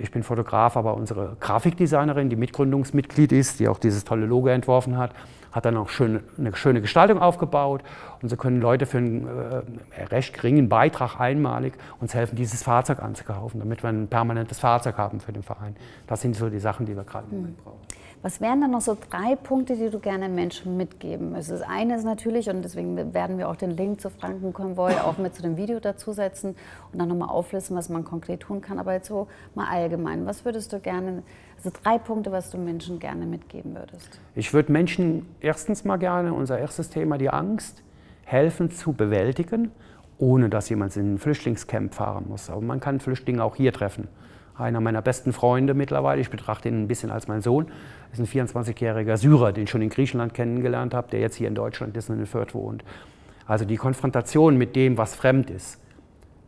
ich 0.00 0.10
bin 0.12 0.22
Fotograf, 0.22 0.76
aber 0.76 0.94
unsere 0.94 1.36
Grafikdesignerin, 1.40 2.30
die 2.30 2.36
Mitgründungsmitglied 2.36 3.32
ist, 3.32 3.58
die 3.58 3.68
auch 3.68 3.78
dieses 3.78 4.04
tolle 4.04 4.26
Logo 4.26 4.48
entworfen 4.48 4.96
hat, 4.96 5.12
hat 5.50 5.64
dann 5.64 5.76
auch 5.76 5.88
schön, 5.88 6.20
eine 6.36 6.54
schöne 6.56 6.80
Gestaltung 6.80 7.20
aufgebaut. 7.20 7.82
Und 8.22 8.28
so 8.28 8.36
können 8.36 8.60
Leute 8.60 8.86
für 8.86 8.98
einen 8.98 9.26
äh, 9.26 10.04
recht 10.04 10.34
geringen 10.34 10.68
Beitrag 10.68 11.20
einmalig 11.20 11.74
uns 12.00 12.12
helfen, 12.14 12.34
dieses 12.36 12.62
Fahrzeug 12.62 13.00
anzukaufen, 13.00 13.60
damit 13.60 13.82
wir 13.82 13.90
ein 13.90 14.08
permanentes 14.08 14.58
Fahrzeug 14.58 14.98
haben 14.98 15.20
für 15.20 15.32
den 15.32 15.44
Verein. 15.44 15.76
Das 16.06 16.20
sind 16.20 16.34
so 16.34 16.50
die 16.50 16.58
Sachen, 16.58 16.86
die 16.86 16.96
wir 16.96 17.04
gerade 17.04 17.26
im 17.30 17.36
Moment 17.36 17.62
brauchen. 17.62 17.78
Was 18.24 18.40
wären 18.40 18.62
dann 18.62 18.70
noch 18.70 18.80
so 18.80 18.96
drei 19.10 19.36
Punkte, 19.36 19.76
die 19.76 19.90
du 19.90 19.98
gerne 19.98 20.30
Menschen 20.30 20.78
mitgeben 20.78 21.32
müsstest? 21.32 21.60
Das 21.60 21.68
eine 21.68 21.94
ist 21.94 22.04
natürlich, 22.04 22.48
und 22.48 22.62
deswegen 22.62 23.12
werden 23.12 23.36
wir 23.36 23.50
auch 23.50 23.56
den 23.56 23.76
Link 23.76 24.00
zu 24.00 24.08
Frankenkonvoi 24.08 24.94
auch 24.94 25.18
mit 25.18 25.34
zu 25.34 25.42
dem 25.42 25.58
Video 25.58 25.78
dazusetzen 25.78 26.56
und 26.90 26.98
dann 26.98 27.08
nochmal 27.10 27.28
auflisten, 27.28 27.76
was 27.76 27.90
man 27.90 28.02
konkret 28.02 28.40
tun 28.40 28.62
kann. 28.62 28.78
Aber 28.78 28.94
jetzt 28.94 29.08
so 29.08 29.28
mal 29.54 29.66
allgemein, 29.68 30.24
was 30.24 30.46
würdest 30.46 30.72
du 30.72 30.80
gerne, 30.80 31.22
also 31.58 31.70
drei 31.82 31.98
Punkte, 31.98 32.32
was 32.32 32.48
du 32.48 32.56
Menschen 32.56 32.98
gerne 32.98 33.26
mitgeben 33.26 33.74
würdest? 33.74 34.18
Ich 34.34 34.54
würde 34.54 34.72
Menschen 34.72 35.26
erstens 35.40 35.84
mal 35.84 35.98
gerne, 35.98 36.32
unser 36.32 36.58
erstes 36.58 36.88
Thema, 36.88 37.18
die 37.18 37.28
Angst, 37.28 37.82
helfen 38.24 38.70
zu 38.70 38.94
bewältigen, 38.94 39.70
ohne 40.16 40.48
dass 40.48 40.70
jemand 40.70 40.96
in 40.96 41.16
ein 41.16 41.18
Flüchtlingscamp 41.18 41.92
fahren 41.92 42.24
muss. 42.26 42.48
Aber 42.48 42.62
man 42.62 42.80
kann 42.80 43.00
Flüchtlinge 43.00 43.44
auch 43.44 43.56
hier 43.56 43.74
treffen 43.74 44.08
einer 44.56 44.80
meiner 44.80 45.02
besten 45.02 45.32
Freunde 45.32 45.74
mittlerweile, 45.74 46.20
ich 46.20 46.30
betrachte 46.30 46.68
ihn 46.68 46.82
ein 46.82 46.88
bisschen 46.88 47.10
als 47.10 47.28
mein 47.28 47.42
Sohn, 47.42 47.66
ist 48.18 48.34
ein 48.34 48.46
24-jähriger 48.46 49.16
Syrer, 49.16 49.52
den 49.52 49.64
ich 49.64 49.70
schon 49.70 49.82
in 49.82 49.90
Griechenland 49.90 50.34
kennengelernt 50.34 50.94
habe, 50.94 51.08
der 51.10 51.20
jetzt 51.20 51.36
hier 51.36 51.48
in 51.48 51.54
Deutschland 51.54 51.96
ist 51.96 52.10
und 52.10 52.18
in 52.18 52.26
Fürth 52.26 52.54
wohnt. 52.54 52.84
Also 53.46 53.64
die 53.64 53.76
Konfrontation 53.76 54.56
mit 54.56 54.74
dem, 54.76 54.96
was 54.96 55.14
fremd 55.14 55.50
ist, 55.50 55.80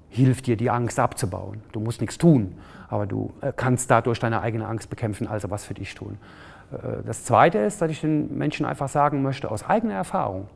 hilft 0.09 0.47
dir, 0.47 0.57
die 0.57 0.71
Angst 0.71 0.99
abzubauen. 0.99 1.61
Du 1.73 1.81
musst 1.81 2.01
nichts 2.01 2.19
tun, 2.19 2.55
aber 2.89 3.07
du 3.07 3.33
äh, 3.41 3.53
kannst 3.55 3.91
dadurch 3.91 4.19
deine 4.19 4.41
eigene 4.41 4.67
Angst 4.67 4.89
bekämpfen, 4.89 5.27
also 5.27 5.51
was 5.51 5.65
für 5.65 5.75
dich 5.75 5.95
tun. 5.95 6.19
Äh, 6.73 7.03
das 7.05 7.25
Zweite 7.25 7.59
ist, 7.59 7.83
dass 7.83 7.91
ich 7.91 8.01
den 8.01 8.37
Menschen 8.37 8.65
einfach 8.65 8.89
sagen 8.89 9.23
möchte, 9.23 9.51
aus 9.51 9.65
eigener 9.65 9.95
Erfahrung, 9.95 10.49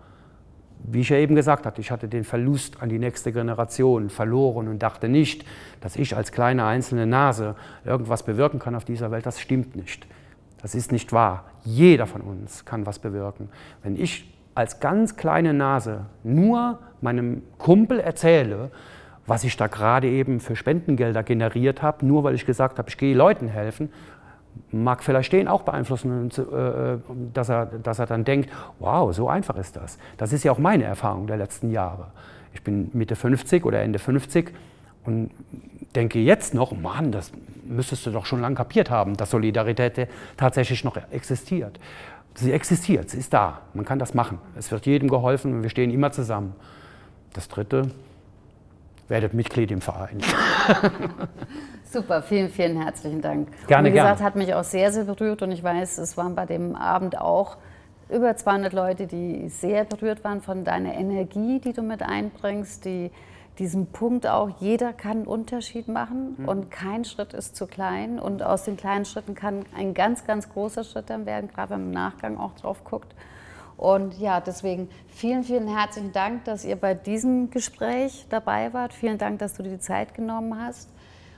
wie 0.82 1.00
ich 1.00 1.10
ja 1.10 1.18
eben 1.18 1.34
gesagt 1.34 1.66
hatte, 1.66 1.80
ich 1.80 1.90
hatte 1.90 2.08
den 2.08 2.24
Verlust 2.24 2.82
an 2.82 2.88
die 2.88 2.98
nächste 2.98 3.32
Generation 3.32 4.08
verloren 4.08 4.66
und 4.68 4.82
dachte 4.82 5.08
nicht, 5.08 5.44
dass 5.80 5.96
ich 5.96 6.16
als 6.16 6.32
kleine 6.32 6.64
einzelne 6.64 7.06
Nase 7.06 7.54
irgendwas 7.84 8.22
bewirken 8.22 8.58
kann 8.58 8.74
auf 8.74 8.86
dieser 8.86 9.10
Welt. 9.10 9.26
Das 9.26 9.40
stimmt 9.40 9.76
nicht. 9.76 10.06
Das 10.62 10.74
ist 10.74 10.92
nicht 10.92 11.12
wahr. 11.12 11.44
Jeder 11.64 12.06
von 12.06 12.20
uns 12.20 12.64
kann 12.64 12.86
was 12.86 12.98
bewirken. 12.98 13.48
Wenn 13.82 13.96
ich 13.96 14.32
als 14.54 14.80
ganz 14.80 15.16
kleine 15.16 15.54
Nase 15.54 16.06
nur 16.22 16.78
meinem 17.00 17.42
Kumpel 17.58 18.00
erzähle, 18.00 18.70
was 19.26 19.44
ich 19.44 19.56
da 19.56 19.68
gerade 19.68 20.08
eben 20.08 20.40
für 20.40 20.56
Spendengelder 20.56 21.22
generiert 21.22 21.82
habe, 21.82 22.04
nur 22.04 22.24
weil 22.24 22.34
ich 22.34 22.46
gesagt 22.46 22.78
habe, 22.78 22.88
ich 22.88 22.98
gehe 22.98 23.14
Leuten 23.14 23.48
helfen, 23.48 23.90
mag 24.72 25.02
vielleicht 25.02 25.32
den 25.32 25.48
auch 25.48 25.62
beeinflussen, 25.62 26.30
äh, 26.30 26.98
dass 27.32 27.48
er, 27.48 27.66
dass 27.66 27.98
er 27.98 28.06
dann 28.06 28.24
denkt, 28.24 28.50
wow, 28.78 29.14
so 29.14 29.28
einfach 29.28 29.56
ist 29.56 29.76
das. 29.76 29.98
Das 30.16 30.32
ist 30.32 30.44
ja 30.44 30.52
auch 30.52 30.58
meine 30.58 30.84
Erfahrung 30.84 31.26
der 31.26 31.36
letzten 31.36 31.70
Jahre. 31.70 32.08
Ich 32.52 32.62
bin 32.62 32.90
Mitte 32.92 33.14
50 33.14 33.64
oder 33.64 33.80
Ende 33.80 33.98
50 33.98 34.52
und 35.04 35.30
denke 35.94 36.18
jetzt 36.20 36.55
noch, 36.55 36.72
Mann, 36.72 37.12
das 37.12 37.33
müsstest 37.64 38.07
du 38.07 38.11
doch 38.11 38.26
schon 38.26 38.40
lange 38.40 38.55
kapiert 38.55 38.90
haben, 38.90 39.16
dass 39.16 39.31
Solidarität 39.31 40.09
tatsächlich 40.37 40.85
noch 40.85 40.96
existiert. 41.11 41.79
Sie 42.35 42.53
existiert, 42.53 43.11
sie 43.11 43.18
ist 43.18 43.33
da, 43.33 43.62
man 43.74 43.85
kann 43.85 43.98
das 43.98 44.14
machen. 44.14 44.38
Es 44.57 44.70
wird 44.70 44.87
jedem 44.87 45.09
geholfen 45.09 45.53
und 45.53 45.62
wir 45.62 45.70
stehen 45.70 45.90
immer 45.90 46.12
zusammen. 46.12 46.55
Das 47.33 47.48
Dritte, 47.48 47.90
werdet 49.11 49.35
Mitglied 49.35 49.70
im 49.72 49.81
Verein. 49.81 50.18
Super, 51.85 52.22
vielen, 52.22 52.48
vielen 52.48 52.81
herzlichen 52.81 53.20
Dank. 53.20 53.48
Gerne, 53.66 53.88
und 53.88 53.92
wie 53.92 53.96
gesagt, 53.96 54.18
gerne. 54.18 54.26
hat 54.26 54.37
mich 54.37 54.55
auch 54.55 54.64
sehr, 54.64 54.92
sehr 54.92 55.05
berührt 55.05 55.42
und 55.42 55.50
ich 55.50 55.62
weiß, 55.62 55.98
es 55.98 56.16
waren 56.16 56.37
bei 56.37 56.46
dem 56.46 56.76
Abend 56.76 57.20
auch 57.20 57.57
über 58.09 58.37
200 58.37 58.72
Leute, 58.72 59.07
die 59.07 59.48
sehr 59.48 59.85
berührt 59.85 60.24
waren 60.24 60.40
von 60.40 60.64
deiner 60.64 60.94
Energie, 60.94 61.61
die 61.61 61.72
du 61.72 61.83
mit 61.83 62.03
einbringst, 62.03 62.85
die 62.85 63.11
diesen 63.60 63.88
Punkt 63.88 64.26
auch, 64.26 64.48
jeder 64.58 64.94
kann 64.94 65.18
einen 65.18 65.26
Unterschied 65.26 65.86
machen 65.86 66.34
mhm. 66.38 66.48
und 66.48 66.70
kein 66.70 67.04
Schritt 67.04 67.34
ist 67.34 67.54
zu 67.54 67.66
klein 67.66 68.18
und 68.18 68.42
aus 68.42 68.64
den 68.64 68.78
kleinen 68.78 69.04
Schritten 69.04 69.34
kann 69.34 69.66
ein 69.76 69.92
ganz, 69.92 70.24
ganz 70.24 70.48
großer 70.48 70.82
Schritt 70.82 71.10
dann 71.10 71.26
werden, 71.26 71.48
gerade 71.48 71.74
wenn 71.74 71.80
man 71.80 71.88
im 71.88 71.94
Nachgang 71.94 72.38
auch 72.38 72.54
drauf 72.54 72.82
guckt. 72.84 73.14
Und 73.76 74.18
ja, 74.18 74.40
deswegen 74.40 74.88
vielen, 75.08 75.44
vielen 75.44 75.68
herzlichen 75.68 76.12
Dank, 76.12 76.44
dass 76.44 76.64
ihr 76.64 76.76
bei 76.76 76.94
diesem 76.94 77.50
Gespräch 77.50 78.26
dabei 78.30 78.72
wart. 78.72 78.92
Vielen 78.94 79.18
Dank, 79.18 79.38
dass 79.38 79.54
du 79.54 79.62
dir 79.62 79.70
die 79.70 79.78
Zeit 79.78 80.14
genommen 80.14 80.58
hast. 80.58 80.90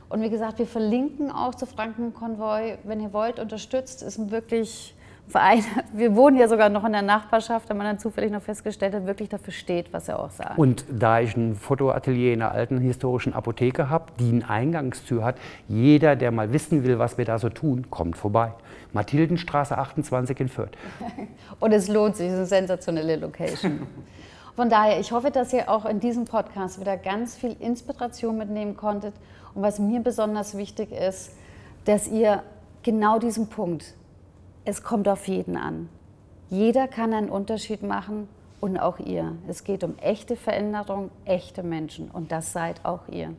Und 0.08 0.22
wie 0.22 0.30
gesagt, 0.30 0.58
wir 0.58 0.66
verlinken 0.66 1.30
auch 1.30 1.54
zu 1.54 1.66
Frankenkonvoi. 1.66 2.78
Wenn 2.84 3.00
ihr 3.00 3.12
wollt, 3.12 3.38
unterstützt. 3.38 4.02
Ist 4.02 4.18
ein 4.18 4.30
wirklich 4.30 4.94
Verein, 5.28 5.64
wir 5.92 6.14
wohnen 6.14 6.36
ja 6.36 6.48
sogar 6.48 6.68
noch 6.68 6.84
in 6.84 6.92
der 6.92 7.02
Nachbarschaft, 7.02 7.70
da 7.70 7.74
man 7.74 7.86
dann 7.86 7.98
zufällig 7.98 8.30
noch 8.30 8.42
festgestellt 8.42 8.94
hat, 8.94 9.06
wirklich 9.06 9.28
dafür 9.28 9.52
steht, 9.52 9.92
was 9.92 10.08
er 10.08 10.18
auch 10.18 10.30
sagt. 10.30 10.58
Und 10.58 10.84
da 10.90 11.20
ich 11.20 11.36
ein 11.36 11.54
Fotoatelier 11.54 12.34
in 12.34 12.42
einer 12.42 12.52
alten 12.52 12.78
historischen 12.78 13.32
Apotheke 13.32 13.88
habe, 13.88 14.12
die 14.18 14.30
eine 14.30 14.48
Eingangstür 14.48 15.24
hat, 15.24 15.36
jeder, 15.68 16.16
der 16.16 16.30
mal 16.30 16.52
wissen 16.52 16.84
will, 16.84 16.98
was 16.98 17.18
wir 17.18 17.24
da 17.24 17.38
so 17.38 17.48
tun, 17.48 17.86
kommt 17.90 18.16
vorbei. 18.16 18.52
Mathildenstraße 18.92 19.78
28 19.78 20.38
in 20.40 20.48
Fürth. 20.48 20.72
Und 21.60 21.72
es 21.72 21.88
lohnt 21.88 22.16
sich, 22.16 22.26
es 22.26 22.32
ist 22.34 22.38
eine 22.38 22.46
sensationelle 22.46 23.16
Location. 23.16 23.86
Von 24.56 24.68
daher, 24.68 25.00
ich 25.00 25.12
hoffe, 25.12 25.30
dass 25.30 25.52
ihr 25.54 25.70
auch 25.70 25.86
in 25.86 25.98
diesem 25.98 26.26
Podcast 26.26 26.78
wieder 26.78 26.98
ganz 26.98 27.36
viel 27.36 27.56
Inspiration 27.58 28.36
mitnehmen 28.36 28.76
konntet. 28.76 29.14
Und 29.54 29.62
was 29.62 29.78
mir 29.78 30.00
besonders 30.00 30.58
wichtig 30.58 30.92
ist, 30.92 31.32
dass 31.86 32.06
ihr 32.06 32.42
genau 32.82 33.18
diesen 33.18 33.48
Punkt, 33.48 33.94
es 34.64 34.82
kommt 34.82 35.08
auf 35.08 35.26
jeden 35.26 35.56
an. 35.56 35.88
Jeder 36.48 36.86
kann 36.86 37.12
einen 37.12 37.30
Unterschied 37.30 37.82
machen 37.82 38.28
und 38.60 38.78
auch 38.78 38.98
ihr. 38.98 39.36
Es 39.48 39.64
geht 39.64 39.82
um 39.82 39.98
echte 39.98 40.36
Veränderung, 40.36 41.10
echte 41.24 41.62
Menschen 41.62 42.10
und 42.10 42.30
das 42.30 42.52
seid 42.52 42.84
auch 42.84 43.08
ihr. 43.08 43.34